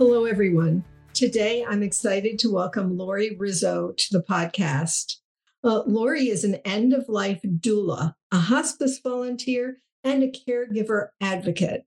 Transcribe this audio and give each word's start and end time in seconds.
Hello, 0.00 0.24
everyone. 0.24 0.82
Today, 1.12 1.62
I'm 1.62 1.82
excited 1.82 2.38
to 2.38 2.50
welcome 2.50 2.96
Lori 2.96 3.36
Rizzo 3.36 3.92
to 3.98 4.06
the 4.10 4.22
podcast. 4.22 5.16
Uh, 5.62 5.82
Lori 5.86 6.30
is 6.30 6.42
an 6.42 6.54
end 6.64 6.94
of 6.94 7.06
life 7.10 7.42
doula, 7.42 8.14
a 8.32 8.38
hospice 8.38 8.98
volunteer, 9.04 9.82
and 10.02 10.22
a 10.22 10.32
caregiver 10.32 11.08
advocate. 11.20 11.84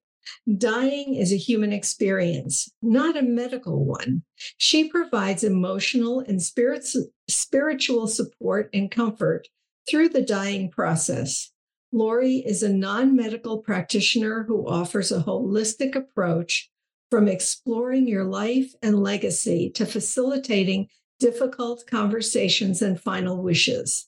Dying 0.59 1.16
is 1.16 1.34
a 1.34 1.38
human 1.38 1.73
experience, 1.73 2.69
not 2.84 3.17
a 3.17 3.23
medical 3.23 3.84
one. 3.84 4.22
She 4.59 4.88
provides 4.88 5.44
emotional 5.44 6.19
and 6.19 6.39
spiritual 6.39 8.08
support 8.08 8.69
and 8.75 8.91
comfort 8.91 9.47
through 9.89 10.09
the 10.09 10.22
dying 10.22 10.69
process. 10.69 11.52
Lori 11.91 12.44
is 12.45 12.61
a 12.61 12.72
non 12.72 13.16
medical 13.16 13.58
practitioner 13.58 14.44
who 14.44 14.67
offers 14.67 15.11
a 15.11 15.23
holistic 15.23 15.95
approach 15.95 16.69
from 17.14 17.28
exploring 17.28 18.08
your 18.08 18.23
life 18.23 18.73
and 18.81 19.03
legacy 19.03 19.69
to 19.69 19.86
facilitating 19.86 20.88
difficult 21.19 21.86
conversations 21.86 22.81
and 22.81 23.00
final 23.00 23.44
wishes. 23.44 24.08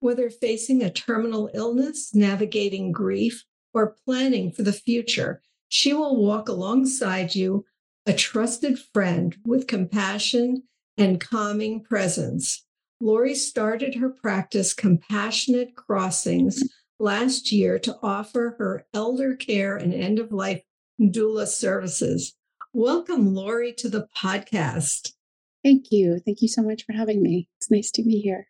Whether 0.00 0.28
facing 0.28 0.82
a 0.82 0.90
terminal 0.90 1.50
illness, 1.54 2.12
navigating 2.12 2.90
grief, 2.90 3.44
or 3.72 3.94
planning 4.04 4.50
for 4.50 4.64
the 4.64 4.72
future, 4.72 5.40
she 5.68 5.92
will 5.92 6.16
walk 6.16 6.48
alongside 6.48 7.36
you, 7.36 7.64
a 8.06 8.12
trusted 8.12 8.76
friend 8.92 9.36
with 9.44 9.68
compassion 9.68 10.64
and 10.98 11.20
calming 11.20 11.84
presence. 11.84 12.66
Lori 13.00 13.36
started 13.36 13.94
her 13.94 14.10
practice, 14.10 14.74
Compassionate 14.74 15.76
Crossings, 15.76 16.60
last 16.98 17.52
year 17.52 17.78
to 17.78 17.96
offer 18.02 18.56
her 18.58 18.84
elder 18.92 19.36
care 19.36 19.76
and 19.76 19.94
end 19.94 20.18
of 20.18 20.32
life 20.32 20.64
doula 21.10 21.46
services. 21.46 22.34
Welcome, 22.72 23.34
Lori, 23.34 23.72
to 23.74 23.88
the 23.88 24.06
podcast. 24.16 25.12
Thank 25.64 25.90
you. 25.90 26.20
Thank 26.24 26.42
you 26.42 26.48
so 26.48 26.62
much 26.62 26.84
for 26.84 26.92
having 26.92 27.22
me. 27.22 27.48
It's 27.58 27.70
nice 27.70 27.90
to 27.92 28.02
be 28.02 28.18
here. 28.20 28.48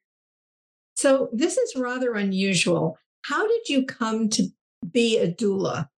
So, 0.96 1.28
this 1.32 1.56
is 1.56 1.76
rather 1.76 2.14
unusual. 2.14 2.98
How 3.22 3.46
did 3.46 3.68
you 3.68 3.84
come 3.84 4.28
to 4.30 4.48
be 4.90 5.18
a 5.18 5.32
doula? 5.32 5.88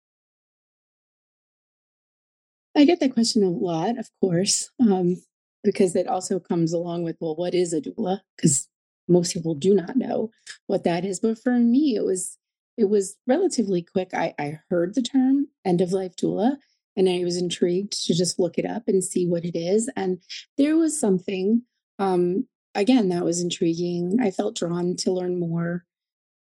I 2.75 2.85
get 2.85 2.99
that 2.99 3.13
question 3.13 3.43
a 3.43 3.49
lot, 3.49 3.97
of 3.97 4.09
course, 4.21 4.69
um, 4.79 5.21
because 5.63 5.95
it 5.95 6.07
also 6.07 6.39
comes 6.39 6.73
along 6.73 7.03
with, 7.03 7.15
well, 7.19 7.35
what 7.35 7.53
is 7.53 7.73
a 7.73 7.81
doula? 7.81 8.19
Because 8.35 8.67
most 9.07 9.33
people 9.33 9.55
do 9.55 9.73
not 9.73 9.95
know 9.95 10.31
what 10.67 10.83
that 10.83 11.05
is. 11.05 11.19
But 11.19 11.39
for 11.39 11.57
me, 11.59 11.95
it 11.95 12.03
was 12.03 12.37
it 12.77 12.89
was 12.89 13.15
relatively 13.25 13.81
quick. 13.81 14.09
I, 14.13 14.33
I 14.37 14.59
heard 14.69 14.95
the 14.95 15.01
term 15.01 15.47
end 15.65 15.81
of 15.81 15.91
life 15.91 16.15
doula 16.15 16.57
and 16.97 17.09
I 17.09 17.23
was 17.23 17.37
intrigued 17.37 18.05
to 18.05 18.13
just 18.13 18.39
look 18.39 18.57
it 18.57 18.65
up 18.65 18.83
and 18.87 19.03
see 19.03 19.27
what 19.27 19.45
it 19.45 19.57
is. 19.57 19.89
And 19.95 20.21
there 20.57 20.77
was 20.77 20.99
something, 20.99 21.63
um, 21.99 22.47
again, 22.73 23.09
that 23.09 23.25
was 23.25 23.41
intriguing. 23.41 24.17
I 24.21 24.31
felt 24.31 24.57
drawn 24.57 24.95
to 24.97 25.11
learn 25.11 25.39
more. 25.39 25.85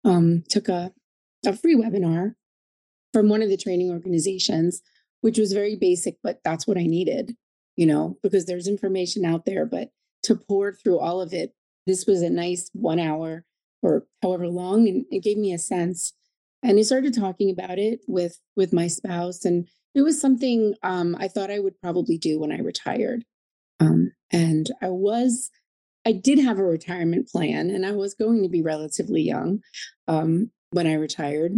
Um, 0.04 0.44
took 0.48 0.68
a, 0.68 0.92
a 1.46 1.56
free 1.56 1.76
webinar 1.76 2.34
from 3.12 3.28
one 3.28 3.42
of 3.42 3.48
the 3.48 3.56
training 3.56 3.90
organizations, 3.90 4.82
which 5.22 5.38
was 5.38 5.52
very 5.52 5.76
basic, 5.76 6.16
but 6.22 6.40
that's 6.44 6.66
what 6.66 6.76
I 6.76 6.82
needed, 6.82 7.36
you 7.76 7.86
know, 7.86 8.18
because 8.22 8.44
there's 8.44 8.68
information 8.68 9.24
out 9.24 9.46
there, 9.46 9.64
but 9.64 9.90
to 10.24 10.34
pour 10.34 10.72
through 10.72 10.98
all 10.98 11.22
of 11.22 11.32
it, 11.32 11.54
this 11.86 12.06
was 12.06 12.22
a 12.22 12.30
nice 12.30 12.70
one 12.74 12.98
hour 12.98 13.44
or 13.82 14.06
however 14.22 14.48
long, 14.48 14.88
and 14.88 15.06
it 15.10 15.22
gave 15.22 15.38
me 15.38 15.52
a 15.52 15.58
sense 15.58 16.12
and 16.64 16.78
I 16.78 16.82
started 16.82 17.14
talking 17.14 17.50
about 17.50 17.78
it 17.78 18.00
with 18.08 18.40
with 18.56 18.72
my 18.72 18.88
spouse, 18.88 19.44
and 19.44 19.68
it 19.94 20.02
was 20.02 20.20
something 20.20 20.74
um, 20.82 21.14
I 21.20 21.28
thought 21.28 21.50
I 21.50 21.60
would 21.60 21.80
probably 21.80 22.18
do 22.18 22.40
when 22.40 22.50
I 22.50 22.58
retired. 22.58 23.24
Um, 23.78 24.12
and 24.32 24.70
I 24.82 24.88
was, 24.88 25.50
I 26.06 26.12
did 26.12 26.38
have 26.38 26.58
a 26.58 26.64
retirement 26.64 27.28
plan, 27.28 27.70
and 27.70 27.84
I 27.84 27.92
was 27.92 28.14
going 28.14 28.42
to 28.42 28.48
be 28.48 28.62
relatively 28.62 29.22
young 29.22 29.60
um, 30.08 30.50
when 30.70 30.86
I 30.86 30.94
retired, 30.94 31.52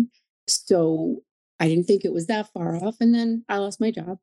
so 0.49 1.23
I 1.61 1.69
didn't 1.69 1.84
think 1.84 2.05
it 2.05 2.12
was 2.12 2.27
that 2.27 2.53
far 2.53 2.77
off. 2.77 2.97
And 3.00 3.15
then 3.15 3.44
I 3.49 3.59
lost 3.59 3.81
my 3.81 3.93
job, 3.93 4.19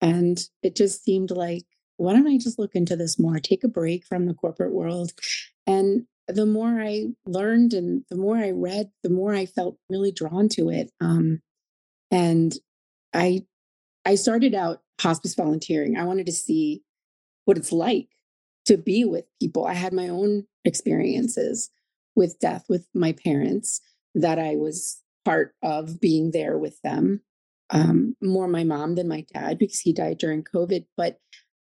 and 0.00 0.38
it 0.62 0.76
just 0.76 1.02
seemed 1.02 1.30
like, 1.30 1.64
why 1.96 2.12
don't 2.12 2.28
I 2.28 2.36
just 2.38 2.58
look 2.58 2.74
into 2.74 2.96
this 2.96 3.18
more, 3.18 3.38
take 3.38 3.64
a 3.64 3.68
break 3.68 4.04
from 4.06 4.26
the 4.26 4.34
corporate 4.34 4.74
world, 4.74 5.12
and 5.66 6.06
the 6.28 6.46
more 6.46 6.80
I 6.80 7.06
learned 7.26 7.72
and 7.72 8.04
the 8.10 8.16
more 8.16 8.36
I 8.36 8.50
read, 8.50 8.90
the 9.02 9.10
more 9.10 9.34
I 9.34 9.46
felt 9.46 9.78
really 9.88 10.12
drawn 10.12 10.48
to 10.50 10.68
it. 10.68 10.90
Um, 11.00 11.40
and 12.10 12.54
I, 13.14 13.46
I 14.04 14.14
started 14.14 14.54
out 14.54 14.82
hospice 15.00 15.34
volunteering. 15.34 15.96
I 15.96 16.04
wanted 16.04 16.26
to 16.26 16.32
see 16.32 16.82
what 17.44 17.56
it's 17.56 17.72
like 17.72 18.08
to 18.66 18.76
be 18.76 19.04
with 19.04 19.24
people. 19.40 19.66
I 19.66 19.72
had 19.74 19.92
my 19.92 20.08
own 20.08 20.44
experiences 20.64 21.70
with 22.14 22.38
death 22.38 22.66
with 22.68 22.86
my 22.94 23.12
parents 23.12 23.80
that 24.14 24.38
I 24.38 24.56
was 24.56 25.02
part 25.24 25.54
of 25.62 26.00
being 26.00 26.32
there 26.32 26.58
with 26.58 26.80
them. 26.82 27.22
Um, 27.70 28.16
more 28.22 28.48
my 28.48 28.64
mom 28.64 28.94
than 28.94 29.08
my 29.08 29.24
dad 29.32 29.58
because 29.58 29.80
he 29.80 29.92
died 29.92 30.18
during 30.18 30.42
COVID. 30.42 30.86
But 30.96 31.18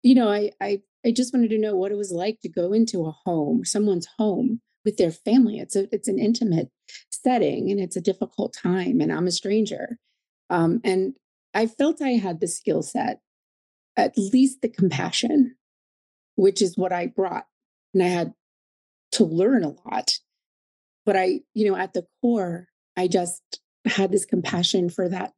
you 0.01 0.15
know, 0.15 0.29
I 0.29 0.51
I 0.61 0.81
I 1.05 1.11
just 1.11 1.33
wanted 1.33 1.49
to 1.51 1.57
know 1.57 1.75
what 1.75 1.91
it 1.91 1.97
was 1.97 2.11
like 2.11 2.39
to 2.41 2.49
go 2.49 2.73
into 2.73 3.05
a 3.05 3.15
home, 3.25 3.63
someone's 3.63 4.07
home 4.17 4.61
with 4.85 4.97
their 4.97 5.11
family. 5.11 5.59
It's 5.59 5.75
a 5.75 5.87
it's 5.93 6.07
an 6.07 6.19
intimate 6.19 6.69
setting 7.11 7.71
and 7.71 7.79
it's 7.79 7.95
a 7.95 8.01
difficult 8.01 8.53
time 8.53 8.99
and 9.01 9.11
I'm 9.11 9.27
a 9.27 9.31
stranger. 9.31 9.97
Um, 10.49 10.81
and 10.83 11.13
I 11.53 11.67
felt 11.67 12.01
I 12.01 12.11
had 12.11 12.39
the 12.39 12.47
skill 12.47 12.81
set, 12.81 13.19
at 13.95 14.17
least 14.17 14.61
the 14.61 14.69
compassion, 14.69 15.55
which 16.35 16.61
is 16.61 16.77
what 16.77 16.91
I 16.91 17.07
brought. 17.07 17.45
And 17.93 18.03
I 18.03 18.07
had 18.07 18.33
to 19.13 19.25
learn 19.25 19.63
a 19.63 19.75
lot. 19.89 20.11
But 21.05 21.17
I, 21.17 21.41
you 21.53 21.69
know, 21.69 21.77
at 21.77 21.93
the 21.93 22.05
core, 22.21 22.67
I 22.95 23.07
just 23.07 23.41
had 23.85 24.11
this 24.11 24.25
compassion 24.25 24.89
for 24.89 25.09
that 25.09 25.33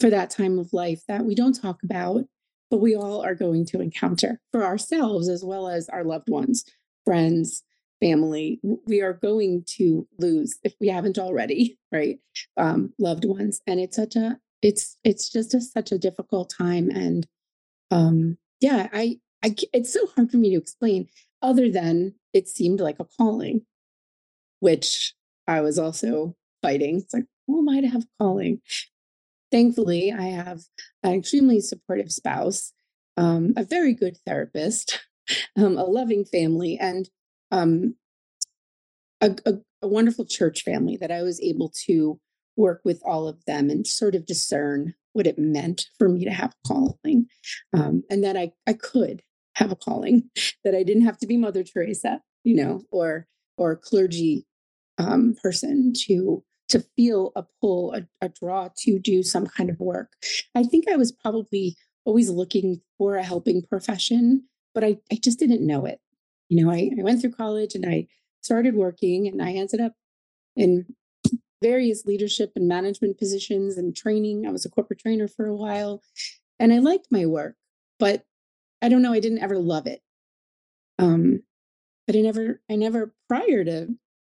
for 0.00 0.10
that 0.10 0.30
time 0.30 0.58
of 0.58 0.72
life 0.72 1.02
that 1.08 1.24
we 1.24 1.34
don't 1.34 1.60
talk 1.60 1.82
about 1.82 2.24
but 2.70 2.80
we 2.80 2.94
all 2.94 3.22
are 3.24 3.34
going 3.34 3.66
to 3.66 3.80
encounter 3.80 4.40
for 4.52 4.64
ourselves 4.64 5.28
as 5.28 5.44
well 5.44 5.68
as 5.68 5.88
our 5.88 6.04
loved 6.04 6.28
ones, 6.28 6.64
friends, 7.04 7.62
family. 8.00 8.60
We 8.86 9.00
are 9.02 9.12
going 9.12 9.64
to 9.76 10.06
lose 10.18 10.58
if 10.62 10.74
we 10.80 10.88
haven't 10.88 11.18
already, 11.18 11.78
right? 11.92 12.18
Um, 12.56 12.92
loved 12.98 13.24
ones, 13.24 13.60
and 13.66 13.80
it's 13.80 13.96
such 13.96 14.16
a 14.16 14.38
it's 14.62 14.96
it's 15.04 15.30
just 15.30 15.54
a, 15.54 15.60
such 15.60 15.92
a 15.92 15.98
difficult 15.98 16.52
time, 16.56 16.90
and 16.90 17.26
um, 17.90 18.38
yeah, 18.60 18.88
I 18.92 19.18
I 19.42 19.54
it's 19.72 19.92
so 19.92 20.06
hard 20.14 20.30
for 20.30 20.36
me 20.36 20.50
to 20.50 20.60
explain. 20.60 21.08
Other 21.42 21.70
than 21.70 22.14
it 22.32 22.48
seemed 22.48 22.80
like 22.80 23.00
a 23.00 23.06
calling, 23.16 23.62
which 24.60 25.14
I 25.46 25.62
was 25.62 25.78
also 25.78 26.36
fighting. 26.62 26.96
It's 26.96 27.14
like, 27.14 27.24
who 27.46 27.60
am 27.60 27.68
I 27.68 27.80
to 27.80 27.88
have 27.88 28.04
calling? 28.18 28.60
Thankfully, 29.50 30.12
I 30.12 30.26
have 30.26 30.60
an 31.02 31.14
extremely 31.14 31.60
supportive 31.60 32.12
spouse, 32.12 32.72
um, 33.16 33.52
a 33.56 33.64
very 33.64 33.94
good 33.94 34.16
therapist, 34.26 35.00
um, 35.56 35.76
a 35.76 35.84
loving 35.84 36.24
family, 36.24 36.78
and 36.78 37.08
um, 37.50 37.96
a, 39.20 39.36
a, 39.44 39.54
a, 39.82 39.88
wonderful 39.88 40.24
church 40.24 40.62
family 40.62 40.96
that 40.96 41.10
I 41.10 41.22
was 41.22 41.40
able 41.40 41.72
to 41.86 42.20
work 42.56 42.80
with 42.84 43.02
all 43.04 43.26
of 43.26 43.44
them 43.46 43.70
and 43.70 43.86
sort 43.86 44.14
of 44.14 44.26
discern 44.26 44.94
what 45.12 45.26
it 45.26 45.38
meant 45.38 45.86
for 45.98 46.08
me 46.08 46.24
to 46.24 46.30
have 46.30 46.50
a 46.52 46.68
calling 46.68 47.26
um, 47.72 48.02
and 48.08 48.22
that 48.22 48.36
I, 48.36 48.52
I 48.66 48.74
could 48.74 49.22
have 49.54 49.72
a 49.72 49.76
calling 49.76 50.30
that 50.64 50.74
i 50.74 50.82
didn't 50.82 51.04
have 51.04 51.18
to 51.18 51.26
be 51.26 51.36
mother 51.36 51.64
teresa 51.64 52.20
you 52.44 52.54
know 52.54 52.82
or 52.90 53.26
or 53.56 53.76
clergy 53.76 54.46
um, 54.98 55.34
person 55.42 55.92
to 56.06 56.42
to 56.70 56.80
feel 56.96 57.32
a 57.36 57.44
pull 57.60 57.92
a, 57.94 58.06
a 58.20 58.28
draw 58.28 58.68
to 58.76 58.98
do 58.98 59.22
some 59.22 59.46
kind 59.46 59.70
of 59.70 59.78
work 59.80 60.12
i 60.54 60.62
think 60.62 60.88
i 60.88 60.96
was 60.96 61.12
probably 61.12 61.76
always 62.04 62.30
looking 62.30 62.80
for 62.98 63.16
a 63.16 63.22
helping 63.22 63.62
profession 63.62 64.44
but 64.74 64.84
i, 64.84 64.96
I 65.12 65.16
just 65.16 65.38
didn't 65.38 65.66
know 65.66 65.84
it 65.86 66.00
you 66.48 66.64
know 66.64 66.70
I, 66.70 66.90
I 66.98 67.02
went 67.02 67.20
through 67.20 67.32
college 67.32 67.74
and 67.74 67.86
i 67.86 68.06
started 68.40 68.74
working 68.74 69.26
and 69.26 69.42
i 69.42 69.52
ended 69.52 69.80
up 69.80 69.92
in 70.56 70.86
various 71.62 72.06
leadership 72.06 72.52
and 72.56 72.68
management 72.68 73.18
positions 73.18 73.76
and 73.76 73.94
training. 73.94 74.46
I 74.46 74.50
was 74.50 74.64
a 74.64 74.70
corporate 74.70 75.00
trainer 75.00 75.28
for 75.28 75.46
a 75.46 75.54
while 75.54 76.02
and 76.58 76.72
I 76.72 76.78
liked 76.78 77.08
my 77.10 77.26
work, 77.26 77.56
but 77.98 78.24
I 78.82 78.88
don't 78.88 79.02
know, 79.02 79.12
I 79.12 79.20
didn't 79.20 79.42
ever 79.42 79.58
love 79.58 79.86
it. 79.86 80.00
Um, 80.98 81.42
but 82.06 82.16
I 82.16 82.20
never, 82.20 82.60
I 82.70 82.76
never 82.76 83.14
prior 83.28 83.64
to 83.64 83.88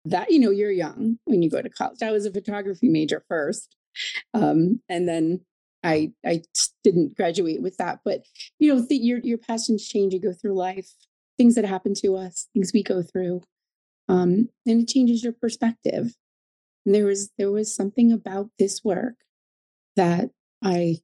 that, 0.05 0.31
you 0.31 0.39
know, 0.39 0.51
you're 0.51 0.71
young 0.71 1.19
when 1.25 1.43
you 1.43 1.51
go 1.51 1.63
to 1.63 1.71
college. 1.71 2.03
I 2.03 2.11
was 2.11 2.27
a 2.27 2.33
photography 2.33 2.89
major 2.89 3.25
first. 3.29 3.77
Um, 4.35 4.81
and 4.89 5.09
then 5.09 5.41
I 5.85 6.13
I 6.25 6.43
didn't 6.85 7.17
graduate 7.17 7.61
with 7.61 7.77
that, 7.79 8.01
but 8.05 8.25
you 8.59 8.75
know, 8.75 8.87
your 8.89 9.19
your 9.19 9.39
passions 9.39 9.87
change. 9.87 10.15
You 10.15 10.21
go 10.21 10.33
through 10.33 10.55
life, 10.55 10.91
things 11.37 11.57
that 11.57 11.65
happen 11.65 11.93
to 11.97 12.17
us, 12.17 12.49
things 12.55 12.73
we 12.73 12.83
go 12.83 13.03
through, 13.03 13.43
um, 14.09 14.49
and 14.67 14.83
it 14.83 14.89
changes 14.89 15.25
your 15.25 15.33
perspective. 15.33 16.15
And 16.87 16.95
there 16.95 17.07
was 17.07 17.31
there 17.37 17.51
was 17.51 17.75
something 17.75 18.13
about 18.13 18.51
this 18.59 18.83
work 18.85 19.15
that 19.97 20.31
I 20.65 20.99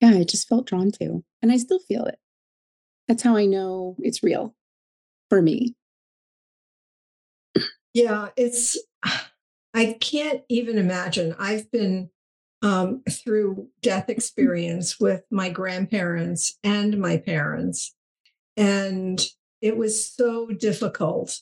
yeah, 0.00 0.10
I 0.10 0.24
just 0.24 0.48
felt 0.48 0.66
drawn 0.66 0.90
to. 0.92 1.24
And 1.42 1.52
I 1.52 1.56
still 1.56 1.78
feel 1.78 2.04
it. 2.04 2.18
That's 3.08 3.22
how 3.22 3.36
I 3.36 3.46
know 3.46 3.96
it's 4.00 4.22
real 4.22 4.54
for 5.28 5.40
me. 5.40 5.74
Yeah, 7.96 8.28
it's 8.36 8.76
I 9.72 9.96
can't 9.98 10.42
even 10.50 10.76
imagine. 10.76 11.34
I've 11.38 11.70
been 11.70 12.10
um, 12.60 13.02
through 13.08 13.68
death 13.80 14.10
experience 14.10 15.00
with 15.00 15.22
my 15.30 15.48
grandparents 15.48 16.58
and 16.62 16.98
my 16.98 17.16
parents. 17.16 17.94
And 18.54 19.24
it 19.62 19.78
was 19.78 20.12
so 20.12 20.48
difficult 20.48 21.40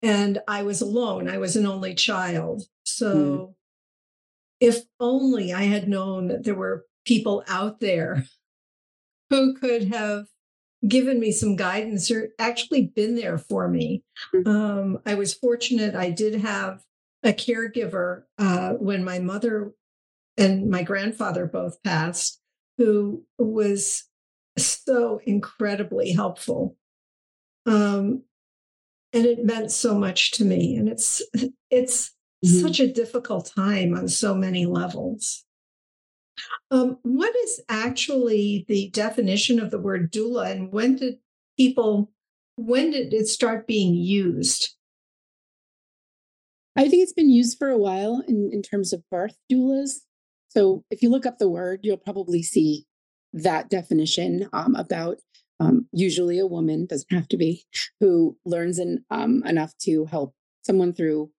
and 0.00 0.38
I 0.46 0.62
was 0.62 0.80
alone. 0.80 1.28
I 1.28 1.38
was 1.38 1.56
an 1.56 1.66
only 1.66 1.96
child. 1.96 2.62
So 2.84 3.14
mm. 3.14 3.54
if 4.60 4.84
only 5.00 5.52
I 5.52 5.62
had 5.62 5.88
known 5.88 6.28
that 6.28 6.44
there 6.44 6.54
were 6.54 6.86
people 7.04 7.42
out 7.48 7.80
there 7.80 8.26
who 9.28 9.54
could 9.54 9.88
have 9.88 10.26
given 10.86 11.20
me 11.20 11.32
some 11.32 11.56
guidance 11.56 12.10
or 12.10 12.30
actually 12.38 12.86
been 12.86 13.14
there 13.14 13.38
for 13.38 13.68
me. 13.68 14.02
Mm. 14.34 14.46
Um, 14.46 14.98
I 15.04 15.14
was 15.14 15.34
fortunate. 15.34 15.94
I 15.94 16.10
did 16.10 16.40
have 16.40 16.82
a 17.22 17.32
caregiver 17.32 18.22
uh, 18.38 18.70
when 18.74 19.04
my 19.04 19.18
mother 19.18 19.72
and 20.38 20.70
my 20.70 20.82
grandfather 20.82 21.46
both 21.46 21.82
passed, 21.82 22.40
who 22.78 23.24
was 23.38 24.04
so 24.56 25.20
incredibly 25.26 26.12
helpful. 26.12 26.76
Um, 27.66 28.22
and 29.12 29.26
it 29.26 29.44
meant 29.44 29.70
so 29.70 29.98
much 29.98 30.30
to 30.32 30.44
me 30.44 30.76
and 30.76 30.88
it's 30.88 31.22
it's 31.70 32.10
mm-hmm. 32.44 32.60
such 32.60 32.80
a 32.80 32.92
difficult 32.92 33.50
time 33.54 33.94
on 33.94 34.08
so 34.08 34.34
many 34.34 34.66
levels 34.66 35.44
um, 36.70 36.98
what 37.02 37.34
is 37.36 37.60
actually 37.68 38.64
the 38.68 38.90
definition 38.90 39.60
of 39.60 39.70
the 39.70 39.78
word 39.78 40.12
doula 40.12 40.50
and 40.50 40.72
when 40.72 40.96
did 40.96 41.18
people 41.56 42.10
when 42.56 42.90
did 42.90 43.12
it 43.12 43.26
start 43.26 43.66
being 43.66 43.94
used 43.94 44.76
i 46.76 46.88
think 46.88 47.02
it's 47.02 47.12
been 47.12 47.30
used 47.30 47.58
for 47.58 47.68
a 47.68 47.78
while 47.78 48.22
in, 48.26 48.50
in 48.52 48.62
terms 48.62 48.92
of 48.92 49.02
birth 49.10 49.36
doulas 49.50 50.00
so 50.48 50.84
if 50.90 51.02
you 51.02 51.10
look 51.10 51.26
up 51.26 51.38
the 51.38 51.48
word 51.48 51.80
you'll 51.82 51.96
probably 51.96 52.42
see 52.42 52.86
that 53.32 53.70
definition 53.70 54.48
um, 54.52 54.74
about 54.74 55.18
um, 55.60 55.86
usually 55.92 56.38
a 56.38 56.46
woman, 56.46 56.86
doesn't 56.86 57.12
have 57.12 57.28
to 57.28 57.36
be, 57.36 57.64
who 58.00 58.36
learns 58.44 58.78
in, 58.78 59.04
um, 59.10 59.42
enough 59.44 59.76
to 59.82 60.06
help 60.06 60.34
someone 60.62 60.92
through 60.92 61.30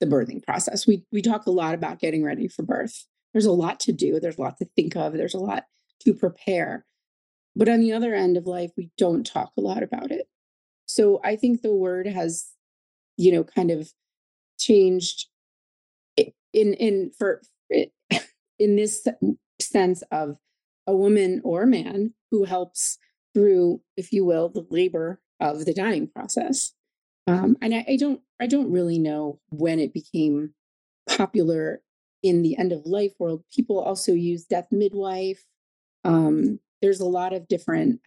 the 0.00 0.06
birthing 0.06 0.42
process. 0.42 0.86
We 0.86 1.04
we 1.12 1.22
talk 1.22 1.46
a 1.46 1.50
lot 1.50 1.74
about 1.74 2.00
getting 2.00 2.24
ready 2.24 2.48
for 2.48 2.62
birth. 2.62 3.06
There's 3.32 3.46
a 3.46 3.52
lot 3.52 3.80
to 3.80 3.92
do. 3.92 4.20
There's 4.20 4.38
a 4.38 4.40
lot 4.40 4.56
to 4.58 4.66
think 4.76 4.96
of. 4.96 5.12
There's 5.12 5.34
a 5.34 5.40
lot 5.40 5.64
to 6.00 6.14
prepare. 6.14 6.86
But 7.54 7.68
on 7.68 7.80
the 7.80 7.92
other 7.92 8.14
end 8.14 8.36
of 8.36 8.46
life, 8.46 8.72
we 8.76 8.90
don't 8.96 9.26
talk 9.26 9.52
a 9.56 9.60
lot 9.60 9.82
about 9.82 10.10
it. 10.10 10.28
So 10.86 11.20
I 11.22 11.36
think 11.36 11.60
the 11.60 11.74
word 11.74 12.06
has, 12.06 12.50
you 13.16 13.32
know, 13.32 13.44
kind 13.44 13.70
of 13.70 13.92
changed 14.58 15.26
in 16.16 16.74
in 16.74 17.10
for 17.16 17.42
in 17.70 18.76
this 18.76 19.06
sense 19.60 20.02
of 20.10 20.38
a 20.86 20.94
woman 20.94 21.40
or 21.44 21.62
a 21.62 21.66
man 21.66 22.14
who 22.30 22.44
helps 22.44 22.98
through, 23.34 23.82
if 23.96 24.12
you 24.12 24.24
will, 24.24 24.48
the 24.48 24.66
labor 24.70 25.20
of 25.40 25.64
the 25.64 25.74
dying 25.74 26.08
process. 26.08 26.72
Um, 27.26 27.56
and 27.60 27.74
I, 27.74 27.84
I 27.86 27.96
don't, 27.96 28.20
I 28.40 28.46
don't 28.46 28.72
really 28.72 28.98
know 28.98 29.38
when 29.50 29.78
it 29.78 29.92
became 29.92 30.54
popular 31.08 31.82
in 32.22 32.42
the 32.42 32.56
end 32.56 32.72
of 32.72 32.86
life 32.86 33.12
world. 33.18 33.44
People 33.54 33.78
also 33.78 34.12
use 34.12 34.44
death 34.44 34.68
midwife. 34.70 35.44
Um, 36.04 36.60
there's 36.82 37.00
a 37.00 37.06
lot 37.06 37.32
of 37.32 37.48
different. 37.48 38.00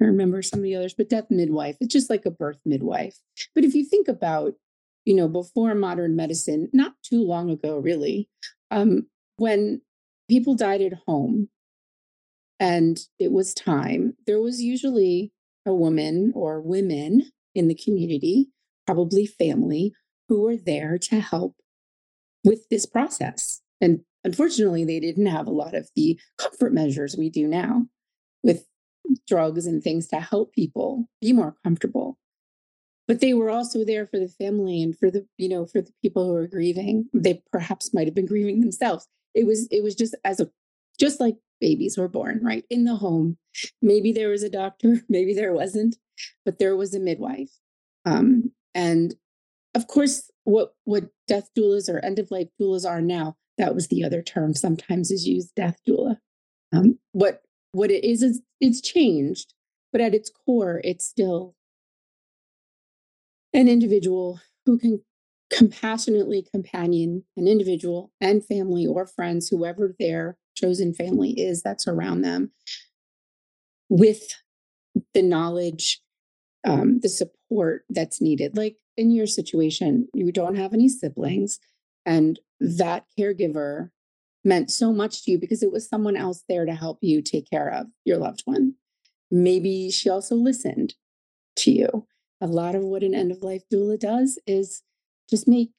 I 0.00 0.06
remember 0.06 0.42
some 0.42 0.60
of 0.60 0.64
the 0.64 0.76
others, 0.76 0.94
but 0.94 1.08
death 1.08 1.30
midwife. 1.30 1.76
It's 1.80 1.92
just 1.92 2.10
like 2.10 2.26
a 2.26 2.30
birth 2.30 2.60
midwife. 2.64 3.16
But 3.54 3.64
if 3.64 3.74
you 3.74 3.84
think 3.84 4.08
about, 4.08 4.54
you 5.04 5.14
know, 5.14 5.28
before 5.28 5.74
modern 5.74 6.16
medicine, 6.16 6.68
not 6.72 6.94
too 7.02 7.22
long 7.22 7.50
ago, 7.50 7.78
really, 7.78 8.28
um, 8.70 9.06
when 9.36 9.80
people 10.28 10.54
died 10.54 10.82
at 10.82 10.94
home, 11.06 11.48
and 12.60 12.98
it 13.18 13.32
was 13.32 13.54
time, 13.54 14.16
there 14.26 14.40
was 14.40 14.62
usually 14.62 15.32
a 15.66 15.74
woman 15.74 16.32
or 16.34 16.60
women 16.60 17.30
in 17.54 17.68
the 17.68 17.74
community, 17.74 18.48
probably 18.86 19.26
family, 19.26 19.92
who 20.28 20.42
were 20.42 20.56
there 20.56 20.98
to 20.98 21.20
help 21.20 21.54
with 22.44 22.68
this 22.70 22.86
process. 22.86 23.60
And 23.80 24.00
unfortunately, 24.22 24.84
they 24.84 25.00
didn't 25.00 25.26
have 25.26 25.46
a 25.46 25.52
lot 25.52 25.74
of 25.74 25.88
the 25.96 26.18
comfort 26.38 26.72
measures 26.72 27.16
we 27.16 27.30
do 27.30 27.46
now 27.46 27.86
with 28.42 28.66
drugs 29.26 29.66
and 29.66 29.82
things 29.82 30.08
to 30.08 30.20
help 30.20 30.52
people 30.52 31.08
be 31.20 31.32
more 31.32 31.56
comfortable. 31.64 32.18
But 33.06 33.20
they 33.20 33.34
were 33.34 33.50
also 33.50 33.84
there 33.84 34.06
for 34.06 34.18
the 34.18 34.28
family 34.28 34.82
and 34.82 34.96
for 34.96 35.10
the, 35.10 35.26
you 35.36 35.48
know, 35.48 35.66
for 35.66 35.82
the 35.82 35.92
people 36.00 36.26
who 36.26 36.34
are 36.36 36.46
grieving. 36.46 37.08
They 37.12 37.42
perhaps 37.52 37.92
might 37.92 38.06
have 38.06 38.14
been 38.14 38.26
grieving 38.26 38.60
themselves. 38.60 39.06
It 39.34 39.46
was, 39.46 39.68
it 39.70 39.82
was 39.82 39.94
just 39.94 40.14
as 40.24 40.40
a, 40.40 40.48
just 40.98 41.20
like 41.20 41.36
babies 41.60 41.98
were 41.98 42.08
born, 42.08 42.40
right? 42.42 42.64
In 42.70 42.84
the 42.84 42.96
home. 42.96 43.36
Maybe 43.82 44.12
there 44.12 44.30
was 44.30 44.42
a 44.42 44.50
doctor, 44.50 45.02
maybe 45.08 45.34
there 45.34 45.52
wasn't, 45.52 45.96
but 46.44 46.58
there 46.58 46.76
was 46.76 46.94
a 46.94 47.00
midwife. 47.00 47.50
Um, 48.06 48.52
and 48.74 49.14
of 49.74 49.86
course, 49.86 50.30
what 50.44 50.74
what 50.84 51.04
death 51.26 51.50
doulas 51.56 51.88
or 51.88 51.98
end 52.04 52.18
of 52.18 52.30
life 52.30 52.48
doulas 52.60 52.88
are 52.88 53.00
now, 53.00 53.36
that 53.58 53.74
was 53.74 53.88
the 53.88 54.04
other 54.04 54.22
term 54.22 54.54
sometimes 54.54 55.10
is 55.10 55.26
used, 55.26 55.54
death 55.54 55.78
doula. 55.86 56.18
Um, 56.72 56.98
what 57.12 57.42
what 57.72 57.90
it 57.90 58.04
is 58.04 58.22
is 58.22 58.42
it's 58.60 58.80
changed, 58.80 59.54
but 59.92 60.00
at 60.00 60.14
its 60.14 60.30
core, 60.30 60.80
it's 60.84 61.06
still 61.06 61.54
an 63.52 63.68
individual 63.68 64.40
who 64.66 64.78
can 64.78 65.00
compassionately 65.52 66.46
companion 66.50 67.24
an 67.36 67.46
individual 67.46 68.12
and 68.20 68.44
family 68.44 68.86
or 68.86 69.06
friends, 69.06 69.48
whoever 69.48 69.94
their 69.98 70.36
chosen 70.56 70.94
family 70.94 71.30
is 71.30 71.62
that's 71.62 71.86
around 71.86 72.22
them, 72.22 72.50
with 73.88 74.34
the 75.12 75.22
knowledge, 75.22 76.00
um, 76.64 77.00
the 77.00 77.08
support 77.08 77.84
that's 77.88 78.20
needed. 78.20 78.56
Like 78.56 78.76
in 78.96 79.10
your 79.10 79.26
situation, 79.26 80.08
you 80.14 80.32
don't 80.32 80.56
have 80.56 80.72
any 80.72 80.88
siblings, 80.88 81.58
and 82.06 82.38
that 82.60 83.04
caregiver 83.18 83.90
meant 84.44 84.70
so 84.70 84.92
much 84.92 85.24
to 85.24 85.30
you 85.30 85.38
because 85.38 85.62
it 85.62 85.72
was 85.72 85.88
someone 85.88 86.16
else 86.16 86.44
there 86.48 86.66
to 86.66 86.74
help 86.74 86.98
you 87.00 87.22
take 87.22 87.48
care 87.48 87.70
of 87.70 87.86
your 88.04 88.18
loved 88.18 88.42
one. 88.44 88.74
Maybe 89.30 89.90
she 89.90 90.10
also 90.10 90.34
listened 90.34 90.94
to 91.56 91.70
you. 91.70 92.06
A 92.40 92.46
lot 92.46 92.74
of 92.74 92.82
what 92.82 93.02
an 93.02 93.14
end 93.14 93.32
of 93.32 93.42
life 93.42 93.62
doula 93.72 93.98
does 93.98 94.38
is 94.46 94.82
just 95.30 95.48
make 95.48 95.70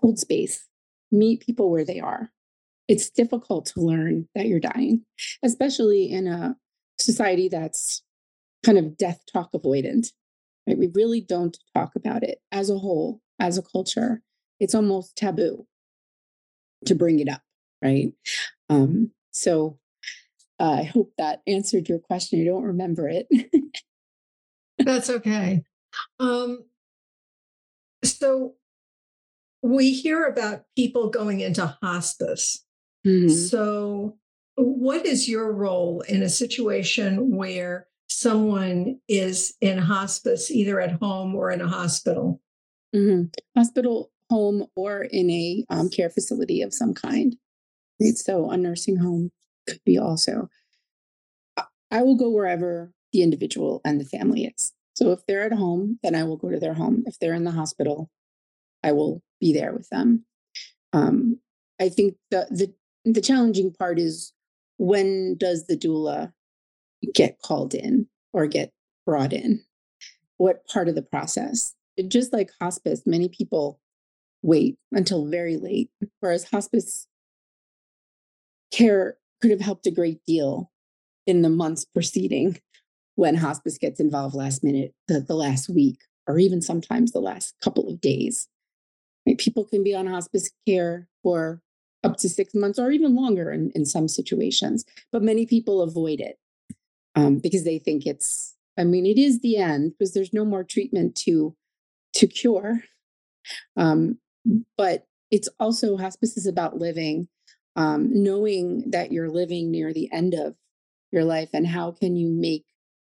hold 0.00 0.18
space, 0.18 0.66
meet 1.12 1.46
people 1.46 1.70
where 1.70 1.84
they 1.84 2.00
are. 2.00 2.30
It's 2.88 3.10
difficult 3.10 3.66
to 3.66 3.80
learn 3.80 4.28
that 4.34 4.46
you're 4.46 4.60
dying, 4.60 5.04
especially 5.42 6.10
in 6.10 6.26
a 6.26 6.56
society 6.98 7.48
that's 7.48 8.02
kind 8.64 8.78
of 8.78 8.96
death 8.96 9.20
talk 9.32 9.52
avoidant. 9.52 10.08
Right? 10.66 10.78
We 10.78 10.90
really 10.94 11.20
don't 11.20 11.56
talk 11.74 11.96
about 11.96 12.22
it 12.22 12.38
as 12.52 12.70
a 12.70 12.78
whole, 12.78 13.20
as 13.38 13.58
a 13.58 13.62
culture. 13.62 14.22
it's 14.58 14.74
almost 14.74 15.16
taboo 15.16 15.66
to 16.86 16.94
bring 16.94 17.20
it 17.20 17.28
up, 17.28 17.42
right? 17.82 18.12
Um, 18.70 19.12
so 19.30 19.78
uh, 20.58 20.78
I 20.80 20.82
hope 20.84 21.12
that 21.18 21.42
answered 21.46 21.88
your 21.88 21.98
question. 21.98 22.40
I 22.40 22.44
don't 22.44 22.62
remember 22.64 23.08
it. 23.08 23.26
That's 24.78 25.10
okay. 25.10 25.62
Um, 26.18 26.64
so 28.04 28.54
we 29.62 29.92
hear 29.92 30.24
about 30.26 30.64
people 30.76 31.10
going 31.10 31.40
into 31.40 31.76
hospice. 31.82 32.64
Mm-hmm. 33.06 33.28
So, 33.28 34.16
what 34.56 35.04
is 35.04 35.28
your 35.28 35.52
role 35.52 36.00
in 36.02 36.22
a 36.22 36.28
situation 36.28 37.36
where 37.36 37.88
someone 38.16 38.98
is 39.08 39.54
in 39.60 39.76
hospice, 39.76 40.50
either 40.50 40.80
at 40.80 40.92
home 41.00 41.34
or 41.34 41.50
in 41.50 41.60
a 41.60 41.68
hospital? 41.68 42.40
Mm-hmm. 42.94 43.24
Hospital, 43.54 44.10
home, 44.30 44.66
or 44.74 45.02
in 45.02 45.28
a 45.30 45.64
um, 45.68 45.90
care 45.90 46.08
facility 46.08 46.62
of 46.62 46.72
some 46.72 46.94
kind. 46.94 47.36
So, 48.14 48.50
a 48.50 48.56
nursing 48.56 48.96
home 48.96 49.32
could 49.68 49.80
be 49.84 49.98
also. 49.98 50.48
I 51.90 52.02
will 52.02 52.16
go 52.16 52.30
wherever 52.30 52.92
the 53.12 53.22
individual 53.22 53.82
and 53.84 54.00
the 54.00 54.04
family 54.04 54.46
is. 54.46 54.72
So 54.94 55.12
if 55.12 55.20
they're 55.26 55.44
at 55.44 55.52
home, 55.52 55.98
then 56.02 56.14
I 56.14 56.24
will 56.24 56.38
go 56.38 56.50
to 56.50 56.58
their 56.58 56.74
home. 56.74 57.04
If 57.06 57.18
they're 57.18 57.34
in 57.34 57.44
the 57.44 57.50
hospital, 57.50 58.10
I 58.82 58.92
will 58.92 59.22
be 59.40 59.52
there 59.52 59.72
with 59.72 59.88
them. 59.90 60.24
Um, 60.92 61.38
I 61.78 61.90
think 61.90 62.16
the 62.30 62.46
the 62.50 62.74
the 63.04 63.20
challenging 63.20 63.72
part 63.72 63.98
is 63.98 64.32
when 64.78 65.36
does 65.36 65.66
the 65.66 65.76
doula 65.76 66.32
get 67.14 67.38
called 67.40 67.74
in 67.74 68.08
or 68.32 68.46
get 68.46 68.72
brought 69.04 69.32
in? 69.32 69.62
What 70.36 70.66
part 70.66 70.88
of 70.88 70.94
the 70.94 71.02
process? 71.02 71.74
Just 72.08 72.32
like 72.32 72.50
hospice, 72.60 73.02
many 73.06 73.28
people 73.28 73.80
wait 74.42 74.76
until 74.92 75.26
very 75.26 75.56
late, 75.56 75.90
whereas 76.20 76.50
hospice 76.50 77.06
care 78.70 79.16
could 79.40 79.50
have 79.50 79.60
helped 79.60 79.86
a 79.86 79.90
great 79.90 80.20
deal 80.26 80.70
in 81.26 81.42
the 81.42 81.48
months 81.48 81.84
preceding 81.84 82.60
when 83.16 83.34
hospice 83.34 83.78
gets 83.78 83.98
involved 83.98 84.34
last 84.34 84.62
minute, 84.62 84.94
the, 85.08 85.20
the 85.20 85.34
last 85.34 85.68
week, 85.68 85.98
or 86.26 86.38
even 86.38 86.60
sometimes 86.60 87.12
the 87.12 87.20
last 87.20 87.54
couple 87.62 87.88
of 87.88 88.00
days. 88.00 88.48
Right? 89.26 89.38
People 89.38 89.64
can 89.64 89.82
be 89.82 89.94
on 89.94 90.06
hospice 90.06 90.50
care 90.66 91.08
for 91.22 91.62
up 92.04 92.18
to 92.18 92.28
six 92.28 92.54
months 92.54 92.78
or 92.78 92.90
even 92.90 93.16
longer 93.16 93.50
in, 93.50 93.72
in 93.74 93.84
some 93.84 94.06
situations, 94.06 94.84
but 95.10 95.22
many 95.22 95.46
people 95.46 95.80
avoid 95.80 96.20
it 96.20 96.38
um, 97.16 97.38
because 97.38 97.64
they 97.64 97.78
think 97.78 98.06
it's, 98.06 98.54
I 98.78 98.84
mean, 98.84 99.06
it 99.06 99.18
is 99.18 99.40
the 99.40 99.56
end 99.56 99.94
because 99.98 100.14
there's 100.14 100.34
no 100.34 100.44
more 100.44 100.64
treatment 100.64 101.16
to 101.24 101.56
to 102.14 102.26
cure. 102.26 102.82
Um, 103.76 104.18
but 104.76 105.06
it's 105.30 105.48
also 105.58 105.96
hospice 105.96 106.36
is 106.36 106.46
about 106.46 106.78
living, 106.78 107.28
um, 107.74 108.08
knowing 108.10 108.90
that 108.90 109.12
you're 109.12 109.30
living 109.30 109.70
near 109.70 109.92
the 109.92 110.10
end 110.12 110.34
of 110.34 110.54
your 111.12 111.24
life 111.24 111.50
and 111.52 111.66
how 111.66 111.92
can 111.92 112.16
you 112.16 112.28
make 112.28 112.64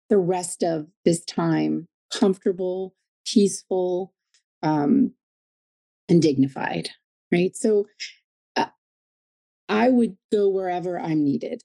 the 0.09 0.19
rest 0.19 0.63
of 0.63 0.87
this 1.05 1.25
time 1.25 1.89
comfortable, 2.13 2.95
peaceful, 3.27 4.13
um, 4.63 5.13
and 6.09 6.23
dignified. 6.23 6.91
Right. 7.33 7.57
So 7.57 7.87
uh, 8.57 8.67
I 9.69 9.89
would 9.89 10.17
go 10.33 10.49
wherever 10.49 10.99
I'm 10.99 11.25
needed. 11.25 11.63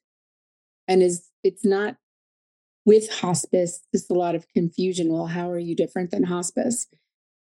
And 0.88 1.04
is 1.04 1.30
it's 1.44 1.66
not 1.66 1.98
with 2.86 3.12
hospice, 3.12 3.82
there's 3.92 4.10
a 4.10 4.14
lot 4.14 4.36
of 4.36 4.48
confusion. 4.50 5.12
Well, 5.12 5.28
how 5.28 5.50
are 5.50 5.60
you 5.60 5.76
different 5.76 6.12
than 6.12 6.24
hospice? 6.24 6.88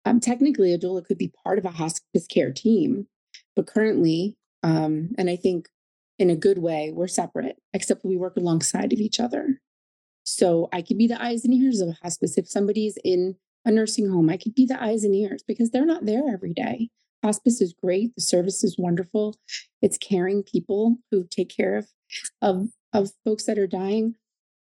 Um, 0.06 0.20
technically, 0.20 0.74
a 0.74 0.80
doula 0.80 1.06
could 1.06 1.18
be 1.18 1.34
part 1.44 1.58
of 1.60 1.66
a 1.66 1.72
hospice 1.72 2.28
care 2.28 2.52
team, 2.52 3.08
but 3.56 3.68
currently, 3.68 4.38
um, 4.64 5.10
and 5.18 5.30
I 5.30 5.36
think 5.36 5.68
in 6.18 6.30
a 6.30 6.36
good 6.36 6.58
way, 6.58 6.92
we're 6.94 7.08
separate, 7.08 7.58
except 7.74 8.06
we 8.06 8.18
work 8.18 8.38
alongside 8.38 8.94
of 8.94 9.00
each 9.00 9.20
other. 9.20 9.60
So 10.24 10.68
I 10.74 10.82
could 10.82 10.98
be 10.98 11.08
the 11.08 11.22
eyes 11.22 11.46
and 11.46 11.54
ears 11.54 11.80
of 11.80 11.90
a 11.90 11.98
hospice. 12.04 12.38
If 12.38 12.50
somebody's 12.50 12.98
in 13.04 13.36
a 13.66 13.72
nursing 13.72 14.10
home, 14.10 14.30
I 14.30 14.38
could 14.38 14.56
be 14.56 14.66
the 14.66 14.82
eyes 14.82 15.04
and 15.04 15.14
ears 15.14 15.44
because 15.48 15.72
they're 15.72 15.86
not 15.86 16.06
there 16.06 16.24
every 16.32 16.54
day. 16.54 16.90
Hospice 17.24 17.62
is 17.62 17.74
great. 17.74 18.16
The 18.16 18.22
service 18.22 18.64
is 18.64 18.78
wonderful. 18.78 19.36
It's 19.82 19.98
caring 19.98 20.44
people 20.44 20.98
who 21.12 21.26
take 21.30 21.50
care 21.50 21.78
of 21.78 21.88
of, 22.42 22.70
of 22.94 23.12
folks 23.26 23.44
that 23.46 23.60
are 23.60 23.68
dying. 23.68 24.16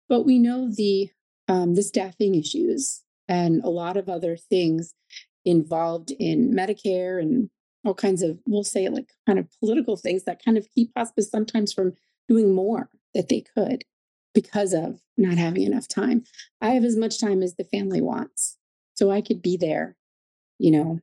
But 0.10 0.24
we 0.24 0.40
know 0.40 0.70
the 0.70 1.10
um, 1.48 1.76
the 1.76 1.84
staffing 1.84 2.36
issues 2.36 3.02
and 3.28 3.64
a 3.64 3.70
lot 3.70 3.98
of 3.98 4.10
other 4.10 4.38
things 4.38 4.94
involved 5.46 6.12
in 6.12 6.54
Medicare 6.54 7.22
and 7.22 7.50
all 7.86 7.94
kinds 7.94 8.22
of, 8.22 8.40
we'll 8.46 8.64
say 8.64 8.88
like 8.90 9.10
kind 9.26 9.40
of 9.40 9.48
political 9.60 9.98
things 9.98 10.24
that 10.24 10.44
kind 10.44 10.58
of 10.58 10.68
keep 10.74 10.92
hospice 10.96 11.30
sometimes 11.30 11.74
from 11.74 11.94
doing 12.28 12.54
more 12.56 12.90
that 13.14 13.28
they 13.30 13.44
could 13.56 13.84
because 14.34 14.74
of 14.74 15.02
not 15.18 15.38
having 15.38 15.64
enough 15.64 15.88
time. 15.88 16.24
I 16.62 16.70
have 16.70 16.84
as 16.84 16.96
much 16.96 17.20
time 17.20 17.44
as 17.44 17.56
the 17.56 17.66
family 17.66 18.02
wants. 18.02 18.58
So 18.96 19.12
I 19.12 19.22
could 19.22 19.42
be 19.42 19.58
there, 19.58 19.96
you 20.60 20.72
know. 20.72 21.00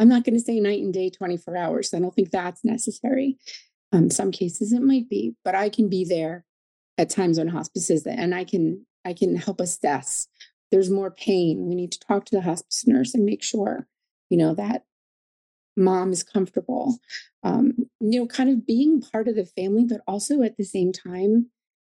I'm 0.00 0.08
not 0.08 0.24
going 0.24 0.34
to 0.34 0.40
say 0.40 0.60
night 0.60 0.82
and 0.82 0.94
day 0.94 1.10
24 1.10 1.56
hours. 1.56 1.92
I 1.92 1.98
don't 1.98 2.14
think 2.14 2.30
that's 2.30 2.64
necessary. 2.64 3.36
Um, 3.92 4.10
some 4.10 4.30
cases 4.30 4.72
it 4.72 4.82
might 4.82 5.08
be, 5.08 5.34
but 5.44 5.54
I 5.54 5.70
can 5.70 5.88
be 5.88 6.04
there 6.04 6.44
at 6.98 7.08
times 7.08 7.38
when 7.38 7.48
hospices 7.48 8.06
and 8.06 8.34
I 8.34 8.44
can 8.44 8.84
I 9.04 9.14
can 9.14 9.36
help 9.36 9.60
assess. 9.60 10.28
There's 10.70 10.90
more 10.90 11.10
pain. 11.10 11.66
We 11.66 11.74
need 11.74 11.92
to 11.92 12.00
talk 12.00 12.26
to 12.26 12.36
the 12.36 12.42
hospice 12.42 12.86
nurse 12.86 13.14
and 13.14 13.24
make 13.24 13.42
sure, 13.42 13.86
you 14.28 14.36
know, 14.36 14.54
that 14.54 14.84
mom 15.76 16.12
is 16.12 16.22
comfortable. 16.22 16.98
Um, 17.42 17.72
you 18.00 18.20
know, 18.20 18.26
kind 18.26 18.50
of 18.50 18.66
being 18.66 19.00
part 19.00 19.28
of 19.28 19.36
the 19.36 19.46
family, 19.46 19.84
but 19.88 20.02
also 20.06 20.42
at 20.42 20.56
the 20.58 20.64
same 20.64 20.92
time, 20.92 21.46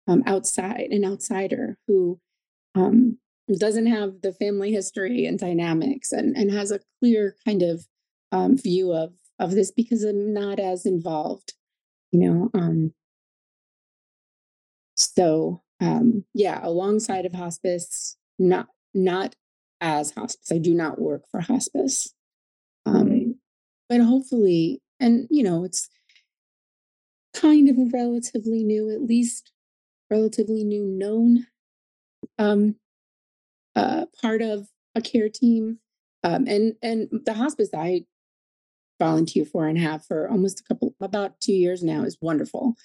um, 0.06 0.22
outside 0.26 0.88
an 0.90 1.04
outsider 1.04 1.78
who 1.88 2.20
um, 2.74 3.18
doesn't 3.58 3.86
have 3.86 4.20
the 4.22 4.32
family 4.32 4.70
history 4.70 5.24
and 5.24 5.38
dynamics 5.38 6.12
and, 6.12 6.36
and 6.36 6.52
has 6.52 6.70
a 6.70 6.80
clear 7.00 7.34
kind 7.44 7.62
of 7.62 7.86
um, 8.30 8.56
view 8.56 8.92
of 8.92 9.14
of 9.40 9.52
this 9.52 9.70
because 9.70 10.04
I'm 10.04 10.34
not 10.34 10.60
as 10.60 10.84
involved, 10.84 11.54
you 12.12 12.20
know. 12.20 12.50
Um, 12.52 12.92
so 15.00 15.62
um, 15.80 16.24
yeah, 16.34 16.60
alongside 16.62 17.26
of 17.26 17.34
hospice, 17.34 18.16
not 18.38 18.68
not 18.94 19.34
as 19.80 20.12
hospice. 20.12 20.52
I 20.52 20.58
do 20.58 20.74
not 20.74 21.00
work 21.00 21.22
for 21.30 21.40
hospice. 21.40 22.12
Um, 22.86 23.36
but 23.88 24.00
hopefully, 24.00 24.82
and 24.98 25.26
you 25.30 25.42
know, 25.42 25.64
it's 25.64 25.88
kind 27.34 27.68
of 27.68 27.92
relatively 27.92 28.62
new, 28.62 28.90
at 28.90 29.02
least 29.02 29.52
relatively 30.10 30.64
new 30.64 30.84
known 30.84 31.46
um, 32.38 32.76
uh, 33.74 34.06
part 34.20 34.42
of 34.42 34.68
a 34.94 35.00
care 35.00 35.28
team. 35.28 35.78
Um, 36.22 36.46
and 36.46 36.74
and 36.82 37.08
the 37.24 37.32
hospice 37.32 37.70
I 37.74 38.04
volunteer 39.00 39.44
for 39.44 39.66
and 39.66 39.78
have 39.78 40.04
for 40.04 40.30
almost 40.30 40.60
a 40.60 40.62
couple 40.62 40.94
about 41.00 41.40
two 41.40 41.52
years 41.52 41.82
now 41.82 42.04
is 42.04 42.16
wonderful. 42.20 42.76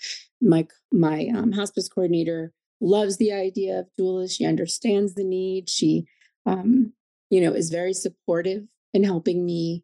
My 0.41 0.67
my 0.91 1.27
um, 1.35 1.51
hospice 1.51 1.87
coordinator 1.87 2.51
loves 2.81 3.17
the 3.17 3.31
idea 3.31 3.79
of 3.79 3.89
doulas. 3.99 4.35
She 4.35 4.45
understands 4.45 5.13
the 5.13 5.23
need. 5.23 5.69
She 5.69 6.07
um, 6.47 6.93
you 7.29 7.41
know 7.41 7.53
is 7.53 7.69
very 7.69 7.93
supportive 7.93 8.63
in 8.93 9.03
helping 9.03 9.45
me 9.45 9.83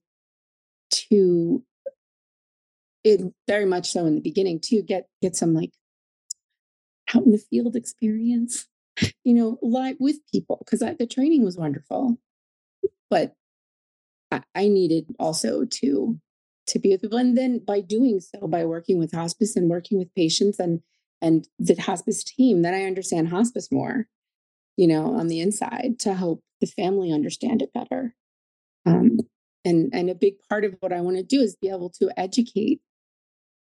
to 0.91 1.63
it 3.03 3.21
very 3.47 3.65
much 3.65 3.91
so 3.91 4.05
in 4.05 4.15
the 4.15 4.21
beginning 4.21 4.59
to 4.59 4.81
get 4.81 5.07
get 5.21 5.35
some 5.35 5.53
like 5.53 5.71
out 7.13 7.25
in 7.25 7.31
the 7.31 7.37
field 7.37 7.75
experience 7.75 8.67
you 9.23 9.33
know 9.33 9.57
live 9.61 9.97
with 9.99 10.17
people 10.31 10.63
because 10.63 10.79
the 10.97 11.07
training 11.07 11.43
was 11.43 11.57
wonderful 11.57 12.17
but 13.09 13.33
I, 14.31 14.67
needed 14.67 15.07
also 15.19 15.65
to 15.65 16.19
to 16.67 16.79
be 16.79 16.91
with 16.91 17.01
people. 17.01 17.17
And 17.17 17.37
then 17.37 17.59
by 17.59 17.81
doing 17.81 18.19
so 18.19 18.47
by 18.47 18.65
working 18.65 18.99
with 18.99 19.13
hospice 19.13 19.55
and 19.55 19.69
working 19.69 19.97
with 19.97 20.13
patients 20.15 20.59
and 20.59 20.81
and 21.21 21.47
the 21.59 21.75
hospice 21.75 22.23
team 22.23 22.63
then 22.63 22.73
i 22.73 22.83
understand 22.83 23.29
hospice 23.29 23.71
more 23.71 24.07
you 24.75 24.87
know 24.87 25.13
on 25.13 25.27
the 25.27 25.39
inside 25.39 25.99
to 25.99 26.13
help 26.15 26.41
the 26.61 26.67
family 26.67 27.11
understand 27.11 27.61
it 27.61 27.73
better. 27.73 28.15
Um, 28.85 29.19
and 29.63 29.91
and 29.93 30.09
a 30.09 30.15
big 30.15 30.35
part 30.49 30.65
of 30.65 30.75
what 30.79 30.91
i 30.91 31.01
want 31.01 31.17
to 31.17 31.23
do 31.23 31.39
is 31.41 31.55
be 31.55 31.69
able 31.69 31.89
to 31.89 32.11
educate 32.17 32.81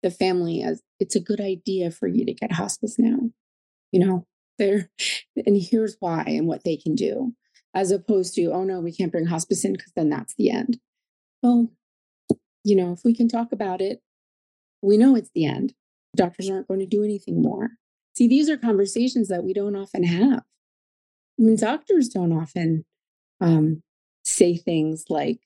the 0.01 0.11
family 0.11 0.63
as 0.63 0.81
it's 0.99 1.15
a 1.15 1.19
good 1.19 1.41
idea 1.41 1.91
for 1.91 2.07
you 2.07 2.25
to 2.25 2.33
get 2.33 2.53
hospice 2.53 2.97
now 2.97 3.31
you 3.91 3.99
know? 3.99 4.25
There 4.57 4.89
and 5.45 5.55
here's 5.57 5.95
why 6.01 6.23
and 6.27 6.45
what 6.45 6.65
they 6.65 6.75
can 6.75 6.93
do 6.93 7.33
as 7.79 7.91
opposed 7.91 8.33
to 8.35 8.51
oh 8.51 8.63
no 8.63 8.79
we 8.79 8.91
can't 8.91 9.11
bring 9.11 9.25
hospice 9.25 9.63
in 9.63 9.73
because 9.73 9.91
then 9.95 10.09
that's 10.09 10.35
the 10.35 10.49
end 10.49 10.77
well 11.41 11.67
you 12.63 12.75
know 12.75 12.91
if 12.91 13.01
we 13.03 13.15
can 13.15 13.27
talk 13.27 13.51
about 13.51 13.81
it 13.81 14.01
we 14.81 14.97
know 14.97 15.15
it's 15.15 15.31
the 15.33 15.45
end 15.45 15.73
doctors 16.15 16.49
aren't 16.49 16.67
going 16.67 16.79
to 16.79 16.85
do 16.85 17.03
anything 17.03 17.41
more 17.41 17.71
see 18.15 18.27
these 18.27 18.49
are 18.49 18.57
conversations 18.57 19.27
that 19.27 19.43
we 19.43 19.53
don't 19.53 19.75
often 19.75 20.03
have 20.03 20.43
I 21.39 21.41
mean, 21.41 21.55
doctors 21.55 22.09
don't 22.09 22.33
often 22.33 22.83
um, 23.39 23.81
say 24.23 24.57
things 24.57 25.05
like 25.09 25.39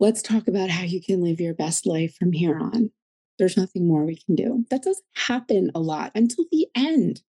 let's 0.00 0.22
talk 0.22 0.48
about 0.48 0.70
how 0.70 0.82
you 0.82 1.00
can 1.00 1.22
live 1.22 1.40
your 1.40 1.54
best 1.54 1.86
life 1.86 2.16
from 2.18 2.32
here 2.32 2.58
on. 2.58 2.90
There's 3.38 3.56
nothing 3.56 3.86
more 3.86 4.04
we 4.04 4.16
can 4.16 4.34
do. 4.34 4.64
That 4.70 4.82
doesn't 4.82 5.04
happen 5.14 5.70
a 5.74 5.80
lot 5.80 6.10
until 6.14 6.46
the 6.50 6.66
end. 6.74 7.22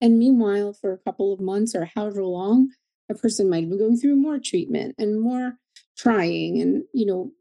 And 0.00 0.18
meanwhile, 0.18 0.72
for 0.72 0.92
a 0.92 0.98
couple 0.98 1.32
of 1.32 1.40
months 1.40 1.74
or 1.74 1.90
however 1.94 2.24
long, 2.24 2.70
a 3.10 3.14
person 3.14 3.50
might 3.50 3.68
be 3.68 3.76
going 3.76 3.96
through 3.96 4.16
more 4.16 4.38
treatment 4.38 4.94
and 4.98 5.20
more 5.20 5.58
trying, 5.96 6.60
and 6.60 6.84
you 6.94 7.06
know, 7.06 7.32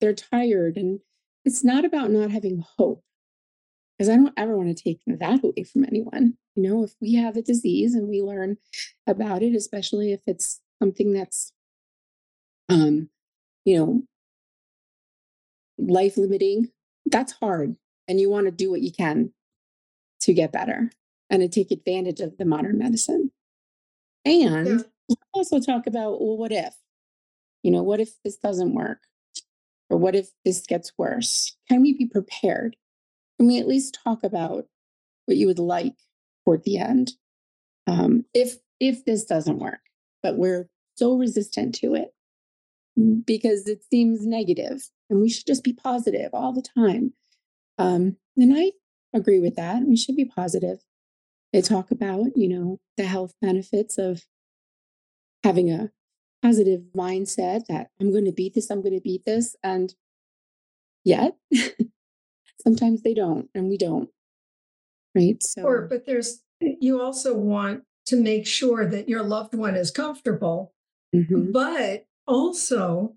they're 0.00 0.14
tired. 0.14 0.76
And 0.76 1.00
it's 1.44 1.64
not 1.64 1.84
about 1.84 2.10
not 2.10 2.30
having 2.30 2.64
hope. 2.76 3.02
Because 3.96 4.08
I 4.08 4.16
don't 4.16 4.34
ever 4.36 4.56
want 4.56 4.76
to 4.76 4.82
take 4.82 5.00
that 5.06 5.44
away 5.44 5.64
from 5.64 5.84
anyone. 5.84 6.36
You 6.56 6.62
know, 6.62 6.82
if 6.82 6.94
we 7.00 7.14
have 7.14 7.36
a 7.36 7.42
disease 7.42 7.94
and 7.94 8.08
we 8.08 8.20
learn 8.20 8.56
about 9.06 9.42
it, 9.42 9.54
especially 9.54 10.12
if 10.12 10.20
it's 10.26 10.60
something 10.80 11.12
that's 11.12 11.52
um, 12.68 13.10
you 13.64 13.78
know, 13.78 14.02
life 15.78 16.16
limiting, 16.16 16.70
that's 17.06 17.32
hard. 17.32 17.76
And 18.08 18.20
you 18.20 18.30
want 18.30 18.46
to 18.46 18.50
do 18.50 18.70
what 18.70 18.82
you 18.82 18.92
can 18.92 19.32
to 20.20 20.32
get 20.32 20.52
better 20.52 20.90
and 21.30 21.42
to 21.42 21.48
take 21.48 21.70
advantage 21.70 22.20
of 22.20 22.36
the 22.38 22.44
modern 22.44 22.78
medicine. 22.78 23.30
And 24.24 24.66
yeah. 24.66 24.78
Also 25.32 25.58
talk 25.58 25.86
about, 25.86 26.20
well, 26.20 26.36
what 26.36 26.52
if? 26.52 26.74
You 27.62 27.70
know, 27.70 27.82
what 27.82 28.00
if 28.00 28.10
this 28.24 28.36
doesn't 28.36 28.74
work? 28.74 28.98
Or 29.90 29.98
what 29.98 30.14
if 30.14 30.30
this 30.44 30.66
gets 30.66 30.92
worse? 30.96 31.56
Can 31.68 31.82
we 31.82 31.92
be 31.92 32.06
prepared? 32.06 32.76
Can 33.38 33.46
we 33.46 33.58
at 33.58 33.68
least 33.68 33.98
talk 34.02 34.24
about 34.24 34.66
what 35.26 35.36
you 35.36 35.46
would 35.46 35.58
like 35.58 35.94
toward 36.44 36.64
the 36.64 36.78
end? 36.78 37.12
Um, 37.86 38.24
if 38.32 38.56
if 38.80 39.04
this 39.04 39.24
doesn't 39.24 39.58
work, 39.58 39.80
but 40.22 40.36
we're 40.36 40.68
so 40.96 41.16
resistant 41.16 41.74
to 41.76 41.94
it 41.94 42.14
because 43.24 43.66
it 43.68 43.84
seems 43.90 44.26
negative 44.26 44.88
and 45.08 45.20
we 45.20 45.28
should 45.28 45.46
just 45.46 45.64
be 45.64 45.72
positive 45.72 46.30
all 46.32 46.52
the 46.52 46.64
time. 46.76 47.12
Um, 47.78 48.16
and 48.36 48.52
I 48.56 48.72
agree 49.14 49.40
with 49.40 49.56
that. 49.56 49.82
We 49.82 49.96
should 49.96 50.16
be 50.16 50.24
positive. 50.24 50.78
They 51.52 51.60
talk 51.60 51.90
about, 51.90 52.36
you 52.36 52.48
know, 52.48 52.80
the 52.96 53.04
health 53.04 53.34
benefits 53.40 53.98
of 53.98 54.22
having 55.44 55.70
a 55.70 55.90
positive 56.42 56.82
mindset 56.96 57.66
that 57.66 57.90
I'm 58.00 58.10
going 58.10 58.24
to 58.24 58.32
beat 58.32 58.54
this, 58.54 58.70
I'm 58.70 58.82
going 58.82 58.94
to 58.94 59.00
beat 59.00 59.24
this. 59.24 59.56
And 59.62 59.94
yet, 61.04 61.36
sometimes 62.60 63.02
they 63.02 63.14
don't, 63.14 63.48
and 63.54 63.68
we 63.68 63.78
don't. 63.78 64.08
Right. 65.14 65.42
So, 65.42 65.62
or, 65.62 65.82
but 65.82 66.06
there's, 66.06 66.42
you 66.60 67.00
also 67.00 67.36
want 67.36 67.84
to 68.06 68.16
make 68.16 68.46
sure 68.46 68.88
that 68.88 69.08
your 69.08 69.22
loved 69.22 69.54
one 69.54 69.76
is 69.76 69.90
comfortable. 69.90 70.72
Mm-hmm. 71.14 71.52
But 71.52 72.06
also, 72.26 73.14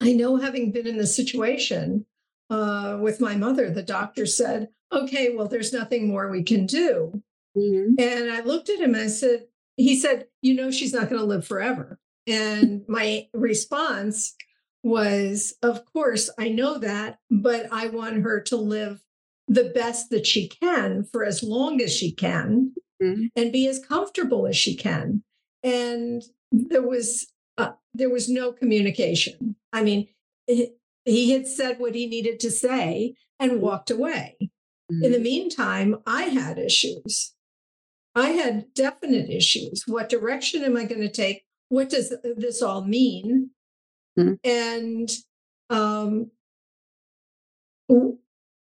I 0.00 0.12
know 0.12 0.36
having 0.36 0.70
been 0.70 0.86
in 0.86 0.96
the 0.96 1.06
situation 1.06 2.06
uh, 2.50 2.98
with 3.00 3.20
my 3.20 3.34
mother, 3.34 3.70
the 3.70 3.82
doctor 3.82 4.26
said, 4.26 4.68
okay, 4.92 5.34
well, 5.34 5.48
there's 5.48 5.72
nothing 5.72 6.08
more 6.08 6.30
we 6.30 6.42
can 6.42 6.66
do. 6.66 7.22
Mm-hmm. 7.56 7.94
And 7.98 8.30
I 8.30 8.40
looked 8.40 8.68
at 8.68 8.78
him 8.78 8.94
and 8.94 9.04
I 9.04 9.08
said, 9.08 9.47
he 9.78 9.96
said, 9.96 10.26
you 10.42 10.54
know, 10.54 10.70
she's 10.70 10.92
not 10.92 11.08
going 11.08 11.20
to 11.20 11.26
live 11.26 11.46
forever. 11.46 11.98
And 12.26 12.82
my 12.88 13.28
response 13.32 14.34
was, 14.82 15.54
of 15.62 15.84
course, 15.86 16.28
I 16.38 16.48
know 16.48 16.78
that, 16.78 17.18
but 17.30 17.66
I 17.72 17.88
want 17.88 18.22
her 18.22 18.40
to 18.42 18.56
live 18.56 19.02
the 19.46 19.70
best 19.74 20.10
that 20.10 20.26
she 20.26 20.48
can 20.48 21.04
for 21.04 21.24
as 21.24 21.42
long 21.42 21.80
as 21.80 21.94
she 21.94 22.12
can 22.12 22.74
mm-hmm. 23.02 23.26
and 23.34 23.52
be 23.52 23.66
as 23.66 23.78
comfortable 23.78 24.46
as 24.46 24.56
she 24.56 24.76
can. 24.76 25.22
And 25.62 26.22
there 26.52 26.86
was 26.86 27.26
uh, 27.56 27.72
there 27.94 28.10
was 28.10 28.28
no 28.28 28.52
communication. 28.52 29.56
I 29.72 29.82
mean, 29.82 30.08
he 30.46 31.30
had 31.30 31.46
said 31.46 31.78
what 31.78 31.94
he 31.94 32.06
needed 32.06 32.40
to 32.40 32.50
say 32.50 33.14
and 33.40 33.62
walked 33.62 33.90
away. 33.90 34.36
Mm-hmm. 34.40 35.04
In 35.04 35.12
the 35.12 35.18
mm-hmm. 35.18 35.22
meantime, 35.24 35.96
I 36.06 36.24
had 36.24 36.58
issues. 36.58 37.34
I 38.18 38.30
had 38.30 38.66
definite 38.74 39.30
issues. 39.30 39.84
What 39.86 40.08
direction 40.08 40.64
am 40.64 40.76
I 40.76 40.84
going 40.84 41.00
to 41.00 41.10
take? 41.10 41.44
What 41.68 41.90
does 41.90 42.14
this 42.36 42.62
all 42.62 42.84
mean? 42.84 43.50
Mm-hmm. 44.18 44.34
And 44.44 45.10
um, 45.70 46.30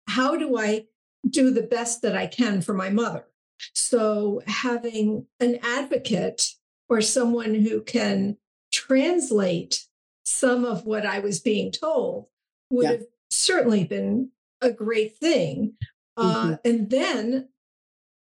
how 0.07 0.37
do 0.37 0.57
I 0.57 0.85
do 1.29 1.51
the 1.51 1.63
best 1.63 2.01
that 2.01 2.15
I 2.15 2.27
can 2.27 2.61
for 2.61 2.73
my 2.73 2.89
mother? 2.89 3.25
So, 3.73 4.41
having 4.47 5.27
an 5.39 5.59
advocate 5.61 6.47
or 6.89 7.01
someone 7.01 7.53
who 7.53 7.81
can 7.81 8.37
translate 8.73 9.85
some 10.25 10.65
of 10.65 10.85
what 10.85 11.05
I 11.05 11.19
was 11.19 11.39
being 11.39 11.71
told 11.71 12.27
would 12.71 12.83
yeah. 12.83 12.91
have 12.91 13.03
certainly 13.29 13.83
been 13.83 14.31
a 14.61 14.71
great 14.71 15.17
thing. 15.17 15.73
Uh, 16.17 16.35
mm-hmm. 16.35 16.53
Uh, 16.53 16.57
and 16.65 16.89
then 16.89 17.49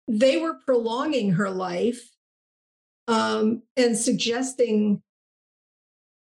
they 0.09 0.39
were 0.39 0.55
prolonging 0.65 1.33
her 1.33 1.51
life 1.51 2.11
um, 3.07 3.63
and 3.77 3.97
suggesting 3.97 5.03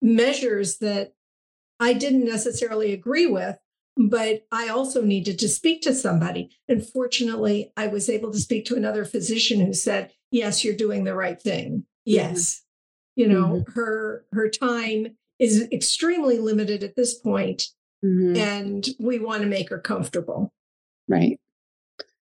measures 0.02 0.78
that 0.78 1.14
I 1.80 1.94
didn't 1.94 2.26
necessarily 2.26 2.94
agree 2.94 3.28
with, 3.28 3.58
but 3.98 4.46
I 4.52 4.70
also 4.70 5.02
needed 5.02 5.40
to 5.40 5.50
speak 5.50 5.82
to 5.82 5.94
somebody. 5.94 6.52
And 6.68 6.86
fortunately, 6.86 7.74
I 7.76 7.88
was 7.88 8.10
able 8.10 8.32
to 8.32 8.40
speak 8.40 8.66
to 8.66 8.76
another 8.76 9.04
physician 9.04 9.60
who 9.60 9.74
said, 9.74 10.12
Yes, 10.32 10.64
you're 10.64 10.76
doing 10.76 11.04
the 11.04 11.16
right 11.16 11.42
thing. 11.42 11.86
Yes 12.06 12.62
you 13.16 13.28
know 13.28 13.48
mm-hmm. 13.48 13.72
her 13.74 14.26
her 14.32 14.50
time 14.50 15.16
is 15.40 15.68
extremely 15.72 16.38
limited 16.38 16.84
at 16.84 16.96
this 16.96 17.16
point, 17.16 17.64
mm-hmm. 18.04 18.36
and 18.36 18.88
we 19.00 19.20
want 19.20 19.42
to 19.42 19.48
make 19.48 19.70
her 19.70 19.80
comfortable 19.80 20.54
right 21.08 21.40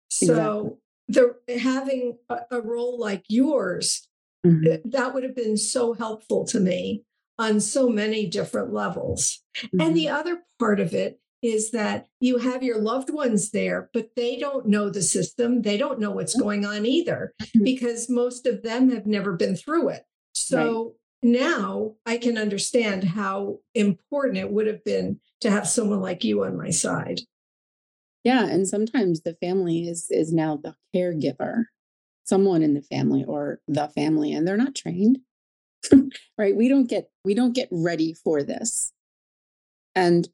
so 0.10 0.24
exactly. 0.24 0.72
The 1.08 1.36
having 1.60 2.18
a, 2.30 2.40
a, 2.52 2.62
role 2.62 3.00
like 3.00 3.24
yours 3.28 4.08
mm-hmm. 4.46 4.66
Eh, 4.72 4.78
that 4.86 5.14
would 5.14 5.24
have 5.24 5.36
been 5.36 5.58
so 5.58 5.94
helpful 5.94 6.46
to 6.46 6.60
me 6.60 7.04
on 7.38 7.60
so 7.60 7.90
many 7.90 8.26
different 8.26 8.74
levels 8.74 9.44
and 9.80 9.96
the 9.96 10.06
mm-hmm. 10.06 10.16
other 10.16 10.44
part 10.60 10.80
of 10.80 10.94
it 10.94 11.20
is 11.46 11.72
that 11.72 12.08
you 12.20 12.40
have 12.40 12.64
your 12.64 12.80
loved 12.80 13.12
ones 13.12 13.52
there, 13.52 13.90
but 13.94 14.10
they 14.16 14.38
don't 14.38 14.68
know 14.68 14.90
the 14.90 15.02
system. 15.02 15.62
They 15.62 15.78
don't 15.78 16.00
know 16.00 16.12
what's 16.12 16.40
going 16.40 16.66
on 16.66 16.86
either 16.86 17.34
mm-hmm. 17.42 17.64
because 17.64 18.10
most 18.10 18.46
of 18.48 18.64
them 18.64 18.90
have 18.90 19.06
never 19.06 19.34
been 19.34 19.56
through 19.56 19.90
it. 19.90 20.04
So 20.34 20.96
right. 21.24 21.32
now 21.32 21.94
I 22.06 22.18
can 22.18 22.38
understand 22.38 23.04
how 23.04 23.60
important 23.76 24.38
it 24.38 24.52
would 24.52 24.68
have 24.68 24.84
been 24.84 25.20
to 25.42 25.52
have 25.52 25.68
someone 25.68 26.02
like 26.02 26.24
you 26.24 26.44
on 26.44 26.58
my 26.58 26.72
side. 26.72 27.20
Yeah, 28.26 28.48
and 28.48 28.68
sometimes 28.68 29.22
the 29.22 29.36
family 29.36 29.88
is 29.88 30.08
is 30.10 30.34
now 30.34 30.58
the 30.58 30.76
caregiver, 30.94 31.66
someone 32.26 32.64
in 32.64 32.74
the 32.74 32.82
family 32.82 33.24
or 33.24 33.62
the 33.68 33.88
family 33.90 34.34
and 34.34 34.48
they're 34.48 34.58
not 34.58 34.76
trained. 34.76 35.20
right? 36.38 36.56
We 36.56 36.68
don't 36.68 36.90
get 36.90 37.10
we 37.24 37.36
don't 37.36 37.54
get 37.54 37.70
ready 37.72 38.14
for 38.14 38.44
this. 38.44 38.92
And 39.94 40.28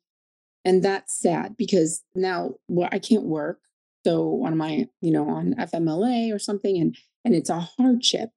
and 0.63 0.81
that's 0.81 1.19
sad 1.19 1.57
because 1.57 2.01
now 2.15 2.55
well, 2.69 2.89
I 2.91 2.99
can't 2.99 3.25
work. 3.25 3.59
So 4.05 4.43
on 4.45 4.57
my, 4.57 4.87
you 5.01 5.11
know, 5.11 5.29
on 5.29 5.55
FMLA 5.55 6.33
or 6.33 6.39
something 6.39 6.79
and 6.79 6.95
and 7.25 7.35
it's 7.35 7.49
a 7.49 7.59
hardship 7.59 8.29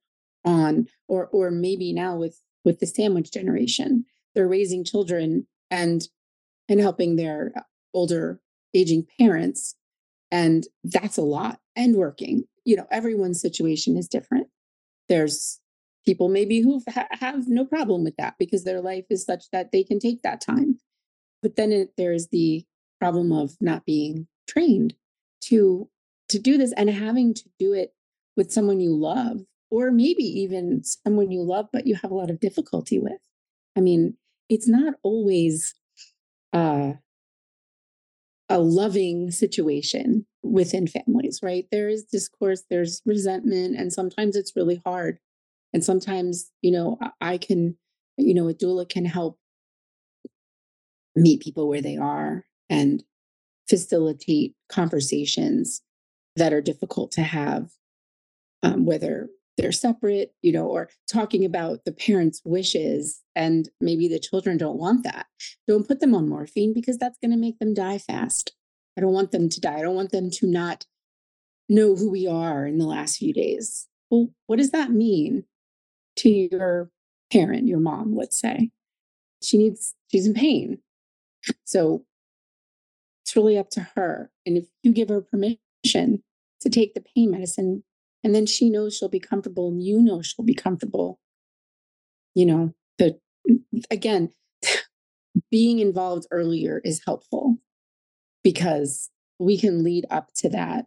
on 0.44 0.88
or 1.08 1.28
or 1.28 1.52
maybe 1.52 1.92
now 1.92 2.16
with 2.16 2.40
with 2.64 2.80
the 2.80 2.86
sandwich 2.86 3.30
generation 3.30 4.04
they're 4.34 4.48
raising 4.48 4.84
children 4.84 5.46
and 5.70 6.08
and 6.68 6.80
helping 6.80 7.16
their 7.16 7.52
older 7.94 8.40
aging 8.74 9.06
parents 9.18 9.74
and 10.30 10.66
that's 10.82 11.16
a 11.16 11.22
lot 11.22 11.60
and 11.76 11.94
working. 11.94 12.44
You 12.64 12.76
know 12.76 12.86
everyone's 12.90 13.40
situation 13.40 13.96
is 13.96 14.08
different. 14.08 14.48
There's 15.08 15.60
people 16.04 16.28
maybe 16.28 16.60
who 16.60 16.82
ha- 16.88 17.08
have 17.12 17.48
no 17.48 17.64
problem 17.64 18.04
with 18.04 18.16
that 18.16 18.34
because 18.38 18.64
their 18.64 18.80
life 18.80 19.04
is 19.10 19.24
such 19.24 19.44
that 19.52 19.72
they 19.72 19.84
can 19.84 19.98
take 19.98 20.22
that 20.22 20.40
time. 20.40 20.78
But 21.42 21.56
then 21.56 21.72
it, 21.72 21.92
there's 21.96 22.28
the 22.28 22.64
problem 23.00 23.32
of 23.32 23.52
not 23.60 23.84
being 23.84 24.26
trained 24.48 24.94
to 25.42 25.88
to 26.30 26.38
do 26.38 26.56
this 26.56 26.72
and 26.72 26.88
having 26.90 27.34
to 27.34 27.44
do 27.58 27.72
it 27.72 27.94
with 28.36 28.50
someone 28.50 28.80
you 28.80 28.96
love 28.96 29.42
or 29.70 29.90
maybe 29.90 30.24
even 30.24 30.82
someone 30.82 31.30
you 31.30 31.42
love 31.42 31.68
but 31.72 31.86
you 31.86 31.94
have 31.94 32.10
a 32.10 32.14
lot 32.14 32.30
of 32.30 32.40
difficulty 32.40 32.98
with. 32.98 33.20
I 33.76 33.80
mean 33.80 34.16
it's 34.48 34.68
not 34.68 34.94
always 35.02 35.74
uh, 36.52 36.94
a 38.48 38.58
loving 38.58 39.30
situation 39.30 40.26
within 40.42 40.86
families 40.86 41.40
right? 41.42 41.66
There 41.70 41.88
is 41.88 42.04
discourse 42.04 42.64
there's 42.70 43.02
resentment 43.06 43.76
and 43.76 43.92
sometimes 43.92 44.36
it's 44.36 44.56
really 44.56 44.80
hard. 44.84 45.18
And 45.72 45.84
sometimes 45.84 46.50
you 46.62 46.70
know 46.70 46.98
i 47.20 47.36
can 47.36 47.76
you 48.16 48.34
know 48.34 48.48
a 48.48 48.54
doula 48.54 48.88
can 48.88 49.04
help 49.04 49.38
meet 51.16 51.40
people 51.40 51.68
where 51.68 51.82
they 51.82 51.96
are 51.96 52.44
and 52.68 53.02
facilitate 53.68 54.54
conversations 54.68 55.82
that 56.36 56.52
are 56.52 56.60
difficult 56.60 57.12
to 57.12 57.22
have 57.22 57.70
um, 58.62 58.84
whether 58.84 59.28
they're 59.56 59.72
separate, 59.72 60.32
you 60.42 60.52
know, 60.52 60.66
or 60.66 60.88
talking 61.10 61.44
about 61.44 61.84
the 61.84 61.92
parents' 61.92 62.42
wishes 62.44 63.22
and 63.36 63.68
maybe 63.80 64.08
the 64.08 64.18
children 64.18 64.56
don't 64.56 64.78
want 64.78 65.04
that. 65.04 65.26
Don't 65.68 65.86
put 65.86 66.00
them 66.00 66.14
on 66.14 66.28
morphine 66.28 66.72
because 66.72 66.98
that's 66.98 67.18
going 67.18 67.30
to 67.30 67.36
make 67.36 67.58
them 67.58 67.74
die 67.74 67.98
fast. 67.98 68.52
I 68.96 69.00
don't 69.00 69.12
want 69.12 69.32
them 69.32 69.48
to 69.48 69.60
die. 69.60 69.78
I 69.78 69.82
don't 69.82 69.94
want 69.94 70.12
them 70.12 70.30
to 70.30 70.46
not 70.46 70.86
know 71.68 71.94
who 71.96 72.10
we 72.10 72.26
are 72.26 72.66
in 72.66 72.78
the 72.78 72.86
last 72.86 73.18
few 73.18 73.32
days. 73.32 73.88
Well, 74.10 74.28
what 74.46 74.58
does 74.58 74.70
that 74.70 74.90
mean 74.90 75.44
to 76.16 76.28
your 76.28 76.90
parent, 77.32 77.66
your 77.66 77.80
mom, 77.80 78.14
let's 78.14 78.38
say? 78.38 78.70
She 79.42 79.58
needs, 79.58 79.94
she's 80.10 80.26
in 80.26 80.34
pain. 80.34 80.78
So 81.64 82.04
it's 83.24 83.36
really 83.36 83.58
up 83.58 83.70
to 83.70 83.88
her. 83.94 84.30
And 84.46 84.56
if 84.56 84.64
you 84.82 84.92
give 84.92 85.08
her 85.08 85.20
permission 85.20 86.22
to 86.60 86.70
take 86.70 86.94
the 86.94 87.04
pain 87.14 87.30
medicine, 87.30 87.84
and 88.24 88.34
then 88.34 88.46
she 88.46 88.70
knows 88.70 88.96
she'll 88.96 89.08
be 89.08 89.20
comfortable, 89.20 89.68
and 89.68 89.82
you 89.82 90.00
know 90.00 90.22
she'll 90.22 90.44
be 90.44 90.54
comfortable, 90.54 91.20
you 92.34 92.46
know, 92.46 92.74
but 92.98 93.18
again, 93.90 94.30
being 95.50 95.78
involved 95.78 96.26
earlier 96.30 96.80
is 96.84 97.02
helpful 97.04 97.58
because 98.42 99.10
we 99.38 99.58
can 99.58 99.84
lead 99.84 100.06
up 100.10 100.30
to 100.36 100.48
that. 100.48 100.86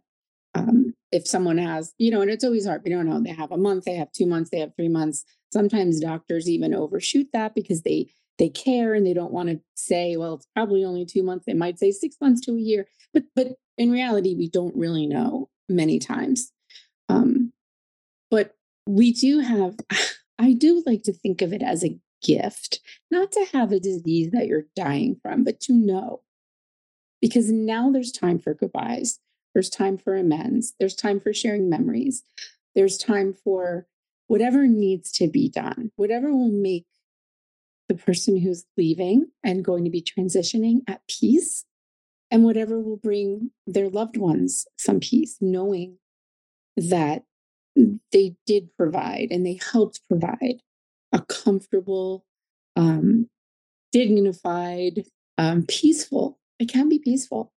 Um, 0.54 0.94
if 1.12 1.26
someone 1.26 1.58
has, 1.58 1.94
you 1.98 2.10
know, 2.10 2.20
and 2.20 2.30
it's 2.30 2.44
always 2.44 2.66
hard, 2.66 2.82
we 2.84 2.90
don't 2.90 3.08
know, 3.08 3.22
they 3.22 3.30
have 3.30 3.52
a 3.52 3.56
month, 3.56 3.84
they 3.84 3.94
have 3.94 4.12
two 4.12 4.26
months, 4.26 4.50
they 4.50 4.58
have 4.58 4.74
three 4.74 4.88
months. 4.88 5.24
Sometimes 5.52 6.00
doctors 6.00 6.48
even 6.48 6.74
overshoot 6.74 7.28
that 7.32 7.54
because 7.54 7.82
they 7.82 8.10
they 8.38 8.48
care 8.48 8.94
and 8.94 9.04
they 9.04 9.14
don't 9.14 9.32
want 9.32 9.48
to 9.48 9.60
say, 9.74 10.16
well, 10.16 10.34
it's 10.34 10.46
probably 10.54 10.84
only 10.84 11.04
two 11.04 11.24
months. 11.24 11.44
They 11.44 11.54
might 11.54 11.78
say 11.78 11.90
six 11.90 12.16
months 12.20 12.40
to 12.42 12.52
a 12.52 12.60
year, 12.60 12.86
but 13.12 13.24
but 13.34 13.48
in 13.76 13.90
reality, 13.90 14.34
we 14.34 14.48
don't 14.48 14.74
really 14.76 15.06
know 15.06 15.48
many 15.68 15.98
times. 15.98 16.52
Um, 17.08 17.52
but 18.30 18.54
we 18.86 19.12
do 19.12 19.40
have. 19.40 19.76
I 20.40 20.52
do 20.52 20.84
like 20.86 21.02
to 21.02 21.12
think 21.12 21.42
of 21.42 21.52
it 21.52 21.62
as 21.62 21.82
a 21.82 21.98
gift, 22.22 22.78
not 23.10 23.32
to 23.32 23.46
have 23.52 23.72
a 23.72 23.80
disease 23.80 24.30
that 24.30 24.46
you're 24.46 24.66
dying 24.76 25.16
from, 25.20 25.42
but 25.42 25.58
to 25.62 25.72
know. 25.72 26.22
Because 27.20 27.50
now 27.50 27.90
there's 27.90 28.12
time 28.12 28.38
for 28.38 28.54
goodbyes. 28.54 29.18
There's 29.52 29.68
time 29.68 29.98
for 29.98 30.14
amends. 30.14 30.74
There's 30.78 30.94
time 30.94 31.18
for 31.18 31.34
sharing 31.34 31.68
memories. 31.68 32.22
There's 32.76 32.96
time 32.96 33.32
for 33.32 33.88
whatever 34.28 34.68
needs 34.68 35.10
to 35.12 35.26
be 35.26 35.48
done, 35.48 35.90
whatever 35.96 36.30
will 36.30 36.52
make 36.52 36.86
the 37.88 37.94
person 37.94 38.36
who's 38.38 38.66
leaving 38.76 39.28
and 39.42 39.64
going 39.64 39.84
to 39.84 39.90
be 39.90 40.02
transitioning 40.02 40.82
at 40.86 41.00
peace, 41.08 41.64
and 42.30 42.44
whatever 42.44 42.78
will 42.78 42.98
bring 42.98 43.50
their 43.66 43.88
loved 43.88 44.16
ones 44.16 44.66
some 44.76 45.00
peace, 45.00 45.38
knowing 45.40 45.98
that 46.78 47.24
they 48.12 48.36
did 48.46 48.74
provide 48.76 49.28
and 49.30 49.44
they 49.44 49.58
helped 49.72 50.00
provide 50.08 50.62
a 51.12 51.22
comfortable, 51.22 52.24
um, 52.76 53.28
dignified, 53.92 55.04
um, 55.36 55.64
peaceful. 55.66 56.38
It 56.58 56.68
can 56.68 56.88
be 56.88 56.98
peaceful, 56.98 57.52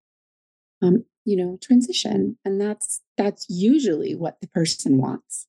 um, 0.82 1.06
you 1.26 1.36
know, 1.36 1.58
transition, 1.62 2.38
and 2.46 2.62
that's 2.62 3.02
that's 3.18 3.46
usually 3.50 4.16
what 4.16 4.40
the 4.42 4.48
person 4.48 4.98
wants. 4.98 5.48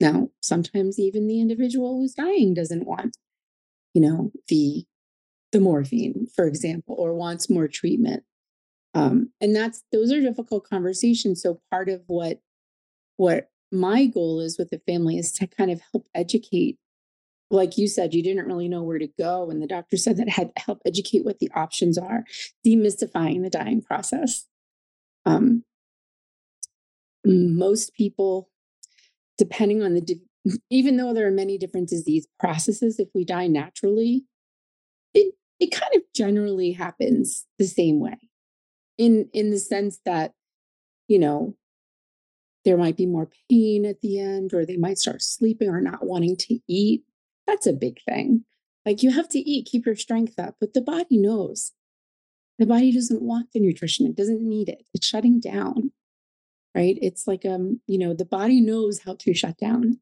Now, 0.00 0.30
sometimes 0.42 0.98
even 0.98 1.26
the 1.26 1.40
individual 1.40 1.98
who's 1.98 2.14
dying 2.14 2.52
doesn't 2.52 2.86
want 2.86 3.16
you 3.96 4.02
know, 4.02 4.30
the 4.48 4.84
the 5.52 5.60
morphine, 5.60 6.26
for 6.36 6.46
example, 6.46 6.94
or 6.98 7.14
wants 7.14 7.48
more 7.48 7.66
treatment. 7.66 8.24
Um, 8.92 9.30
and 9.40 9.56
that's 9.56 9.82
those 9.90 10.12
are 10.12 10.20
difficult 10.20 10.68
conversations. 10.68 11.40
So 11.40 11.62
part 11.70 11.88
of 11.88 12.02
what 12.06 12.40
what 13.16 13.48
my 13.72 14.06
goal 14.06 14.40
is 14.40 14.58
with 14.58 14.70
the 14.70 14.80
family 14.86 15.18
is 15.18 15.32
to 15.32 15.46
kind 15.46 15.70
of 15.70 15.80
help 15.92 16.06
educate. 16.14 16.78
Like 17.50 17.78
you 17.78 17.86
said, 17.86 18.14
you 18.14 18.22
didn't 18.22 18.46
really 18.46 18.68
know 18.68 18.82
where 18.82 18.98
to 18.98 19.08
go, 19.18 19.50
and 19.50 19.62
the 19.62 19.68
doctor 19.68 19.96
said 19.96 20.16
that 20.16 20.28
had 20.28 20.50
help 20.56 20.80
educate 20.84 21.24
what 21.24 21.38
the 21.38 21.50
options 21.54 21.96
are, 21.96 22.24
demystifying 22.66 23.42
the 23.42 23.50
dying 23.50 23.82
process. 23.82 24.46
Um, 25.24 25.64
most 27.24 27.94
people, 27.94 28.48
depending 29.38 29.82
on 29.82 29.94
the 29.94 30.20
even 30.70 30.96
though 30.96 31.12
there 31.12 31.26
are 31.26 31.32
many 31.32 31.58
different 31.58 31.88
disease 31.88 32.26
processes, 32.38 32.98
if 32.98 33.08
we 33.14 33.24
die 33.24 33.46
naturally, 33.46 34.24
it 35.14 35.34
it 35.58 35.72
kind 35.72 35.94
of 35.94 36.02
generally 36.14 36.72
happens 36.72 37.46
the 37.58 37.66
same 37.66 38.00
way. 38.00 38.18
In 38.98 39.28
in 39.32 39.50
the 39.50 39.58
sense 39.58 40.00
that, 40.04 40.32
you 41.08 41.18
know, 41.18 41.56
there 42.66 42.76
might 42.76 42.96
be 42.96 43.06
more 43.06 43.30
pain 43.48 43.86
at 43.86 44.00
the 44.00 44.18
end, 44.18 44.52
or 44.52 44.66
they 44.66 44.76
might 44.76 44.98
start 44.98 45.22
sleeping 45.22 45.68
or 45.70 45.80
not 45.80 46.04
wanting 46.04 46.36
to 46.36 46.58
eat. 46.68 47.04
That's 47.46 47.66
a 47.66 47.72
big 47.72 48.02
thing. 48.02 48.44
Like 48.84 49.02
you 49.02 49.12
have 49.12 49.28
to 49.30 49.38
eat, 49.38 49.68
keep 49.70 49.86
your 49.86 49.96
strength 49.96 50.38
up, 50.38 50.56
but 50.60 50.74
the 50.74 50.82
body 50.82 51.16
knows. 51.16 51.72
The 52.58 52.66
body 52.66 52.92
doesn't 52.92 53.22
want 53.22 53.52
the 53.52 53.60
nutrition, 53.60 54.06
it 54.06 54.16
doesn't 54.16 54.42
need 54.42 54.68
it. 54.68 54.82
It's 54.92 55.06
shutting 55.06 55.40
down. 55.40 55.92
Right? 56.74 56.98
It's 57.00 57.26
like 57.26 57.46
um, 57.46 57.80
you 57.86 57.98
know, 57.98 58.12
the 58.12 58.26
body 58.26 58.60
knows 58.60 59.00
how 59.00 59.14
to 59.20 59.32
shut 59.32 59.56
down 59.56 60.00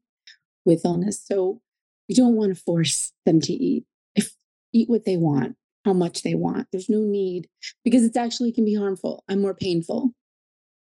with 0.65 0.83
illness. 0.83 1.23
So 1.23 1.61
we 2.09 2.15
don't 2.15 2.35
want 2.35 2.53
to 2.53 2.61
force 2.61 3.13
them 3.25 3.39
to 3.41 3.53
eat. 3.53 3.85
If 4.15 4.33
eat 4.73 4.89
what 4.89 5.05
they 5.05 5.17
want, 5.17 5.55
how 5.85 5.93
much 5.93 6.23
they 6.23 6.33
want. 6.33 6.67
There's 6.71 6.89
no 6.89 7.01
need 7.01 7.47
because 7.83 8.03
it's 8.03 8.17
actually 8.17 8.51
can 8.51 8.65
be 8.65 8.75
harmful 8.75 9.23
and 9.29 9.39
more 9.39 9.53
painful 9.53 10.13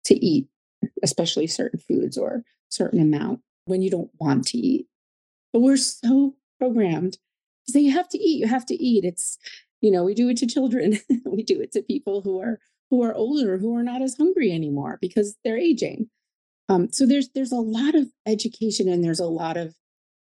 to 0.05 0.13
eat, 0.23 0.47
especially 1.03 1.47
certain 1.47 1.79
foods 1.79 2.17
or 2.17 2.43
certain 2.69 2.99
amount 2.99 3.41
when 3.65 3.81
you 3.81 3.89
don't 3.89 4.11
want 4.19 4.47
to 4.47 4.57
eat. 4.57 4.87
But 5.53 5.59
we're 5.61 5.77
so 5.77 6.35
programmed 6.59 7.13
to 7.65 7.71
say 7.71 7.79
you 7.79 7.91
have 7.91 8.09
to 8.09 8.17
eat, 8.17 8.39
you 8.39 8.47
have 8.47 8.65
to 8.67 8.75
eat. 8.75 9.03
It's, 9.03 9.37
you 9.81 9.91
know, 9.91 10.03
we 10.03 10.13
do 10.13 10.29
it 10.29 10.37
to 10.37 10.47
children, 10.47 10.99
we 11.25 11.43
do 11.43 11.61
it 11.61 11.71
to 11.73 11.81
people 11.81 12.21
who 12.21 12.39
are 12.39 12.59
who 12.91 13.03
are 13.03 13.13
older, 13.13 13.57
who 13.57 13.75
are 13.75 13.83
not 13.83 14.01
as 14.01 14.15
hungry 14.15 14.51
anymore 14.51 14.99
because 15.01 15.35
they're 15.43 15.57
aging. 15.57 16.09
Um, 16.69 16.91
so 16.91 17.05
there's 17.05 17.29
there's 17.29 17.51
a 17.51 17.57
lot 17.57 17.95
of 17.95 18.09
education 18.25 18.89
and 18.89 19.03
there's 19.03 19.19
a 19.19 19.25
lot 19.25 19.57
of 19.57 19.75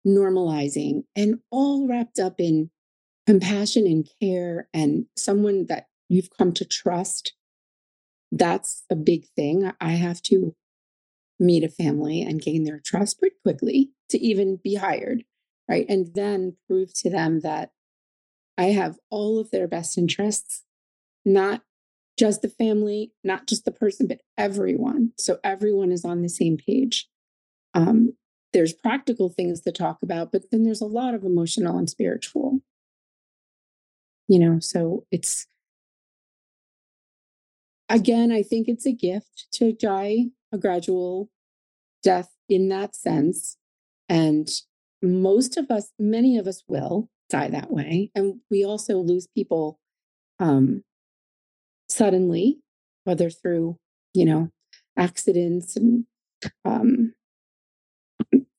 normalizing 0.07 1.05
and 1.15 1.41
all 1.51 1.87
wrapped 1.87 2.19
up 2.19 2.35
in 2.39 2.71
compassion 3.27 3.87
and 3.87 4.09
care 4.21 4.69
and 4.73 5.07
someone 5.17 5.67
that 5.67 5.87
you've 6.09 6.31
come 6.37 6.53
to 6.55 6.65
trust. 6.65 7.35
That's 8.33 8.85
a 8.91 8.97
big 8.97 9.27
thing. 9.37 9.71
I 9.81 9.91
have 9.91 10.23
to 10.23 10.55
meet 11.39 11.65
a 11.65 11.69
family 11.69 12.23
and 12.23 12.43
gain 12.43 12.65
their 12.65 12.81
trust 12.85 13.19
pretty 13.19 13.37
quickly 13.43 13.91
to 14.11 14.19
even 14.19 14.61
be 14.63 14.75
hired, 14.75 15.25
right? 15.69 15.87
And 15.89 16.15
then 16.15 16.57
prove 16.69 16.93
to 16.95 17.11
them 17.11 17.41
that 17.41 17.71
I 18.59 18.67
have 18.67 18.99
all 19.09 19.39
of 19.39 19.51
their 19.51 19.67
best 19.67 19.97
interests, 19.97 20.65
not 21.25 21.63
just 22.19 22.43
the 22.43 22.49
family, 22.49 23.13
not 23.25 23.47
just 23.47 23.65
the 23.65 23.73
person, 23.73 24.07
but 24.07 24.21
everyone. 24.37 25.13
So 25.19 25.39
everyone 25.43 25.91
is 25.91 26.05
on 26.05 26.21
the 26.21 26.29
same 26.29 26.59
page. 26.59 27.09
Um, 27.73 28.15
there's 28.53 28.75
practical 28.75 29.31
things 29.31 29.63
to 29.63 29.73
talk 29.73 29.99
about, 30.03 30.31
but 30.31 30.51
then 30.51 30.65
there's 30.65 30.83
a 30.83 30.87
lot 30.87 31.15
of 31.15 31.25
emotional 31.25 31.79
and 31.79 31.89
spiritual. 31.89 32.61
You 34.29 34.39
know, 34.39 34.59
so 34.61 35.07
it's 35.11 35.47
again, 37.91 38.33
I 38.33 38.43
think 38.43 38.69
it's 38.69 38.87
a 38.87 38.93
gift 38.93 39.49
to 39.55 39.73
die 39.73 40.27
a 40.53 40.59
gradual 40.59 41.29
death 42.03 42.31
in 42.49 42.69
that 42.69 42.97
sense. 42.97 43.59
And 44.09 44.49
most 45.03 45.57
of 45.57 45.71
us, 45.71 45.93
many 45.99 46.39
of 46.39 46.47
us 46.47 46.63
will 46.67 47.09
die 47.29 47.49
that 47.49 47.71
way. 47.71 48.11
And 48.15 48.41
we 48.51 48.65
also 48.65 48.99
lose 48.99 49.27
people 49.27 49.79
um, 50.39 50.83
suddenly, 51.89 52.59
whether 53.05 53.29
through, 53.29 53.77
you 54.15 54.25
know, 54.25 54.51
accidents 54.97 55.77
and 55.77 56.05
um, 56.65 57.13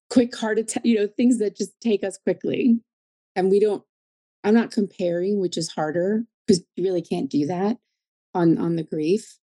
quick 0.09 0.35
heart 0.35 0.59
attack, 0.59 0.85
you 0.85 0.97
know, 0.97 1.07
things 1.07 1.39
that 1.39 1.57
just 1.57 1.71
take 1.81 2.03
us 2.03 2.17
quickly. 2.17 2.79
And 3.35 3.49
we 3.49 3.59
don't, 3.59 3.83
I'm 4.43 4.53
not 4.53 4.71
comparing 4.71 5.39
which 5.39 5.57
is 5.57 5.69
harder 5.69 6.25
because 6.45 6.63
you 6.75 6.83
really 6.83 7.01
can't 7.01 7.29
do 7.29 7.45
that 7.47 7.77
on 8.33 8.57
on 8.57 8.75
the 8.75 8.83
grief. 8.83 9.37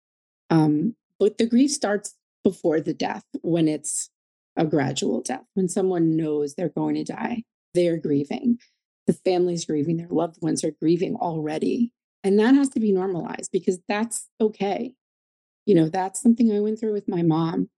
Um, 0.51 0.95
but 1.19 1.39
the 1.39 1.47
grief 1.47 1.71
starts 1.71 2.15
before 2.45 2.81
the 2.81 2.95
death 2.95 3.25
when 3.43 3.69
it's 3.69 4.11
a 4.57 4.65
gradual 4.65 5.21
death, 5.23 5.45
when 5.55 5.69
someone 5.69 6.17
knows 6.17 6.55
they're 6.55 6.69
going 6.69 6.95
to 6.97 7.05
die, 7.05 7.45
they're 7.75 7.97
grieving. 7.97 8.59
The 9.07 9.13
family's 9.13 9.65
grieving, 9.65 9.97
their 9.97 10.09
loved 10.09 10.37
ones 10.43 10.65
are 10.65 10.73
grieving 10.83 11.17
already. 11.17 11.93
And 12.25 12.39
that 12.39 12.55
has 12.55 12.69
to 12.71 12.81
be 12.81 12.93
normalized 12.93 13.51
because 13.53 13.79
that's 13.89 14.29
okay. 14.41 14.95
You 15.65 15.75
know, 15.75 15.89
that's 15.89 16.21
something 16.21 16.53
I 16.53 16.61
went 16.61 16.81
through 16.81 16.93
with 16.93 17.09
my 17.09 17.23
mom. 17.23 17.71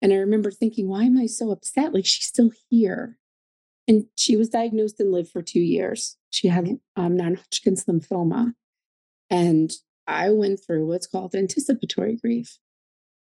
And 0.00 0.12
I 0.12 0.16
remember 0.16 0.50
thinking, 0.50 0.88
why 0.88 1.04
am 1.04 1.18
I 1.18 1.26
so 1.26 1.50
upset? 1.50 1.94
Like 1.94 2.06
she's 2.06 2.26
still 2.26 2.50
here. 2.70 3.18
And 3.86 4.06
she 4.16 4.36
was 4.36 4.48
diagnosed 4.48 4.98
and 4.98 5.12
lived 5.12 5.30
for 5.30 5.42
two 5.42 5.60
years. 5.60 6.16
She 6.30 6.48
had 6.48 6.78
um, 6.96 7.16
non 7.16 7.34
Hodgkin's 7.34 7.84
lymphoma. 7.84 8.54
And 9.30 9.70
I 10.06 10.30
went 10.30 10.60
through 10.64 10.86
what's 10.86 11.06
called 11.06 11.34
anticipatory 11.34 12.16
grief. 12.16 12.58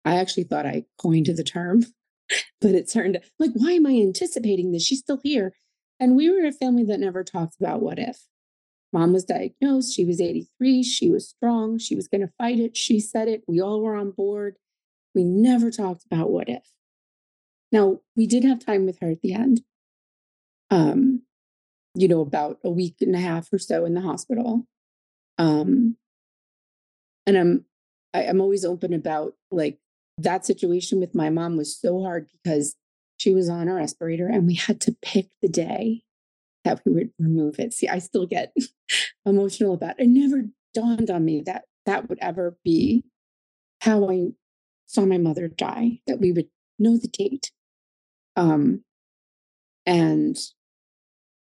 I 0.05 0.17
actually 0.17 0.45
thought 0.45 0.67
I 0.67 0.85
coined 1.01 1.27
the 1.27 1.45
term. 1.45 1.85
but 2.61 2.71
it 2.71 2.91
turned 2.91 3.21
like, 3.39 3.51
why 3.55 3.73
am 3.73 3.87
I 3.87 3.93
anticipating 3.93 4.73
this? 4.73 4.85
She's 4.85 5.01
still 5.01 5.21
here. 5.23 5.55
And 6.01 6.17
we 6.17 6.31
were 6.31 6.47
a 6.47 6.53
family 6.53 6.85
that 6.85 7.01
never 7.01 7.23
talked 7.23 7.57
about 7.61 7.83
what 7.83 7.99
if. 7.99 8.27
Mom 8.93 9.13
was 9.13 9.25
diagnosed. 9.25 9.95
She 9.95 10.05
was 10.05 10.21
83. 10.21 10.83
She 10.83 11.11
was 11.11 11.29
strong. 11.29 11.79
She 11.79 11.95
was 11.95 12.09
going 12.09 12.21
to 12.21 12.33
fight 12.39 12.59
it. 12.59 12.77
She 12.77 13.01
said 13.01 13.29
it. 13.29 13.43
We 13.49 13.61
all 13.61 13.81
were 13.81 13.95
on 13.95 14.11
board. 14.11 14.57
We 15.15 15.25
never 15.25 15.71
talked 15.71 16.05
about 16.05 16.31
what 16.31 16.49
if. 16.49 16.65
Now, 17.71 18.01
we 18.17 18.27
did 18.27 18.45
have 18.45 18.65
time 18.65 18.85
with 18.85 18.99
her 19.01 19.11
at 19.11 19.23
the 19.23 19.33
end. 19.33 19.63
Um, 20.71 21.23
you 21.95 22.09
know, 22.09 22.21
about 22.21 22.59
a 22.65 22.71
week 22.71 22.97
and 23.01 23.15
a 23.15 23.21
half 23.21 23.53
or 23.53 23.59
so 23.59 23.85
in 23.85 23.95
the 23.95 24.01
hospital. 24.01 24.67
Um, 25.39 25.97
and 27.27 27.37
I'm 27.37 27.65
I, 28.15 28.27
I'm 28.27 28.41
always 28.41 28.65
open 28.65 28.93
about 28.93 29.35
like 29.51 29.79
that 30.19 30.45
situation 30.45 31.01
with 31.01 31.15
my 31.15 31.31
mom 31.31 31.57
was 31.57 31.79
so 31.79 32.03
hard 32.03 32.29
because 32.33 32.77
she 33.17 33.33
was 33.33 33.49
on 33.49 33.69
a 33.69 33.75
respirator 33.75 34.27
and 34.27 34.47
we 34.47 34.55
had 34.55 34.81
to 34.83 34.97
pick 35.03 35.29
the 35.41 35.49
day 35.49 36.03
that 36.65 36.81
we 36.85 36.93
would 36.93 37.11
remove 37.19 37.59
it. 37.59 37.73
See, 37.73 37.89
I 37.89 37.99
still 37.99 38.27
get 38.27 38.55
emotional 39.27 39.75
about 39.75 39.99
it. 39.99 40.05
It 40.05 40.09
never 40.09 40.45
dawned 40.75 41.11
on 41.11 41.25
me 41.25 41.43
that 41.47 41.65
that 41.87 42.09
would 42.09 42.19
ever 42.21 42.57
be 42.65 43.05
how 43.81 44.09
I 44.09 44.29
saw 44.87 45.05
my 45.05 45.19
mother 45.19 45.49
die, 45.49 46.01
that 46.07 46.21
we 46.21 46.33
would 46.33 46.49
know 46.79 46.97
the 46.97 47.09
date. 47.09 47.51
Um, 48.37 48.85
and 49.87 50.37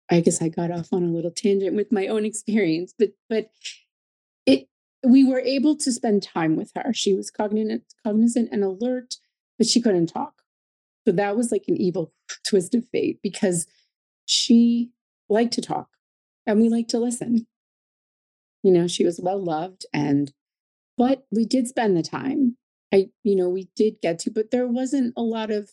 I 0.10 0.22
guess 0.22 0.42
I 0.42 0.50
got 0.50 0.72
off 0.72 0.92
on 0.92 1.04
a 1.04 1.12
little 1.12 1.32
tangent 1.32 1.76
with 1.76 1.92
my 1.92 2.08
own 2.08 2.26
experience, 2.32 2.94
but 2.98 3.12
but 3.30 3.50
we 5.06 5.24
were 5.24 5.40
able 5.40 5.76
to 5.78 5.92
spend 5.92 6.24
time 6.24 6.56
with 6.56 6.72
her. 6.76 6.94
She 6.94 7.14
was 7.14 7.32
cognizant, 7.32 7.84
cognizant 8.04 8.50
and 8.52 8.64
alert, 8.64 9.16
but 9.58 9.68
she 9.68 9.82
couldn't 9.82 10.08
talk. 10.08 10.42
So 11.06 11.12
that 11.14 11.38
was 11.38 11.52
like 11.52 11.66
an 11.68 11.78
evil 11.78 12.14
twist 12.48 12.76
of 12.76 12.88
fate 12.90 13.20
because 13.22 13.68
she 14.26 14.92
liked 15.30 15.54
to 15.54 15.62
talk 15.62 15.90
and 16.46 16.60
we 16.60 16.70
liked 16.70 16.90
to 16.92 17.00
listen. 17.00 17.48
You 18.64 18.72
know, 18.72 18.88
she 18.88 19.06
was 19.06 19.20
well 19.22 19.42
loved 19.42 19.86
and 19.94 20.32
but 20.98 21.26
we 21.30 21.46
did 21.46 21.68
spend 21.68 21.98
the 21.98 22.04
time. 22.04 22.58
I, 22.94 23.10
you 23.24 23.36
know, 23.36 23.50
we 23.50 23.70
did 23.76 24.02
get 24.02 24.20
to, 24.20 24.32
but 24.32 24.52
there 24.52 24.68
wasn't 24.68 25.14
a 25.18 25.22
lot 25.22 25.52
of 25.52 25.72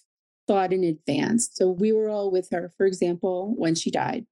thought 0.49 0.73
in 0.73 0.83
advance. 0.83 1.49
So 1.53 1.71
we 1.71 1.93
were 1.93 2.09
all 2.09 2.31
with 2.31 2.51
her, 2.51 2.73
for 2.77 2.87
example, 2.87 3.55
when 3.57 3.75
she 3.77 3.91
died, 3.91 4.27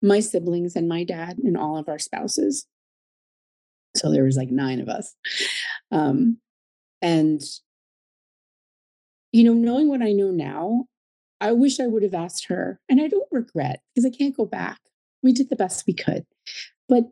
my 0.00 0.20
siblings 0.20 0.76
and 0.76 0.88
my 0.88 1.02
dad 1.02 1.38
and 1.38 1.56
all 1.56 1.76
of 1.76 1.88
our 1.88 1.98
spouses. 1.98 2.66
So 3.98 4.10
there 4.10 4.24
was 4.24 4.36
like 4.36 4.50
nine 4.50 4.80
of 4.80 4.88
us. 4.88 5.14
Um, 5.90 6.38
and, 7.02 7.42
you 9.32 9.44
know, 9.44 9.52
knowing 9.52 9.88
what 9.88 10.02
I 10.02 10.12
know 10.12 10.30
now, 10.30 10.86
I 11.40 11.52
wish 11.52 11.78
I 11.78 11.86
would 11.86 12.02
have 12.02 12.14
asked 12.14 12.46
her, 12.46 12.80
and 12.88 13.00
I 13.00 13.06
don't 13.06 13.28
regret 13.30 13.80
because 13.94 14.04
I 14.04 14.16
can't 14.16 14.36
go 14.36 14.44
back. 14.44 14.80
We 15.22 15.32
did 15.32 15.50
the 15.50 15.56
best 15.56 15.86
we 15.86 15.92
could. 15.92 16.26
But 16.88 17.04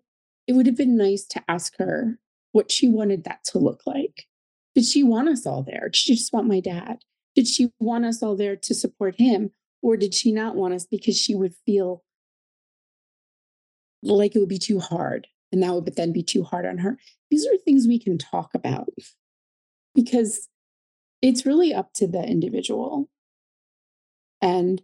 it 0.46 0.54
would 0.54 0.66
have 0.66 0.76
been 0.76 0.96
nice 0.96 1.24
to 1.26 1.42
ask 1.48 1.76
her 1.78 2.18
what 2.52 2.72
she 2.72 2.88
wanted 2.88 3.24
that 3.24 3.44
to 3.44 3.58
look 3.58 3.82
like. 3.86 4.26
Did 4.74 4.84
she 4.84 5.02
want 5.02 5.28
us 5.28 5.46
all 5.46 5.62
there? 5.62 5.84
Did 5.84 5.96
she 5.96 6.14
just 6.14 6.32
want 6.32 6.48
my 6.48 6.60
dad? 6.60 6.98
Did 7.34 7.46
she 7.46 7.70
want 7.78 8.04
us 8.04 8.22
all 8.22 8.36
there 8.36 8.56
to 8.56 8.74
support 8.74 9.16
him? 9.18 9.50
Or 9.82 9.96
did 9.96 10.14
she 10.14 10.32
not 10.32 10.56
want 10.56 10.74
us 10.74 10.86
because 10.86 11.16
she 11.16 11.34
would 11.34 11.54
feel 11.64 12.02
like 14.02 14.34
it 14.34 14.38
would 14.38 14.48
be 14.48 14.58
too 14.58 14.80
hard 14.80 15.28
and 15.52 15.62
that 15.62 15.72
would 15.74 15.94
then 15.96 16.12
be 16.12 16.22
too 16.22 16.42
hard 16.42 16.66
on 16.66 16.78
her? 16.78 16.98
These 17.30 17.46
are 17.46 17.56
things 17.64 17.86
we 17.86 17.98
can 17.98 18.18
talk 18.18 18.54
about 18.54 18.88
because 19.94 20.48
it's 21.22 21.46
really 21.46 21.72
up 21.72 21.92
to 21.94 22.06
the 22.06 22.22
individual. 22.22 23.08
And 24.40 24.82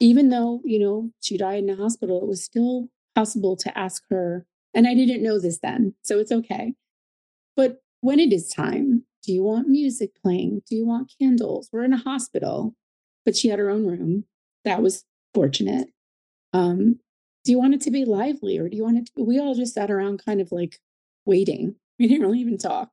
even 0.00 0.28
though, 0.28 0.60
you 0.64 0.78
know, 0.78 1.10
she 1.20 1.36
died 1.36 1.60
in 1.60 1.66
the 1.66 1.76
hospital, 1.76 2.22
it 2.22 2.28
was 2.28 2.44
still 2.44 2.88
possible 3.14 3.56
to 3.56 3.76
ask 3.76 4.04
her. 4.10 4.46
And 4.74 4.86
I 4.86 4.94
didn't 4.94 5.22
know 5.22 5.40
this 5.40 5.58
then, 5.60 5.94
so 6.02 6.18
it's 6.18 6.30
okay. 6.30 6.74
But 7.56 7.78
when 8.00 8.20
it 8.20 8.32
is 8.32 8.48
time, 8.48 9.04
do 9.24 9.32
you 9.32 9.42
want 9.42 9.68
music 9.68 10.10
playing? 10.22 10.62
Do 10.68 10.76
you 10.76 10.86
want 10.86 11.12
candles? 11.20 11.68
We're 11.72 11.84
in 11.84 11.92
a 11.92 11.98
hospital, 11.98 12.74
but 13.24 13.36
she 13.36 13.48
had 13.48 13.58
her 13.58 13.70
own 13.70 13.86
room. 13.86 14.24
That 14.64 14.82
was 14.82 15.04
fortunate. 15.34 15.88
Um, 16.52 17.00
do 17.48 17.52
you 17.52 17.58
want 17.58 17.72
it 17.72 17.80
to 17.80 17.90
be 17.90 18.04
lively 18.04 18.58
or 18.58 18.68
do 18.68 18.76
you 18.76 18.84
want 18.84 18.98
it 18.98 19.06
to 19.06 19.12
be? 19.16 19.22
We 19.22 19.40
all 19.40 19.54
just 19.54 19.72
sat 19.72 19.90
around 19.90 20.22
kind 20.22 20.42
of 20.42 20.52
like 20.52 20.78
waiting. 21.24 21.76
We 21.98 22.06
didn't 22.06 22.26
really 22.26 22.40
even 22.40 22.58
talk. 22.58 22.90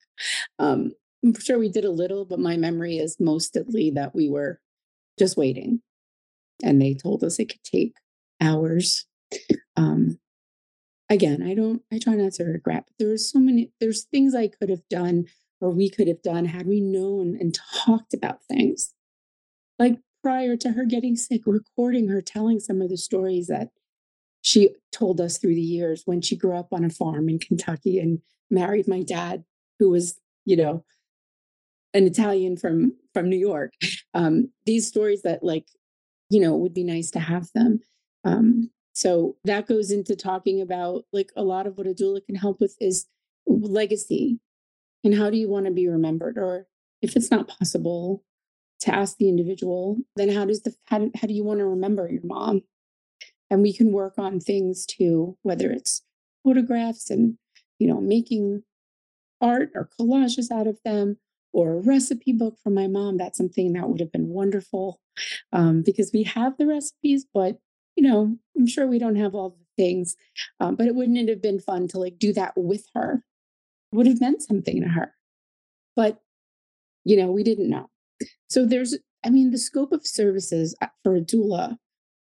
Um, 0.57 0.93
I'm 1.23 1.39
sure 1.39 1.59
we 1.59 1.69
did 1.69 1.85
a 1.85 1.91
little, 1.91 2.25
but 2.25 2.39
my 2.39 2.57
memory 2.57 2.97
is 2.97 3.17
mostly 3.19 3.91
that 3.91 4.15
we 4.15 4.29
were 4.29 4.59
just 5.19 5.37
waiting. 5.37 5.81
And 6.63 6.81
they 6.81 6.95
told 6.95 7.23
us 7.23 7.37
it 7.37 7.49
could 7.49 7.63
take 7.63 7.93
hours. 8.41 9.05
Um, 9.75 10.19
again, 11.07 11.43
I 11.43 11.53
don't, 11.53 11.83
I 11.93 11.99
try 11.99 12.15
not 12.15 12.31
to 12.35 12.45
regret, 12.45 12.85
but 12.87 12.95
there 12.97 13.15
so 13.17 13.37
many, 13.37 13.71
there's 13.79 14.05
things 14.05 14.33
I 14.33 14.47
could 14.47 14.69
have 14.69 14.87
done 14.89 15.25
or 15.61 15.69
we 15.69 15.89
could 15.89 16.07
have 16.07 16.23
done 16.23 16.45
had 16.45 16.65
we 16.65 16.79
known 16.79 17.37
and 17.39 17.53
talked 17.85 18.13
about 18.13 18.45
things. 18.45 18.93
Like 19.77 19.99
prior 20.23 20.55
to 20.57 20.71
her 20.71 20.85
getting 20.85 21.17
sick, 21.17 21.41
recording 21.45 22.07
her 22.07 22.21
telling 22.21 22.59
some 22.59 22.81
of 22.81 22.89
the 22.89 22.97
stories 22.97 23.47
that 23.47 23.69
she 24.45 24.69
told 24.91 25.19
us 25.19 25.39
through 25.39 25.55
the 25.55 25.61
years 25.61 26.03
when 26.05 26.21
she 26.21 26.35
grew 26.35 26.55
up 26.55 26.67
on 26.71 26.85
a 26.85 26.89
farm 26.91 27.29
in 27.29 27.39
Kentucky 27.39 27.97
and 27.97 28.21
married 28.51 28.87
my 28.87 29.01
dad, 29.01 29.43
who 29.79 29.89
was, 29.89 30.19
you 30.45 30.55
know, 30.55 30.85
an 31.95 32.05
Italian 32.05 32.55
from 32.55 32.93
from 33.11 33.27
New 33.27 33.39
York. 33.39 33.73
Um, 34.13 34.51
these 34.67 34.87
stories 34.87 35.23
that 35.23 35.41
like, 35.41 35.65
you 36.29 36.39
know, 36.39 36.53
it 36.53 36.59
would 36.59 36.75
be 36.75 36.83
nice 36.83 37.09
to 37.11 37.19
have 37.19 37.49
them. 37.55 37.79
Um, 38.23 38.69
so 38.93 39.35
that 39.45 39.65
goes 39.65 39.89
into 39.89 40.15
talking 40.15 40.61
about 40.61 41.05
like 41.11 41.31
a 41.35 41.43
lot 41.43 41.65
of 41.65 41.79
what 41.79 41.87
a 41.87 41.95
doula 41.95 42.23
can 42.23 42.35
help 42.35 42.61
with 42.61 42.75
is 42.79 43.07
legacy 43.47 44.39
and 45.03 45.15
how 45.15 45.31
do 45.31 45.37
you 45.37 45.49
want 45.49 45.65
to 45.65 45.71
be 45.71 45.87
remembered? 45.87 46.37
Or 46.37 46.67
if 47.01 47.15
it's 47.15 47.31
not 47.31 47.47
possible 47.47 48.23
to 48.81 48.93
ask 48.93 49.17
the 49.17 49.27
individual, 49.27 49.97
then 50.15 50.29
how 50.29 50.45
does 50.45 50.61
the 50.61 50.75
how 50.85 51.09
how 51.19 51.27
do 51.27 51.33
you 51.33 51.43
want 51.43 51.61
to 51.61 51.65
remember 51.65 52.07
your 52.07 52.21
mom? 52.23 52.61
And 53.49 53.61
we 53.61 53.73
can 53.73 53.91
work 53.91 54.17
on 54.17 54.39
things 54.39 54.85
too, 54.85 55.37
whether 55.43 55.71
it's 55.71 56.01
photographs 56.43 57.09
and 57.09 57.37
you 57.79 57.87
know 57.87 57.99
making 57.99 58.63
art 59.41 59.71
or 59.75 59.89
collages 59.99 60.51
out 60.51 60.67
of 60.67 60.79
them 60.85 61.17
or 61.51 61.73
a 61.73 61.81
recipe 61.81 62.31
book 62.31 62.57
from 62.63 62.73
my 62.73 62.87
mom 62.87 63.17
that's 63.17 63.37
something 63.37 63.73
that 63.73 63.89
would 63.89 63.99
have 63.99 64.11
been 64.11 64.29
wonderful 64.29 64.99
um, 65.51 65.81
because 65.81 66.11
we 66.13 66.23
have 66.23 66.55
the 66.57 66.65
recipes 66.65 67.25
but 67.33 67.59
you 67.95 68.03
know, 68.03 68.37
I'm 68.57 68.67
sure 68.67 68.87
we 68.87 68.99
don't 68.99 69.15
have 69.15 69.33
all 69.33 69.51
the 69.51 69.83
things, 69.83 70.15
um, 70.59 70.75
but 70.75 70.87
it 70.87 70.95
wouldn't 70.95 71.17
it 71.17 71.29
have 71.29 71.41
been 71.41 71.59
fun 71.59 71.87
to 71.89 71.99
like 71.99 72.19
do 72.19 72.33
that 72.33 72.53
with 72.55 72.85
her? 72.93 73.23
It 73.91 73.95
would 73.95 74.07
have 74.07 74.21
meant 74.21 74.43
something 74.43 74.81
to 74.81 74.89
her. 74.89 75.13
But, 75.95 76.19
you 77.05 77.15
know, 77.17 77.31
we 77.31 77.43
didn't 77.43 77.69
know. 77.69 77.89
So 78.49 78.65
there's, 78.65 78.97
I 79.25 79.29
mean, 79.29 79.51
the 79.51 79.57
scope 79.57 79.91
of 79.91 80.05
services 80.05 80.75
uh, 80.81 80.87
for 81.03 81.15
a 81.15 81.21
doula, 81.21 81.77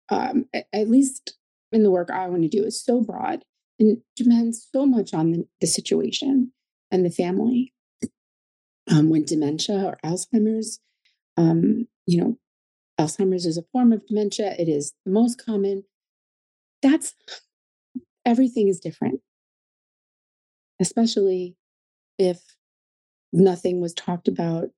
um, 0.09 0.45
at 0.73 0.89
least 0.89 1.35
in 1.71 1.83
the 1.83 1.91
work 1.91 2.09
I 2.09 2.27
want 2.27 2.43
to 2.43 2.47
do, 2.47 2.63
is 2.63 2.83
so 2.83 3.01
broad 3.01 3.43
and 3.79 3.97
depends 4.15 4.67
so 4.73 4.85
much 4.85 5.13
on 5.13 5.31
the, 5.31 5.47
the 5.61 5.67
situation 5.67 6.51
and 6.91 7.05
the 7.05 7.11
family. 7.11 7.73
Um, 8.91 9.09
when 9.09 9.23
dementia 9.23 9.83
or 9.85 9.99
Alzheimer's, 10.03 10.79
um, 11.37 11.87
you 12.07 12.19
know, 12.19 12.37
Alzheimer's 12.99 13.45
is 13.45 13.57
a 13.57 13.63
form 13.71 13.93
of 13.93 14.05
dementia, 14.07 14.55
it 14.57 14.67
is 14.67 14.93
the 15.05 15.11
most 15.11 15.43
common. 15.43 15.83
That's 16.81 17.13
everything 18.25 18.67
is 18.67 18.79
different, 18.79 19.21
especially 20.81 21.55
if 22.17 22.41
nothing 23.31 23.79
was 23.79 23.93
talked 23.93 24.27
about 24.27 24.69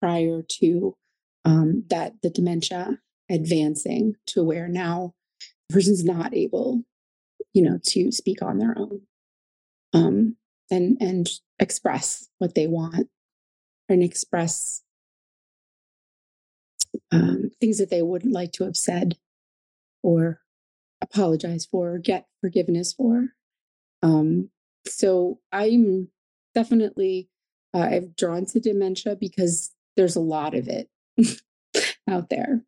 prior 0.00 0.42
to 0.60 0.96
um, 1.44 1.84
that 1.90 2.14
the 2.22 2.30
dementia 2.30 2.98
advancing 3.32 4.14
to 4.26 4.44
where 4.44 4.68
now 4.68 5.14
the 5.68 5.74
person's 5.74 6.04
not 6.04 6.34
able, 6.34 6.84
you 7.54 7.62
know, 7.62 7.78
to 7.82 8.12
speak 8.12 8.42
on 8.42 8.58
their 8.58 8.76
own 8.78 9.00
um, 9.92 10.36
and 10.70 10.96
and 11.00 11.28
express 11.58 12.28
what 12.38 12.54
they 12.54 12.66
want 12.66 13.08
and 13.88 14.02
express 14.02 14.82
um, 17.10 17.50
things 17.60 17.78
that 17.78 17.90
they 17.90 18.02
would 18.02 18.24
like 18.24 18.52
to 18.52 18.64
have 18.64 18.76
said 18.76 19.16
or 20.02 20.40
apologize 21.00 21.66
for 21.66 21.94
or 21.94 21.98
get 21.98 22.26
forgiveness 22.40 22.92
for. 22.92 23.28
Um, 24.02 24.50
so 24.86 25.38
I'm 25.52 26.08
definitely 26.54 27.28
uh, 27.74 27.88
I've 27.90 28.16
drawn 28.16 28.46
to 28.46 28.60
dementia 28.60 29.16
because 29.16 29.72
there's 29.96 30.16
a 30.16 30.20
lot 30.20 30.54
of 30.54 30.68
it 30.68 30.88
out 32.08 32.28
there, 32.28 32.62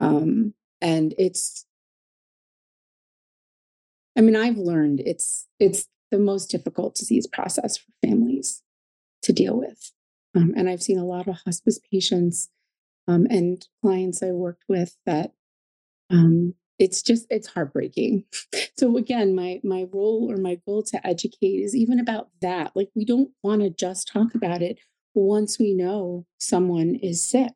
um, 0.00 0.54
and 0.80 1.14
it's. 1.18 1.64
I 4.16 4.20
mean, 4.20 4.34
I've 4.34 4.58
learned 4.58 5.00
it's 5.00 5.46
it's 5.60 5.86
the 6.10 6.18
most 6.18 6.50
difficult 6.50 6.94
disease 6.94 7.26
process 7.26 7.76
for 7.76 7.92
families 8.04 8.62
to 9.22 9.32
deal 9.32 9.56
with. 9.58 9.92
Um, 10.34 10.54
and 10.56 10.68
I've 10.68 10.82
seen 10.82 10.98
a 10.98 11.04
lot 11.04 11.28
of 11.28 11.36
hospice 11.44 11.78
patients 11.90 12.48
um, 13.06 13.26
and 13.30 13.66
clients 13.82 14.22
I 14.22 14.30
worked 14.30 14.64
with 14.68 14.96
that 15.06 15.32
um, 16.10 16.54
it's 16.78 17.02
just 17.02 17.26
it's 17.30 17.48
heartbreaking. 17.48 18.24
So 18.78 18.96
again, 18.96 19.34
my 19.34 19.60
my 19.64 19.88
role 19.92 20.30
or 20.30 20.36
my 20.36 20.60
goal 20.64 20.84
to 20.84 21.04
educate 21.04 21.64
is 21.64 21.74
even 21.74 21.98
about 21.98 22.28
that. 22.40 22.76
Like 22.76 22.90
we 22.94 23.04
don't 23.04 23.30
want 23.42 23.62
to 23.62 23.70
just 23.70 24.06
talk 24.06 24.36
about 24.36 24.62
it 24.62 24.78
once 25.14 25.58
we 25.58 25.74
know 25.74 26.26
someone 26.38 26.94
is 26.94 27.28
sick. 27.28 27.50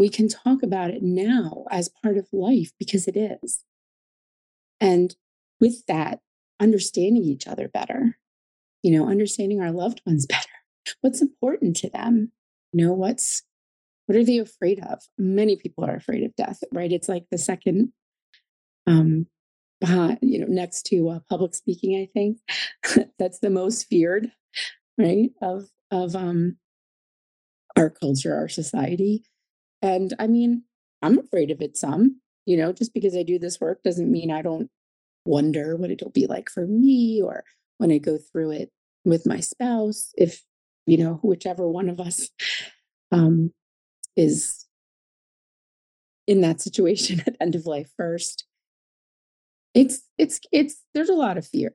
We 0.00 0.08
can 0.08 0.28
talk 0.28 0.62
about 0.62 0.88
it 0.88 1.02
now 1.02 1.66
as 1.70 1.90
part 1.90 2.16
of 2.16 2.26
life 2.32 2.72
because 2.78 3.06
it 3.06 3.18
is. 3.18 3.62
And 4.80 5.14
with 5.60 5.84
that, 5.88 6.20
understanding 6.58 7.22
each 7.24 7.46
other 7.46 7.68
better, 7.68 8.16
you 8.82 8.92
know, 8.92 9.10
understanding 9.10 9.60
our 9.60 9.70
loved 9.70 10.00
ones 10.06 10.24
better. 10.30 10.48
What's 11.02 11.20
important 11.20 11.76
to 11.76 11.90
them? 11.90 12.32
You 12.72 12.86
know, 12.86 12.94
what's 12.94 13.42
what 14.06 14.16
are 14.16 14.24
they 14.24 14.38
afraid 14.38 14.82
of? 14.82 15.02
Many 15.18 15.56
people 15.56 15.84
are 15.84 15.96
afraid 15.96 16.24
of 16.24 16.34
death, 16.34 16.64
right? 16.72 16.90
It's 16.90 17.08
like 17.08 17.26
the 17.30 17.36
second 17.36 17.92
um 18.86 19.26
behind, 19.82 20.20
you 20.22 20.38
know, 20.38 20.46
next 20.48 20.84
to 20.86 21.10
uh, 21.10 21.20
public 21.28 21.54
speaking, 21.54 22.00
I 22.00 22.08
think. 22.10 22.38
That's 23.18 23.40
the 23.40 23.50
most 23.50 23.86
feared, 23.86 24.32
right? 24.96 25.28
Of 25.42 25.68
of 25.90 26.16
um 26.16 26.56
our 27.76 27.90
culture, 27.90 28.34
our 28.34 28.48
society. 28.48 29.24
And 29.82 30.14
I 30.18 30.26
mean, 30.26 30.64
I'm 31.02 31.18
afraid 31.18 31.50
of 31.50 31.60
it 31.60 31.76
some, 31.76 32.20
you 32.46 32.56
know, 32.56 32.72
just 32.72 32.92
because 32.92 33.16
I 33.16 33.22
do 33.22 33.38
this 33.38 33.60
work 33.60 33.82
doesn't 33.82 34.10
mean 34.10 34.30
I 34.30 34.42
don't 34.42 34.70
wonder 35.24 35.76
what 35.76 35.90
it'll 35.90 36.10
be 36.10 36.26
like 36.26 36.50
for 36.50 36.66
me 36.66 37.22
or 37.22 37.44
when 37.78 37.90
I 37.90 37.98
go 37.98 38.18
through 38.18 38.52
it 38.52 38.70
with 39.04 39.26
my 39.26 39.40
spouse, 39.40 40.12
if, 40.16 40.42
you 40.86 40.98
know, 40.98 41.14
whichever 41.22 41.68
one 41.68 41.88
of 41.88 42.00
us 42.00 42.28
um, 43.12 43.52
is 44.16 44.66
in 46.26 46.42
that 46.42 46.60
situation 46.60 47.22
at 47.26 47.36
end 47.40 47.54
of 47.54 47.66
life 47.66 47.90
first. 47.96 48.44
It's, 49.74 50.02
it's, 50.18 50.40
it's, 50.52 50.82
there's 50.94 51.08
a 51.08 51.14
lot 51.14 51.38
of 51.38 51.46
fear. 51.46 51.72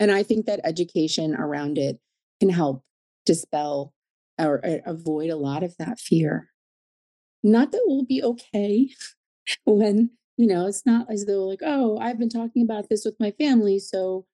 And 0.00 0.10
I 0.10 0.22
think 0.22 0.46
that 0.46 0.60
education 0.64 1.34
around 1.34 1.76
it 1.76 1.98
can 2.40 2.50
help 2.50 2.82
dispel 3.26 3.92
or, 4.38 4.60
or 4.64 4.80
avoid 4.86 5.30
a 5.30 5.36
lot 5.36 5.62
of 5.62 5.76
that 5.78 5.98
fear. 5.98 6.48
Not 7.42 7.72
that 7.72 7.82
we'll 7.86 8.04
be 8.04 8.22
okay 8.22 8.90
when 9.64 10.10
you 10.38 10.46
know, 10.46 10.66
it's 10.66 10.86
not 10.86 11.10
as 11.10 11.26
though 11.26 11.44
like, 11.44 11.60
oh, 11.64 11.98
I've 11.98 12.18
been 12.18 12.28
talking 12.28 12.62
about 12.62 12.88
this 12.88 13.04
with 13.04 13.16
my 13.18 13.32
family. 13.32 13.80
So 13.80 14.24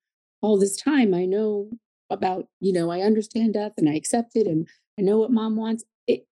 all 0.42 0.58
this 0.58 0.76
time 0.76 1.14
I 1.14 1.24
know 1.24 1.70
about, 2.10 2.46
you 2.60 2.74
know, 2.74 2.90
I 2.90 3.00
understand 3.00 3.54
death 3.54 3.72
and 3.78 3.88
I 3.88 3.94
accept 3.94 4.36
it 4.36 4.46
and 4.46 4.68
I 4.98 5.02
know 5.02 5.18
what 5.18 5.32
mom 5.32 5.56
wants. 5.56 5.82
It 6.06 6.26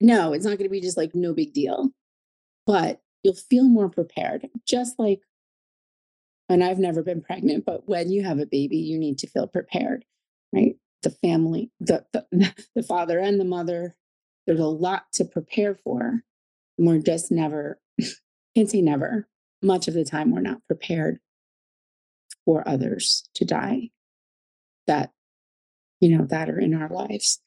no, 0.00 0.32
it's 0.32 0.44
not 0.44 0.58
going 0.58 0.68
to 0.68 0.68
be 0.68 0.80
just 0.80 0.96
like 0.96 1.14
no 1.14 1.32
big 1.32 1.52
deal. 1.54 1.90
But 2.66 3.00
you'll 3.22 3.34
feel 3.34 3.68
more 3.68 3.88
prepared. 3.88 4.48
Just 4.66 4.98
like 4.98 5.20
and 6.48 6.64
I've 6.64 6.78
never 6.78 7.02
been 7.02 7.20
pregnant, 7.20 7.64
but 7.64 7.88
when 7.88 8.10
you 8.10 8.24
have 8.24 8.38
a 8.38 8.46
baby, 8.46 8.78
you 8.78 8.98
need 8.98 9.18
to 9.18 9.26
feel 9.28 9.46
prepared, 9.46 10.04
right? 10.52 10.76
The 11.02 11.10
family, 11.10 11.70
the 11.78 12.04
the, 12.12 12.52
the 12.74 12.82
father 12.82 13.20
and 13.20 13.38
the 13.38 13.44
mother, 13.44 13.94
there's 14.48 14.58
a 14.60 14.66
lot 14.66 15.04
to 15.12 15.26
prepare 15.26 15.74
for. 15.74 16.22
And 16.78 16.86
we're 16.86 16.98
just 17.00 17.30
never 17.30 17.78
can't 18.56 18.68
say 18.68 18.80
never. 18.80 19.28
Much 19.62 19.88
of 19.88 19.94
the 19.94 20.04
time, 20.04 20.32
we're 20.32 20.40
not 20.40 20.64
prepared 20.66 21.18
for 22.44 22.66
others 22.66 23.28
to 23.34 23.44
die 23.44 23.90
that, 24.86 25.10
you 26.00 26.16
know, 26.16 26.24
that 26.26 26.48
are 26.48 26.58
in 26.58 26.74
our 26.74 26.88
lives. 26.88 27.40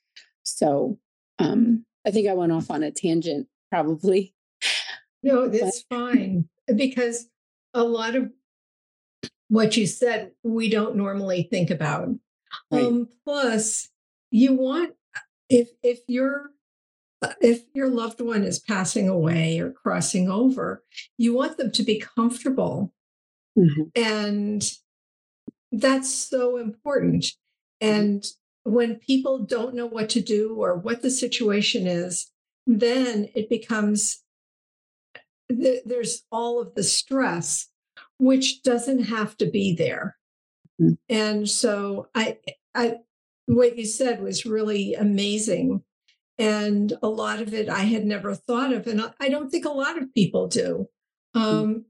So 0.43 0.99
um, 1.39 1.85
I 2.05 2.11
think 2.11 2.27
I 2.27 2.33
went 2.33 2.51
off 2.51 2.69
on 2.69 2.83
a 2.83 2.91
tangent, 2.91 3.47
probably. 3.71 4.35
No, 5.23 5.47
that's 5.49 5.83
but, 5.89 5.97
fine 5.97 6.49
because 6.75 7.27
a 7.73 7.83
lot 7.83 8.15
of 8.15 8.29
what 9.47 9.75
you 9.75 9.87
said 9.87 10.33
we 10.43 10.69
don't 10.69 10.97
normally 10.97 11.47
think 11.49 11.71
about. 11.71 12.09
Right. 12.69 12.83
Um, 12.83 13.09
plus, 13.25 13.89
you 14.29 14.53
want 14.53 14.93
if 15.49 15.69
if 15.81 16.01
you're 16.07 16.51
if 17.39 17.63
your 17.73 17.89
loved 17.89 18.21
one 18.21 18.43
is 18.43 18.59
passing 18.59 19.07
away 19.07 19.59
or 19.59 19.71
crossing 19.71 20.29
over, 20.29 20.83
you 21.17 21.35
want 21.35 21.57
them 21.57 21.71
to 21.71 21.83
be 21.83 21.99
comfortable. 21.99 22.93
Mm-hmm. 23.57 23.83
And 23.95 24.71
that's 25.71 26.13
so 26.13 26.57
important. 26.57 27.25
And 27.79 28.25
when 28.63 28.95
people 28.95 29.39
don't 29.39 29.75
know 29.75 29.85
what 29.85 30.09
to 30.09 30.21
do 30.21 30.55
or 30.55 30.75
what 30.75 31.01
the 31.01 31.11
situation 31.11 31.87
is, 31.87 32.31
then 32.67 33.29
it 33.35 33.49
becomes 33.49 34.23
there's 35.49 36.23
all 36.31 36.61
of 36.61 36.75
the 36.75 36.83
stress, 36.83 37.67
which 38.19 38.63
doesn't 38.63 39.03
have 39.03 39.35
to 39.37 39.45
be 39.45 39.75
there. 39.75 40.15
Mm-hmm. 40.81 40.93
And 41.09 41.49
so 41.49 42.07
I, 42.15 42.37
I, 42.73 42.99
what 43.47 43.77
you 43.77 43.85
said 43.85 44.21
was 44.21 44.45
really 44.45 44.93
amazing 44.93 45.83
and 46.41 46.93
a 47.03 47.07
lot 47.07 47.39
of 47.39 47.53
it 47.53 47.69
I 47.69 47.81
had 47.81 48.03
never 48.03 48.33
thought 48.33 48.73
of. 48.73 48.87
And 48.87 49.13
I 49.19 49.29
don't 49.29 49.51
think 49.51 49.65
a 49.65 49.69
lot 49.69 50.01
of 50.01 50.11
people 50.13 50.47
do. 50.47 50.89
Hmm. 51.35 51.39
Um, 51.39 51.85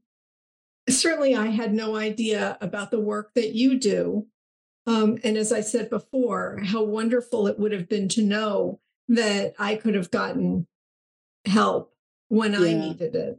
certainly, 0.90 1.34
I 1.34 1.46
had 1.46 1.72
no 1.72 1.96
idea 1.96 2.58
about 2.60 2.90
the 2.90 3.00
work 3.00 3.30
that 3.34 3.54
you 3.54 3.78
do. 3.78 4.26
Um, 4.86 5.18
and 5.24 5.38
as 5.38 5.52
I 5.52 5.60
said 5.60 5.88
before, 5.88 6.60
how 6.64 6.82
wonderful 6.82 7.46
it 7.46 7.58
would 7.58 7.72
have 7.72 7.88
been 7.88 8.08
to 8.10 8.22
know 8.22 8.80
that 9.08 9.54
I 9.58 9.76
could 9.76 9.94
have 9.94 10.10
gotten 10.10 10.66
help 11.46 11.94
when 12.28 12.52
yeah. 12.52 12.58
I 12.58 12.74
needed 12.74 13.14
it. 13.14 13.38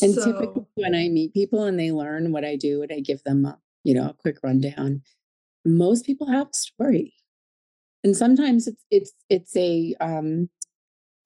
And 0.00 0.14
so, 0.14 0.24
typically, 0.24 0.66
when 0.74 0.94
I 0.94 1.08
meet 1.08 1.34
people 1.34 1.64
and 1.64 1.78
they 1.78 1.90
learn 1.90 2.30
what 2.30 2.44
I 2.44 2.56
do 2.56 2.82
and 2.82 2.92
I 2.92 3.00
give 3.00 3.24
them, 3.24 3.44
a, 3.46 3.58
you 3.82 3.94
know, 3.94 4.10
a 4.10 4.14
quick 4.14 4.38
rundown, 4.44 5.02
most 5.64 6.04
people 6.06 6.28
have 6.28 6.48
a 6.48 6.54
story 6.54 7.14
and 8.04 8.16
sometimes 8.16 8.68
it's 8.68 8.84
it's 8.90 9.12
it's 9.28 9.56
a 9.56 9.94
um 10.00 10.48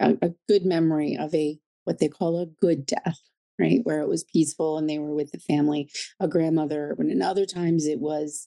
a, 0.00 0.16
a 0.22 0.30
good 0.48 0.64
memory 0.64 1.16
of 1.16 1.34
a 1.34 1.58
what 1.84 1.98
they 1.98 2.08
call 2.08 2.40
a 2.40 2.46
good 2.46 2.86
death 2.86 3.18
right? 3.60 3.80
Where 3.82 4.00
it 4.00 4.08
was 4.08 4.22
peaceful 4.22 4.78
and 4.78 4.88
they 4.88 5.00
were 5.00 5.12
with 5.12 5.32
the 5.32 5.40
family. 5.40 5.90
A 6.20 6.28
grandmother 6.28 6.94
and 6.96 7.20
other 7.20 7.44
times 7.44 7.86
it 7.86 7.98
was 7.98 8.46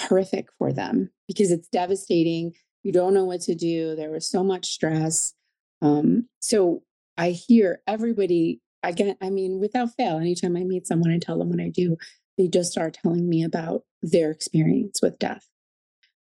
horrific 0.00 0.46
for 0.56 0.72
them 0.72 1.10
because 1.28 1.50
it's 1.50 1.68
devastating. 1.68 2.54
You 2.82 2.92
don't 2.92 3.12
know 3.12 3.26
what 3.26 3.42
to 3.42 3.54
do. 3.54 3.94
There 3.94 4.10
was 4.10 4.26
so 4.26 4.42
much 4.42 4.68
stress. 4.68 5.34
Um, 5.82 6.28
so 6.40 6.82
i 7.18 7.30
hear 7.32 7.82
everybody 7.86 8.62
again 8.82 9.16
i 9.20 9.28
mean 9.28 9.60
without 9.60 9.90
fail 9.98 10.16
anytime 10.16 10.56
i 10.56 10.64
meet 10.64 10.86
someone 10.86 11.10
i 11.10 11.18
tell 11.18 11.38
them 11.38 11.50
what 11.50 11.60
i 11.60 11.68
do 11.68 11.94
they 12.38 12.48
just 12.48 12.72
start 12.72 12.94
telling 12.94 13.28
me 13.28 13.42
about 13.42 13.82
their 14.02 14.30
experience 14.30 15.00
with 15.02 15.18
death. 15.18 15.46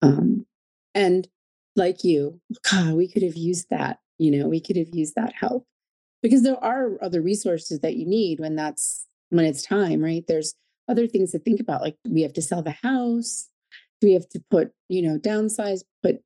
Um, 0.00 0.46
and 0.94 1.28
like 1.76 2.05
you, 2.05 2.40
God, 2.70 2.94
we 2.94 3.09
could 3.09 3.22
have 3.22 3.37
used 3.37 3.68
that. 3.70 3.98
You 4.18 4.31
know, 4.31 4.48
we 4.48 4.61
could 4.61 4.76
have 4.76 4.94
used 4.94 5.14
that 5.16 5.33
help 5.35 5.66
because 6.22 6.42
there 6.42 6.62
are 6.62 7.02
other 7.02 7.20
resources 7.20 7.81
that 7.81 7.96
you 7.96 8.07
need 8.07 8.40
when 8.40 8.57
that's 8.57 9.07
when 9.31 9.44
it's 9.44 9.62
time, 9.62 10.02
right? 10.02 10.24
There's 10.26 10.55
other 10.88 11.07
things 11.07 11.33
to 11.33 11.38
think 11.38 11.61
about, 11.61 11.81
like 11.81 11.96
we 12.09 12.22
have 12.22 12.35
to 12.35 12.42
sell 12.42 12.62
the 12.62 12.76
house. 12.83 13.48
We 14.02 14.12
have 14.12 14.28
to 14.31 14.42
put, 14.50 14.72
you 14.88 15.02
know, 15.02 15.18
downsize, 15.18 15.83
put 16.02 16.20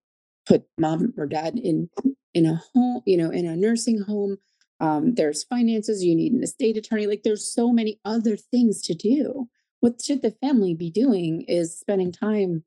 put 0.47 0.65
mom 0.79 1.15
or 1.17 1.27
dad 1.27 1.59
in 1.59 1.89
in 2.35 2.47
a 2.47 2.61
home, 2.75 3.03
you 3.07 3.17
know, 3.17 3.31
in 3.31 3.47
a 3.47 3.57
nursing 3.57 4.03
home. 4.03 4.39
Um, 4.79 5.15
there's 5.15 5.45
finances, 5.45 6.05
you 6.05 6.15
need 6.15 6.33
an 6.33 6.43
estate 6.43 6.77
attorney. 6.77 7.07
Like 7.07 7.23
there's 7.23 7.51
so 7.51 7.73
many 7.73 7.99
other 8.05 8.37
things 8.37 8.83
to 8.83 8.95
do. 8.95 9.49
What 9.81 10.03
should 10.03 10.21
the 10.21 10.37
family 10.43 10.75
be 10.75 10.91
doing 10.91 11.43
is 11.43 11.79
spending 11.79 12.13
time 12.13 12.65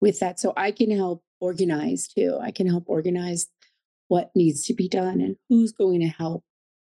with 0.00 0.20
that. 0.20 0.38
So 0.40 0.52
I 0.56 0.70
can 0.70 0.90
help 0.90 1.22
organize 1.40 2.08
too. 2.08 2.38
I 2.40 2.50
can 2.50 2.66
help 2.66 2.84
organize 2.86 3.48
what 4.08 4.30
needs 4.34 4.64
to 4.66 4.74
be 4.74 4.88
done 4.88 5.20
and 5.20 5.36
who's 5.48 5.72
going 5.72 6.00
to 6.00 6.06
help 6.06 6.44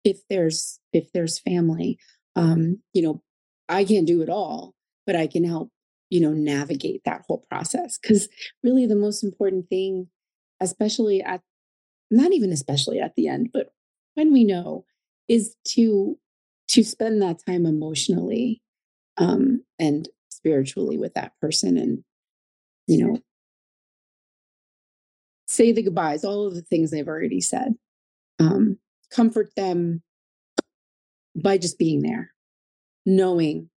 if 0.04 0.20
there's 0.28 0.78
if 0.92 1.12
there's 1.12 1.38
family. 1.38 1.98
Um, 2.34 2.80
you 2.92 3.02
know, 3.02 3.22
I 3.68 3.84
can't 3.84 4.06
do 4.06 4.22
it 4.22 4.28
all, 4.28 4.74
but 5.06 5.16
I 5.16 5.26
can 5.26 5.44
help, 5.44 5.70
you 6.10 6.20
know, 6.20 6.32
navigate 6.32 7.02
that 7.04 7.22
whole 7.26 7.44
process. 7.50 7.98
Cause 7.98 8.28
really 8.62 8.86
the 8.86 8.96
most 8.96 9.24
important 9.24 9.68
thing, 9.68 10.08
especially 10.60 11.22
at 11.22 11.40
not 12.10 12.32
even 12.32 12.52
especially 12.52 13.00
at 13.00 13.14
the 13.16 13.28
end, 13.28 13.50
but 13.52 13.70
when 14.14 14.32
we 14.32 14.44
know, 14.44 14.84
is 15.28 15.56
to 15.68 16.18
to 16.68 16.82
spend 16.82 17.22
that 17.22 17.38
time 17.46 17.64
emotionally 17.64 18.60
um, 19.18 19.64
and 19.78 20.08
spiritually 20.28 20.98
with 20.98 21.14
that 21.14 21.32
person 21.40 21.76
and 21.76 22.04
you 22.86 23.06
know, 23.06 23.18
say 25.46 25.72
the 25.72 25.82
goodbyes, 25.82 26.24
all 26.24 26.46
of 26.46 26.54
the 26.54 26.62
things 26.62 26.90
they've 26.90 27.08
already 27.08 27.40
said. 27.40 27.74
Um, 28.38 28.78
comfort 29.10 29.50
them 29.56 30.02
by 31.34 31.58
just 31.58 31.78
being 31.78 32.02
there, 32.02 32.32
knowing 33.04 33.70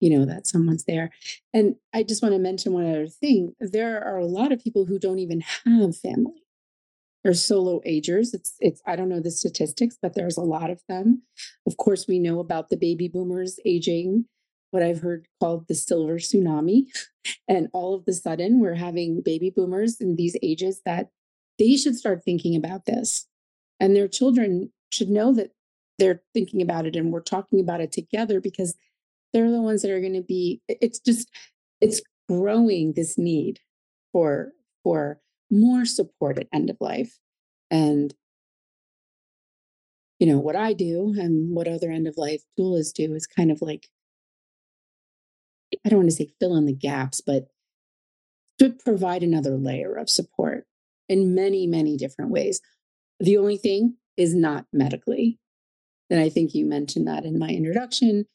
you 0.00 0.16
know 0.16 0.24
that 0.24 0.46
someone's 0.46 0.84
there. 0.84 1.10
And 1.52 1.74
i 1.92 2.02
just 2.02 2.22
want 2.22 2.34
to 2.34 2.38
mention 2.38 2.72
one 2.72 2.88
other 2.88 3.08
thing 3.08 3.54
there 3.60 4.02
are 4.02 4.18
a 4.18 4.26
lot 4.26 4.52
of 4.52 4.62
people 4.62 4.86
who 4.86 4.98
don't 4.98 5.18
even 5.18 5.40
have 5.64 5.96
family 5.96 6.44
they're 7.24 7.34
solo 7.34 7.80
agers. 7.84 8.32
It's 8.32 8.54
it's 8.60 8.80
i 8.86 8.96
don't 8.96 9.08
know 9.08 9.20
the 9.20 9.30
statistics 9.30 9.98
but 10.00 10.14
there's 10.14 10.36
a 10.36 10.42
lot 10.42 10.70
of 10.70 10.80
them. 10.88 11.22
Of 11.66 11.76
course 11.76 12.06
we 12.06 12.18
know 12.18 12.40
about 12.40 12.70
the 12.70 12.76
baby 12.76 13.08
boomers 13.08 13.58
aging 13.64 14.26
what 14.70 14.82
i've 14.82 15.00
heard 15.00 15.26
called 15.40 15.66
the 15.68 15.74
silver 15.74 16.18
tsunami. 16.18 16.84
And 17.46 17.68
all 17.72 17.94
of 17.94 18.04
the 18.04 18.12
sudden 18.12 18.60
we're 18.60 18.74
having 18.74 19.22
baby 19.22 19.50
boomers 19.54 20.00
in 20.00 20.16
these 20.16 20.36
ages 20.42 20.80
that 20.84 21.08
they 21.58 21.76
should 21.76 21.96
start 21.96 22.22
thinking 22.24 22.56
about 22.56 22.86
this. 22.86 23.26
And 23.80 23.94
their 23.94 24.08
children 24.08 24.72
should 24.90 25.08
know 25.08 25.34
that 25.34 25.50
they're 25.98 26.22
thinking 26.32 26.62
about 26.62 26.86
it 26.86 26.96
and 26.96 27.12
we're 27.12 27.20
talking 27.20 27.60
about 27.60 27.80
it 27.80 27.92
together 27.92 28.40
because 28.40 28.76
they're 29.32 29.50
the 29.50 29.60
ones 29.60 29.82
that 29.82 29.90
are 29.90 30.00
going 30.00 30.14
to 30.14 30.22
be 30.22 30.62
it's 30.68 30.98
just 30.98 31.30
it's 31.80 32.00
growing 32.28 32.92
this 32.94 33.18
need 33.18 33.60
for 34.12 34.52
for 34.84 35.20
more 35.50 35.84
support 35.84 36.38
at 36.38 36.46
end 36.52 36.70
of 36.70 36.76
life. 36.80 37.18
And 37.70 38.14
you 40.18 40.26
know 40.26 40.38
what 40.38 40.56
i 40.56 40.72
do 40.72 41.14
and 41.16 41.54
what 41.54 41.68
other 41.68 41.90
end 41.90 42.08
of 42.08 42.16
life 42.16 42.42
doulas 42.58 42.92
do 42.92 43.14
is 43.14 43.26
kind 43.26 43.50
of 43.50 43.62
like 43.62 43.88
i 45.84 45.88
don't 45.88 46.00
want 46.00 46.10
to 46.10 46.16
say 46.16 46.32
fill 46.40 46.56
in 46.56 46.66
the 46.66 46.72
gaps 46.72 47.20
but 47.20 47.48
to 48.58 48.70
provide 48.70 49.22
another 49.22 49.56
layer 49.56 49.94
of 49.94 50.10
support 50.10 50.66
in 51.08 51.34
many 51.34 51.66
many 51.66 51.96
different 51.96 52.30
ways 52.30 52.60
the 53.20 53.36
only 53.36 53.56
thing 53.56 53.96
is 54.16 54.34
not 54.34 54.66
medically 54.72 55.38
and 56.10 56.20
i 56.20 56.28
think 56.28 56.54
you 56.54 56.64
mentioned 56.64 57.06
that 57.06 57.24
in 57.24 57.38
my 57.38 57.48
introduction 57.48 58.26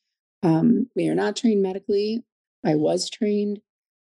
um, 0.44 0.90
we 0.96 1.08
are 1.08 1.16
not 1.16 1.38
trained 1.38 1.64
medically. 1.64 2.24
I 2.66 2.76
was 2.76 3.10
trained 3.10 3.62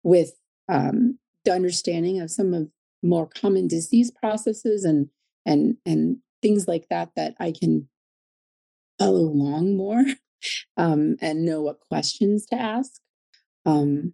with 0.03 0.33
um, 0.69 1.19
the 1.45 1.53
understanding 1.53 2.21
of 2.21 2.31
some 2.31 2.53
of 2.53 2.69
more 3.03 3.27
common 3.27 3.69
disease 3.69 4.11
processes 4.11 4.85
and 4.85 5.09
and 5.47 5.77
and 5.87 6.19
things 6.43 6.67
like 6.67 6.89
that 6.91 7.11
that 7.17 7.35
I 7.39 7.53
can 7.53 7.89
follow 8.99 9.21
along 9.21 9.77
more 9.77 10.05
um, 10.77 11.17
and 11.21 11.47
know 11.47 11.63
what 11.63 11.81
questions 11.81 12.47
to 12.47 12.57
ask. 12.57 13.01
Um, 13.67 14.13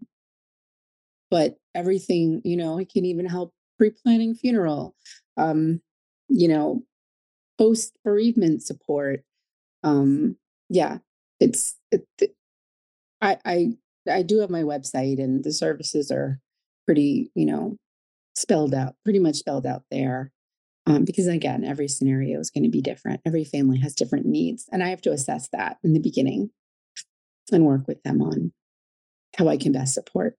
but 1.30 1.57
everything, 1.74 2.42
you 2.44 2.57
know, 2.57 2.78
it 2.78 2.90
can 2.92 3.05
even 3.05 3.26
help 3.26 3.53
pre-planning 3.78 4.34
funeral, 4.34 4.94
um, 5.36 5.80
you 6.28 6.48
know, 6.48 6.82
post 7.59 7.96
bereavement 8.05 8.62
support. 8.62 9.22
Um, 9.82 10.36
yeah, 10.68 10.98
it's 11.38 11.76
it, 11.90 12.07
I 13.20 13.38
I 13.44 13.68
I 14.11 14.22
do 14.22 14.40
have 14.40 14.51
my 14.51 14.62
website 14.62 15.22
and 15.22 15.44
the 15.44 15.53
services 15.53 16.11
are 16.11 16.40
pretty, 16.86 17.30
you 17.34 17.46
know, 17.46 17.76
spelled 18.34 18.74
out, 18.74 18.94
pretty 19.05 19.18
much 19.18 19.36
spelled 19.36 19.66
out 19.66 19.84
there. 19.90 20.32
Um, 20.86 21.05
because 21.05 21.26
again, 21.26 21.64
every 21.64 21.88
scenario 21.88 22.40
is 22.40 22.51
going 22.51 22.64
to 22.64 22.70
be 22.70 22.80
different. 22.80 23.20
Every 23.26 23.44
family 23.44 23.78
has 23.78 23.94
different 23.94 24.26
needs. 24.26 24.66
And 24.72 24.82
I 24.82 24.88
have 24.88 25.03
to 25.03 25.12
assess 25.12 25.48
that 25.53 25.76
in 25.84 25.92
the 25.92 26.01
beginning 26.01 26.51
and 27.53 27.66
work 27.66 27.86
with 27.86 28.03
them 28.03 28.22
on 28.22 28.53
how 29.36 29.48
I 29.48 29.56
can 29.56 29.72
best 29.72 29.94
support. 29.94 30.36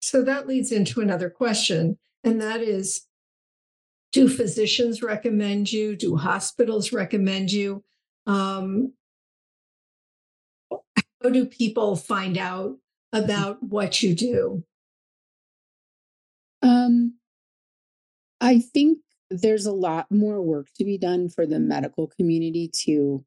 So 0.00 0.22
that 0.22 0.46
leads 0.46 0.70
into 0.70 1.00
another 1.00 1.30
question, 1.30 1.98
and 2.22 2.40
that 2.40 2.60
is 2.60 3.06
do 4.12 4.28
physicians 4.28 5.02
recommend 5.02 5.72
you? 5.72 5.96
Do 5.96 6.16
hospitals 6.16 6.92
recommend 6.92 7.50
you? 7.50 7.82
Um, 8.26 8.92
how 10.70 11.30
do 11.30 11.46
people 11.46 11.96
find 11.96 12.38
out 12.38 12.76
about 13.12 13.62
what 13.62 14.02
you 14.02 14.14
do? 14.14 14.62
Um, 16.62 17.14
I 18.40 18.60
think 18.60 18.98
there's 19.30 19.66
a 19.66 19.72
lot 19.72 20.06
more 20.10 20.40
work 20.40 20.68
to 20.76 20.84
be 20.84 20.96
done 20.98 21.28
for 21.28 21.46
the 21.46 21.58
medical 21.58 22.06
community 22.06 22.70
to 22.84 23.24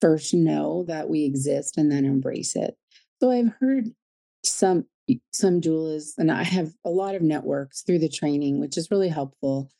first 0.00 0.32
know 0.32 0.84
that 0.88 1.08
we 1.08 1.24
exist 1.24 1.76
and 1.76 1.90
then 1.90 2.04
embrace 2.04 2.56
it. 2.56 2.76
So 3.20 3.30
I've 3.30 3.52
heard 3.60 3.90
some 4.44 4.86
some 5.32 5.60
doulas, 5.60 6.12
and 6.18 6.30
I 6.30 6.42
have 6.42 6.72
a 6.84 6.90
lot 6.90 7.14
of 7.14 7.22
networks 7.22 7.82
through 7.82 7.98
the 8.00 8.08
training, 8.08 8.60
which 8.60 8.76
is 8.76 8.90
really 8.90 9.08
helpful 9.08 9.70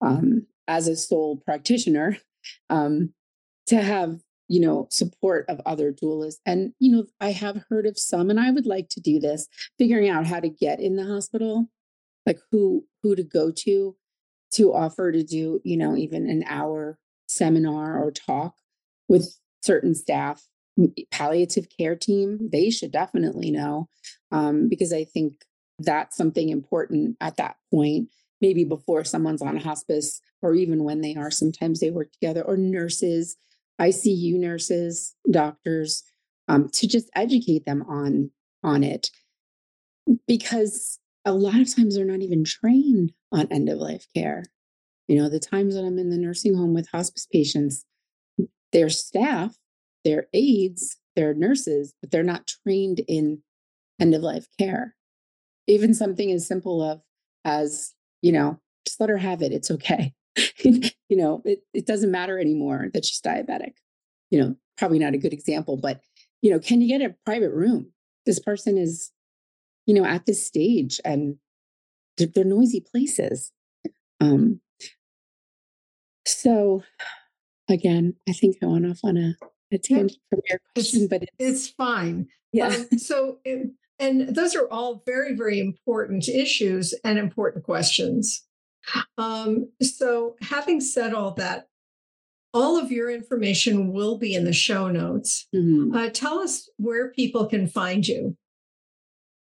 um, 0.00 0.46
as 0.66 0.88
a 0.88 0.96
sole 0.96 1.36
practitioner 1.36 2.18
um, 2.70 3.12
to 3.66 3.80
have 3.80 4.20
you 4.48 4.60
know 4.60 4.88
support 4.90 5.44
of 5.48 5.60
other 5.66 5.92
doulas. 5.92 6.36
And 6.46 6.72
you 6.78 6.90
know 6.90 7.04
i 7.20 7.32
have 7.32 7.64
heard 7.68 7.86
of 7.86 7.98
some 7.98 8.30
and 8.30 8.40
i 8.40 8.50
would 8.50 8.66
like 8.66 8.88
to 8.90 9.00
do 9.00 9.20
this 9.20 9.46
figuring 9.78 10.08
out 10.08 10.26
how 10.26 10.40
to 10.40 10.48
get 10.48 10.80
in 10.80 10.96
the 10.96 11.04
hospital 11.04 11.68
like 12.24 12.38
who 12.50 12.86
who 13.02 13.14
to 13.14 13.22
go 13.22 13.50
to 13.50 13.94
to 14.52 14.72
offer 14.72 15.12
to 15.12 15.22
do 15.22 15.60
you 15.64 15.76
know 15.76 15.96
even 15.96 16.28
an 16.28 16.44
hour 16.48 16.98
seminar 17.28 18.02
or 18.02 18.10
talk 18.10 18.54
with 19.08 19.38
certain 19.62 19.94
staff 19.94 20.46
palliative 21.10 21.66
care 21.76 21.96
team 21.96 22.48
they 22.52 22.70
should 22.70 22.92
definitely 22.92 23.50
know 23.50 23.88
um, 24.30 24.68
because 24.68 24.92
i 24.92 25.04
think 25.04 25.34
that's 25.80 26.16
something 26.16 26.48
important 26.48 27.16
at 27.20 27.36
that 27.36 27.56
point 27.72 28.08
maybe 28.40 28.64
before 28.64 29.04
someone's 29.04 29.42
on 29.42 29.56
hospice 29.56 30.20
or 30.42 30.54
even 30.54 30.84
when 30.84 31.00
they 31.00 31.16
are 31.16 31.30
sometimes 31.30 31.80
they 31.80 31.90
work 31.90 32.12
together 32.12 32.42
or 32.42 32.56
nurses 32.56 33.36
ICU 33.80 34.34
nurses, 34.38 35.14
doctors, 35.30 36.02
um, 36.48 36.68
to 36.70 36.86
just 36.86 37.08
educate 37.14 37.64
them 37.64 37.82
on 37.88 38.30
on 38.64 38.82
it, 38.82 39.10
because 40.26 40.98
a 41.24 41.32
lot 41.32 41.60
of 41.60 41.74
times 41.74 41.94
they're 41.94 42.04
not 42.04 42.22
even 42.22 42.44
trained 42.44 43.12
on 43.30 43.46
end 43.50 43.68
of 43.68 43.78
life 43.78 44.06
care. 44.14 44.44
You 45.06 45.18
know, 45.18 45.28
the 45.28 45.38
times 45.38 45.74
that 45.74 45.84
I'm 45.84 45.98
in 45.98 46.10
the 46.10 46.18
nursing 46.18 46.54
home 46.54 46.74
with 46.74 46.88
hospice 46.90 47.26
patients, 47.30 47.84
their 48.72 48.88
staff, 48.88 49.54
their 50.04 50.26
aides, 50.32 50.96
their 51.16 51.34
nurses, 51.34 51.94
but 52.00 52.10
they're 52.10 52.22
not 52.22 52.46
trained 52.46 53.00
in 53.08 53.42
end 54.00 54.14
of 54.14 54.22
life 54.22 54.46
care. 54.58 54.94
Even 55.66 55.94
something 55.94 56.30
as 56.32 56.46
simple 56.46 56.82
of 56.82 57.00
as, 57.44 57.94
you 58.22 58.32
know, 58.32 58.58
just 58.86 59.00
let 59.00 59.10
her 59.10 59.18
have 59.18 59.42
it. 59.42 59.52
It's 59.52 59.70
okay. 59.70 60.14
you 60.62 60.90
know, 61.10 61.42
it, 61.44 61.60
it 61.74 61.86
doesn't 61.86 62.10
matter 62.10 62.38
anymore 62.38 62.88
that 62.94 63.04
she's 63.04 63.20
diabetic. 63.20 63.72
You 64.30 64.40
know, 64.40 64.56
probably 64.76 64.98
not 64.98 65.14
a 65.14 65.18
good 65.18 65.32
example, 65.32 65.76
but, 65.76 66.00
you 66.42 66.50
know, 66.50 66.58
can 66.58 66.80
you 66.80 66.88
get 66.88 67.04
a 67.04 67.14
private 67.24 67.52
room? 67.52 67.92
This 68.24 68.38
person 68.38 68.78
is, 68.78 69.10
you 69.86 69.94
know, 69.94 70.04
at 70.04 70.26
this 70.26 70.46
stage 70.46 71.00
and 71.04 71.36
they're, 72.16 72.28
they're 72.28 72.44
noisy 72.44 72.80
places. 72.80 73.52
Um, 74.20 74.60
so 76.26 76.82
again, 77.68 78.14
I 78.28 78.32
think 78.32 78.56
I 78.62 78.66
went 78.66 78.86
off 78.86 79.00
on 79.02 79.16
a, 79.16 79.34
a 79.72 79.78
tangent 79.78 80.20
from 80.30 80.40
your 80.48 80.60
question, 80.74 81.02
it's, 81.02 81.10
but 81.10 81.22
it's, 81.22 81.32
it's 81.38 81.68
fine. 81.68 82.28
Yeah. 82.52 82.68
Um, 82.68 82.98
so, 82.98 83.38
it, 83.44 83.70
and 83.98 84.34
those 84.34 84.54
are 84.54 84.68
all 84.70 85.02
very, 85.06 85.34
very 85.34 85.58
important 85.58 86.28
issues 86.28 86.94
and 87.04 87.18
important 87.18 87.64
questions. 87.64 88.44
Um, 89.18 89.70
so, 89.82 90.36
having 90.40 90.80
said 90.80 91.12
all 91.12 91.32
that, 91.32 91.68
all 92.54 92.78
of 92.78 92.90
your 92.90 93.10
information 93.10 93.92
will 93.92 94.18
be 94.18 94.34
in 94.34 94.44
the 94.44 94.52
show 94.52 94.88
notes. 94.88 95.46
Mm-hmm. 95.54 95.94
Uh, 95.94 96.08
tell 96.10 96.38
us 96.38 96.68
where 96.76 97.10
people 97.10 97.46
can 97.46 97.66
find 97.66 98.06
you. 98.06 98.36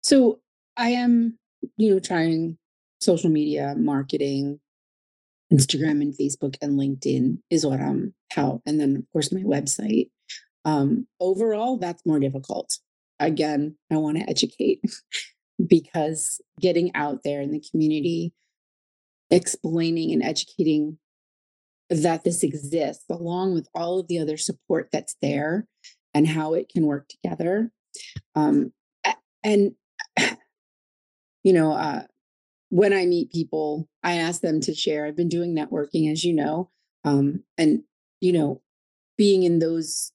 So, 0.03 0.41
I 0.77 0.91
am, 0.91 1.39
you 1.77 1.93
know, 1.93 2.01
trying 2.01 2.59
social 3.01 3.31
media 3.31 3.75
marketing, 3.77 4.61
Instagram 5.53 6.01
and 6.03 6.15
Facebook 6.15 6.57
and 6.61 6.79
LinkedIn 6.79 7.39
is 7.51 7.67
what 7.67 7.81
I'm 7.81 8.15
how, 8.33 8.63
and 8.67 8.81
then 8.81 8.97
of 8.97 9.05
course 9.13 9.33
my 9.33 9.43
website. 9.43 10.11
Um, 10.65 11.07
overall, 11.21 11.79
that's 11.79 12.07
more 12.07 12.19
difficult. 12.19 12.79
Again, 13.21 13.77
I 13.91 13.97
want 13.97 14.19
to 14.19 14.29
educate 14.29 14.83
because 15.67 16.41
getting 16.61 16.95
out 16.95 17.21
there 17.25 17.41
in 17.41 17.53
the 17.53 17.63
community 17.71 18.33
explaining 19.31 20.13
and 20.13 20.23
educating 20.23 20.99
that 21.91 22.25
this 22.25 22.43
exists 22.43 23.05
along 23.11 23.55
with 23.55 23.69
all 23.75 23.99
of 23.99 24.09
the 24.09 24.19
other 24.19 24.37
support 24.37 24.89
that's 24.93 25.17
there 25.21 25.67
and 26.15 26.27
how 26.27 26.55
it 26.55 26.69
can 26.69 26.87
work 26.87 27.09
together 27.09 27.71
um, 28.35 28.73
and 29.43 29.73
you 31.45 31.53
know 31.53 31.73
uh, 31.73 32.03
when 32.71 32.93
i 32.93 33.05
meet 33.05 33.31
people 33.33 33.89
i 34.03 34.15
ask 34.15 34.41
them 34.41 34.61
to 34.61 34.75
share 34.75 35.05
i've 35.05 35.17
been 35.17 35.29
doing 35.29 35.55
networking 35.55 36.11
as 36.11 36.25
you 36.25 36.33
know 36.33 36.71
um, 37.05 37.43
and 37.59 37.83
you 38.21 38.33
know 38.33 38.63
being 39.17 39.43
in 39.43 39.59
those 39.59 40.13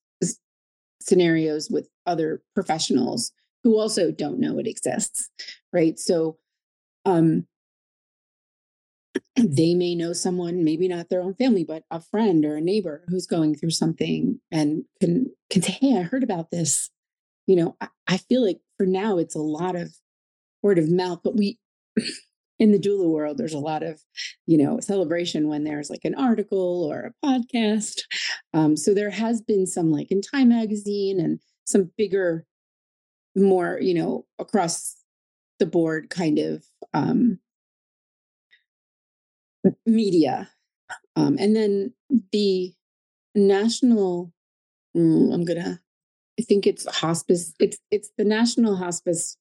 scenarios 1.10 1.70
with 1.70 1.90
other 2.06 2.42
professionals 2.56 3.32
who 3.64 3.78
also 3.78 4.12
don't 4.12 4.40
know 4.40 4.58
it 4.60 4.68
exists 4.68 5.30
right 5.74 6.00
so 6.00 6.38
um 7.06 7.46
they 9.36 9.74
may 9.74 9.96
know 9.96 10.14
someone, 10.14 10.64
maybe 10.64 10.88
not 10.88 11.10
their 11.10 11.22
own 11.22 11.34
family, 11.34 11.64
but 11.64 11.84
a 11.92 12.02
friend 12.02 12.46
or 12.46 12.56
a 12.56 12.62
neighbor 12.62 13.04
who's 13.08 13.26
going 13.26 13.56
through 13.56 13.72
something 13.72 14.40
and 14.52 14.84
can 15.00 15.28
can 15.50 15.62
say, 15.62 15.74
"Hey, 15.74 15.98
I 15.98 16.04
heard 16.04 16.24
about 16.24 16.52
this. 16.52 16.90
you 17.48 17.56
know, 17.56 17.76
I, 17.82 17.88
I 18.08 18.18
feel 18.18 18.46
like 18.46 18.60
for 18.78 18.86
now 18.86 19.18
it's 19.18 19.36
a 19.36 19.40
lot 19.40 19.76
of 19.76 19.94
word 20.62 20.78
of 20.78 20.92
mouth, 20.92 21.22
but 21.24 21.36
we 21.36 21.58
in 22.60 22.72
the 22.72 22.80
doula 22.80 23.10
world, 23.10 23.38
there's 23.38 23.54
a 23.54 23.60
lot 23.60 23.84
of, 23.84 24.02
you 24.46 24.58
know, 24.58 24.80
celebration 24.82 25.48
when 25.48 25.64
there's 25.64 25.90
like 25.90 26.04
an 26.04 26.16
article 26.16 26.84
or 26.92 27.12
a 27.12 27.26
podcast. 27.26 28.02
Um, 28.54 28.76
so 28.76 28.94
there 28.94 29.10
has 29.10 29.42
been 29.42 29.66
some 29.66 29.92
like 29.92 30.12
in 30.12 30.22
Time 30.22 30.50
Magazine 30.50 31.20
and 31.20 31.40
some 31.66 31.92
bigger, 31.98 32.46
more, 33.36 33.80
you 33.80 33.94
know, 33.94 34.26
across 34.40 34.98
the 35.60 35.66
board 35.66 36.10
kind 36.10 36.38
of 36.40 36.66
um, 36.94 37.40
media. 39.86 40.50
Um, 41.16 41.38
and 41.40 41.56
then 41.56 41.94
the 42.32 42.74
national, 43.36 44.34
mm, 44.96 45.34
I'm 45.34 45.46
gonna, 45.46 45.80
I 46.40 46.44
think 46.44 46.66
it's 46.66 46.86
hospice. 46.98 47.54
It's 47.60 47.78
it's 47.92 48.10
the 48.18 48.24
National 48.24 48.78
Hospice 48.78 49.38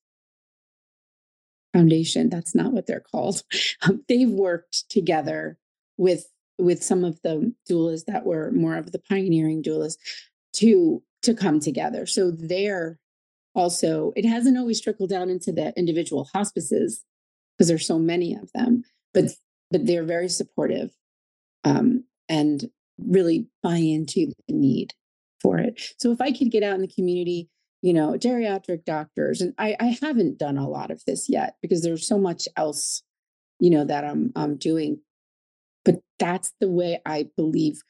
Foundation. 1.79 2.29
That's 2.29 2.55
not 2.55 2.73
what 2.73 2.87
they're 2.87 3.01
called. 3.01 3.43
Um, 3.83 4.03
they've 4.09 4.31
worked 4.31 4.91
together 4.91 5.57
with 5.97 6.27
with 6.59 6.83
some 6.83 7.05
of 7.05 7.21
the 7.23 7.55
doulas 7.71 8.07
that 8.07 8.27
were 8.27 8.51
more 8.51 8.77
of 8.77 8.91
the 8.91 8.99
pioneering 8.99 9.63
doulas 9.63 9.97
to 10.55 11.03
to 11.23 11.35
come 11.35 11.61
together. 11.61 12.07
So 12.07 12.33
they're 12.33 12.99
also 13.55 14.13
it 14.17 14.25
hasn't 14.25 14.59
always 14.59 14.81
trickled 14.81 15.11
down 15.11 15.31
into 15.31 15.53
the 15.53 15.73
individual 15.77 16.29
hospices 16.35 17.05
because 17.57 17.69
there's 17.69 17.87
so 17.87 17.99
many 17.99 18.35
of 18.35 18.51
them, 18.53 18.83
but 19.15 19.27
but 19.71 19.87
they're 19.87 20.05
very 20.05 20.29
supportive 20.29 20.91
um, 21.65 22.05
and 22.29 22.69
really 22.99 23.47
buy 23.63 23.77
into 23.77 24.33
the 24.49 24.55
need 24.55 24.95
for 25.41 25.59
it. 25.59 25.81
So 25.99 26.11
if 26.11 26.21
I 26.21 26.33
could 26.33 26.51
get 26.51 26.65
out 26.65 26.75
in 26.75 26.81
the 26.81 26.89
community 26.89 27.49
you 27.83 27.93
know, 27.93 28.13
geriatric 28.13 28.85
doctors. 28.85 29.41
And 29.41 29.55
I, 29.59 29.77
I 29.79 29.97
haven't 30.01 30.39
done 30.39 30.59
a 30.59 30.69
lot 30.69 30.91
of 30.91 31.05
this 31.05 31.29
yet 31.29 31.57
because 31.63 31.83
there's 31.83 32.07
so 32.07 32.19
much 32.19 32.49
else, 32.57 33.03
you 33.61 33.71
know, 33.71 33.85
that 33.85 34.05
I'm 34.05 34.33
I'm 34.35 34.57
doing. 34.57 35.01
But 35.85 36.03
that's 36.19 36.53
the 36.61 36.69
way 36.69 37.01
I 37.07 37.29
believe, 37.37 37.83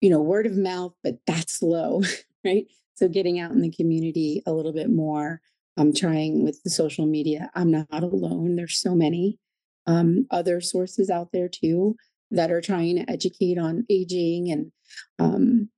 you 0.00 0.10
know, 0.10 0.20
word 0.20 0.46
of 0.46 0.56
mouth, 0.56 0.94
but 1.02 1.18
that's 1.26 1.58
slow, 1.58 2.02
right? 2.44 2.66
So 2.94 3.08
getting 3.08 3.38
out 3.38 3.52
in 3.52 3.60
the 3.60 3.70
community 3.70 4.42
a 4.46 4.52
little 4.52 4.72
bit 4.72 4.90
more. 4.90 5.40
I'm 5.76 5.94
trying 5.94 6.44
with 6.44 6.62
the 6.62 6.70
social 6.70 7.06
media. 7.06 7.50
I'm 7.54 7.70
not 7.70 7.86
alone. 7.90 8.56
There's 8.56 8.76
so 8.76 8.94
many 8.94 9.38
um, 9.86 10.26
other 10.30 10.60
sources 10.60 11.10
out 11.10 11.32
there 11.32 11.48
too 11.48 11.96
that 12.30 12.50
are 12.50 12.60
trying 12.60 12.96
to 12.96 13.10
educate 13.10 13.58
on 13.58 13.86
aging 13.90 14.50
and 14.50 14.72
um, 15.18 15.68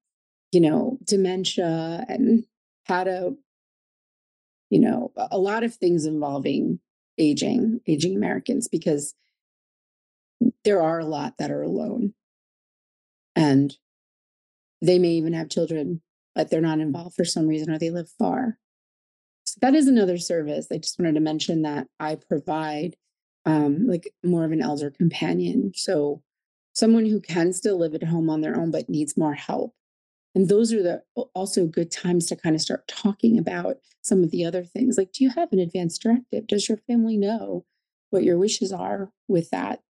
you 0.52 0.60
know 0.60 0.98
dementia 1.04 2.04
and 2.08 2.44
how 2.84 3.04
to, 3.04 3.36
you 4.70 4.80
know, 4.80 5.12
a 5.30 5.38
lot 5.38 5.64
of 5.64 5.74
things 5.74 6.04
involving 6.04 6.80
aging, 7.18 7.80
aging 7.86 8.16
Americans, 8.16 8.68
because 8.68 9.14
there 10.64 10.82
are 10.82 10.98
a 10.98 11.06
lot 11.06 11.34
that 11.38 11.50
are 11.50 11.62
alone. 11.62 12.14
And 13.36 13.74
they 14.80 14.98
may 14.98 15.10
even 15.10 15.32
have 15.32 15.48
children, 15.48 16.02
but 16.34 16.50
they're 16.50 16.60
not 16.60 16.80
involved 16.80 17.16
for 17.16 17.24
some 17.24 17.46
reason 17.46 17.72
or 17.72 17.78
they 17.78 17.90
live 17.90 18.10
far. 18.18 18.58
So 19.44 19.58
that 19.62 19.74
is 19.74 19.86
another 19.86 20.18
service. 20.18 20.66
I 20.72 20.78
just 20.78 20.98
wanted 20.98 21.14
to 21.14 21.20
mention 21.20 21.62
that 21.62 21.86
I 22.00 22.16
provide 22.16 22.96
um, 23.46 23.86
like 23.86 24.12
more 24.22 24.44
of 24.44 24.52
an 24.52 24.62
elder 24.62 24.90
companion. 24.90 25.72
So 25.74 26.22
someone 26.72 27.06
who 27.06 27.20
can 27.20 27.52
still 27.52 27.78
live 27.78 27.94
at 27.94 28.02
home 28.02 28.30
on 28.30 28.40
their 28.40 28.56
own 28.56 28.70
but 28.70 28.88
needs 28.88 29.16
more 29.16 29.34
help 29.34 29.74
and 30.34 30.48
those 30.48 30.72
are 30.72 30.82
the 30.82 31.02
also 31.34 31.66
good 31.66 31.90
times 31.90 32.26
to 32.26 32.36
kind 32.36 32.54
of 32.54 32.60
start 32.60 32.88
talking 32.88 33.38
about 33.38 33.76
some 34.02 34.22
of 34.24 34.30
the 34.30 34.44
other 34.44 34.64
things. 34.64 34.98
Like, 34.98 35.12
do 35.12 35.24
you 35.24 35.30
have 35.30 35.52
an 35.52 35.60
advance 35.60 35.96
directive? 35.96 36.46
Does 36.46 36.68
your 36.68 36.78
family 36.78 37.16
know 37.16 37.64
what 38.10 38.24
your 38.24 38.38
wishes 38.38 38.72
are 38.72 39.10
with 39.28 39.50
that? 39.50 39.80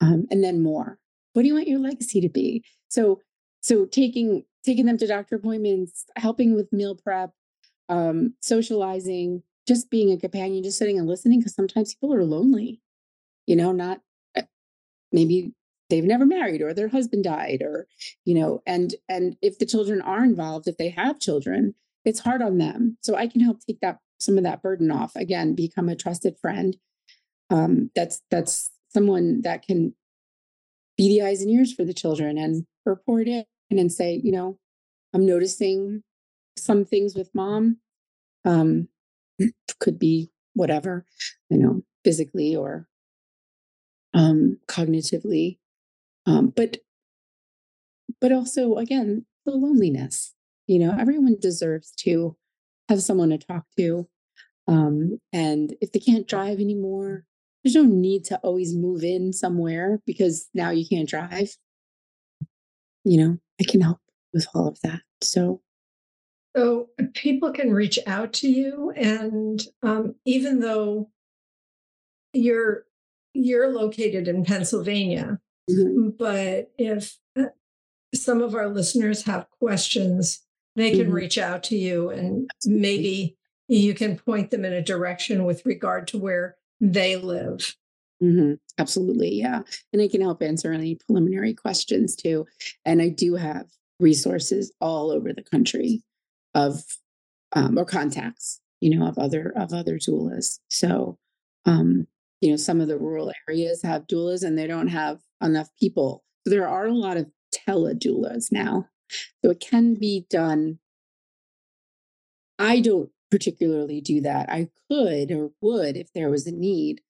Um, 0.00 0.26
and 0.30 0.42
then 0.42 0.62
more. 0.62 0.98
What 1.34 1.42
do 1.42 1.48
you 1.48 1.54
want 1.54 1.68
your 1.68 1.78
legacy 1.78 2.20
to 2.22 2.28
be? 2.28 2.64
So, 2.88 3.20
so 3.60 3.84
taking 3.84 4.44
taking 4.64 4.86
them 4.86 4.98
to 4.98 5.06
doctor 5.06 5.36
appointments, 5.36 6.04
helping 6.16 6.54
with 6.54 6.72
meal 6.72 6.94
prep, 6.96 7.30
um, 7.88 8.34
socializing, 8.40 9.42
just 9.66 9.90
being 9.90 10.10
a 10.12 10.18
companion, 10.18 10.62
just 10.62 10.78
sitting 10.78 10.98
and 10.98 11.06
listening. 11.06 11.40
Because 11.40 11.54
sometimes 11.54 11.94
people 11.94 12.14
are 12.14 12.24
lonely, 12.24 12.80
you 13.46 13.56
know, 13.56 13.72
not 13.72 14.00
eh, 14.34 14.42
maybe 15.12 15.52
they've 15.90 16.04
never 16.04 16.24
married 16.24 16.62
or 16.62 16.72
their 16.72 16.88
husband 16.88 17.24
died 17.24 17.62
or 17.62 17.86
you 18.24 18.34
know 18.34 18.62
and 18.66 18.94
and 19.08 19.36
if 19.42 19.58
the 19.58 19.66
children 19.66 20.00
are 20.00 20.24
involved 20.24 20.66
if 20.66 20.76
they 20.76 20.88
have 20.88 21.20
children 21.20 21.74
it's 22.04 22.20
hard 22.20 22.42
on 22.42 22.58
them. 22.58 22.96
So 23.00 23.14
i 23.14 23.26
can 23.26 23.40
help 23.40 23.58
take 23.60 23.80
that 23.80 23.98
some 24.18 24.36
of 24.36 24.44
that 24.44 24.62
burden 24.62 24.90
off. 24.90 25.16
Again 25.16 25.54
become 25.54 25.88
a 25.88 25.96
trusted 25.96 26.36
friend. 26.38 26.76
Um, 27.48 27.90
that's 27.96 28.22
that's 28.30 28.70
someone 28.88 29.42
that 29.42 29.66
can 29.66 29.94
be 30.96 31.08
the 31.08 31.26
eyes 31.26 31.40
and 31.40 31.50
ears 31.50 31.72
for 31.72 31.84
the 31.84 31.94
children 31.94 32.38
and 32.38 32.66
report 32.84 33.26
it 33.28 33.46
and 33.70 33.92
say 33.92 34.20
you 34.22 34.32
know 34.32 34.58
i'm 35.14 35.24
noticing 35.24 36.02
some 36.56 36.84
things 36.84 37.14
with 37.14 37.30
mom. 37.34 37.78
Um, 38.44 38.88
could 39.78 39.98
be 39.98 40.30
whatever 40.54 41.04
you 41.48 41.58
know 41.58 41.82
physically 42.04 42.54
or 42.54 42.86
um, 44.12 44.58
cognitively 44.66 45.58
um, 46.26 46.52
but 46.54 46.78
but 48.20 48.32
also 48.32 48.76
again 48.76 49.24
the 49.44 49.52
loneliness 49.52 50.34
you 50.66 50.78
know 50.78 50.94
everyone 50.98 51.36
deserves 51.40 51.92
to 51.96 52.36
have 52.88 53.02
someone 53.02 53.30
to 53.30 53.38
talk 53.38 53.64
to 53.78 54.08
um, 54.66 55.18
and 55.32 55.74
if 55.80 55.92
they 55.92 55.98
can't 55.98 56.28
drive 56.28 56.60
anymore 56.60 57.24
there's 57.62 57.74
no 57.74 57.84
need 57.84 58.24
to 58.24 58.38
always 58.38 58.74
move 58.74 59.04
in 59.04 59.32
somewhere 59.32 60.00
because 60.06 60.48
now 60.54 60.70
you 60.70 60.86
can't 60.88 61.08
drive. 61.08 61.54
You 63.04 63.18
know 63.18 63.38
i 63.60 63.64
can 63.64 63.80
help 63.80 63.98
with 64.32 64.46
all 64.54 64.68
of 64.68 64.80
that 64.82 65.00
so 65.22 65.62
so 66.56 66.88
people 67.14 67.52
can 67.52 67.72
reach 67.72 67.98
out 68.06 68.32
to 68.34 68.48
you 68.48 68.90
and 68.96 69.62
um, 69.82 70.14
even 70.24 70.60
though 70.60 71.10
you're 72.32 72.84
you're 73.32 73.72
located 73.72 74.28
in 74.28 74.44
pennsylvania 74.44 75.38
Mm-hmm. 75.78 76.10
But 76.18 76.72
if 76.78 77.18
uh, 77.38 77.46
some 78.14 78.42
of 78.42 78.54
our 78.54 78.68
listeners 78.68 79.24
have 79.24 79.50
questions, 79.50 80.42
they 80.76 80.90
can 80.90 81.06
mm-hmm. 81.06 81.12
reach 81.12 81.38
out 81.38 81.62
to 81.64 81.76
you 81.76 82.10
and 82.10 82.50
maybe 82.64 83.36
you 83.68 83.94
can 83.94 84.16
point 84.16 84.50
them 84.50 84.64
in 84.64 84.72
a 84.72 84.82
direction 84.82 85.44
with 85.44 85.64
regard 85.64 86.08
to 86.08 86.18
where 86.18 86.56
they 86.80 87.16
live. 87.16 87.76
Mm-hmm. 88.22 88.54
Absolutely. 88.78 89.34
Yeah. 89.34 89.62
And 89.92 90.02
I 90.02 90.08
can 90.08 90.20
help 90.20 90.42
answer 90.42 90.72
any 90.72 90.96
preliminary 90.96 91.54
questions 91.54 92.14
too. 92.16 92.46
And 92.84 93.00
I 93.00 93.08
do 93.08 93.36
have 93.36 93.66
resources 93.98 94.72
all 94.80 95.10
over 95.10 95.32
the 95.32 95.42
country 95.42 96.02
of 96.54 96.82
um, 97.52 97.78
or 97.78 97.84
contacts, 97.84 98.60
you 98.80 98.96
know, 98.96 99.06
of 99.06 99.18
other 99.18 99.52
of 99.56 99.72
other 99.72 99.98
doulas. 99.98 100.58
So 100.68 101.18
um, 101.64 102.06
you 102.40 102.50
know, 102.50 102.56
some 102.56 102.80
of 102.80 102.88
the 102.88 102.98
rural 102.98 103.32
areas 103.48 103.82
have 103.82 104.06
doulas 104.06 104.42
and 104.42 104.58
they 104.58 104.66
don't 104.66 104.88
have 104.88 105.20
enough 105.42 105.68
people. 105.78 106.24
So 106.46 106.50
there 106.50 106.68
are 106.68 106.86
a 106.86 106.94
lot 106.94 107.16
of 107.16 107.30
teledoulas 107.54 108.50
now. 108.50 108.88
So 109.44 109.50
it 109.50 109.60
can 109.60 109.94
be 109.94 110.26
done. 110.30 110.78
I 112.58 112.80
don't 112.80 113.10
particularly 113.30 114.00
do 114.00 114.20
that. 114.22 114.50
I 114.50 114.68
could 114.88 115.30
or 115.30 115.50
would 115.60 115.96
if 115.96 116.12
there 116.12 116.30
was 116.30 116.46
a 116.46 116.52
need. 116.52 117.02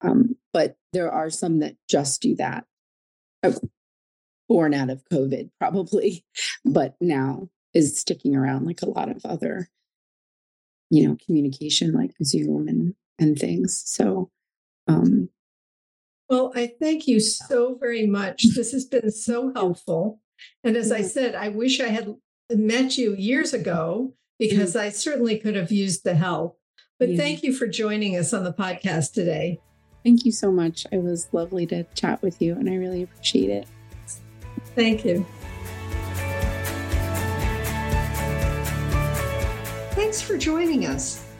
Um, 0.00 0.36
but 0.52 0.76
there 0.92 1.10
are 1.10 1.30
some 1.30 1.58
that 1.60 1.76
just 1.88 2.22
do 2.22 2.34
that. 2.36 2.64
Born 4.48 4.72
out 4.72 4.90
of 4.90 5.04
COVID, 5.12 5.50
probably, 5.58 6.24
but 6.64 6.96
now 7.00 7.50
is 7.74 8.00
sticking 8.00 8.34
around 8.34 8.64
like 8.64 8.80
a 8.80 8.88
lot 8.88 9.10
of 9.10 9.24
other, 9.24 9.68
you 10.90 11.06
know, 11.06 11.16
communication 11.24 11.92
like 11.92 12.12
Zoom 12.22 12.68
and 12.68 12.94
and 13.18 13.36
things. 13.36 13.82
So 13.84 14.30
um, 14.88 15.28
well, 16.28 16.52
I 16.54 16.72
thank 16.80 17.06
you 17.06 17.20
so 17.20 17.76
very 17.78 18.06
much. 18.06 18.44
This 18.54 18.72
has 18.72 18.84
been 18.84 19.10
so 19.10 19.52
helpful. 19.54 20.20
And 20.64 20.76
as 20.76 20.92
I 20.92 21.02
said, 21.02 21.34
I 21.34 21.48
wish 21.48 21.80
I 21.80 21.88
had 21.88 22.14
met 22.50 22.98
you 22.98 23.14
years 23.14 23.52
ago 23.52 24.14
because 24.38 24.76
I 24.76 24.90
certainly 24.90 25.38
could 25.38 25.56
have 25.56 25.72
used 25.72 26.04
the 26.04 26.14
help. 26.14 26.58
But 26.98 27.10
yeah. 27.10 27.16
thank 27.16 27.42
you 27.42 27.52
for 27.52 27.66
joining 27.66 28.16
us 28.16 28.32
on 28.32 28.44
the 28.44 28.52
podcast 28.52 29.12
today. 29.12 29.60
Thank 30.04 30.24
you 30.24 30.32
so 30.32 30.50
much. 30.50 30.86
It 30.90 31.02
was 31.02 31.28
lovely 31.32 31.66
to 31.66 31.84
chat 31.94 32.22
with 32.22 32.40
you, 32.40 32.54
and 32.54 32.68
I 32.68 32.74
really 32.74 33.02
appreciate 33.02 33.50
it. 33.50 33.66
Thank 34.74 35.04
you. 35.04 35.26
Thanks 39.94 40.22
for 40.22 40.38
joining 40.38 40.86
us. 40.86 41.27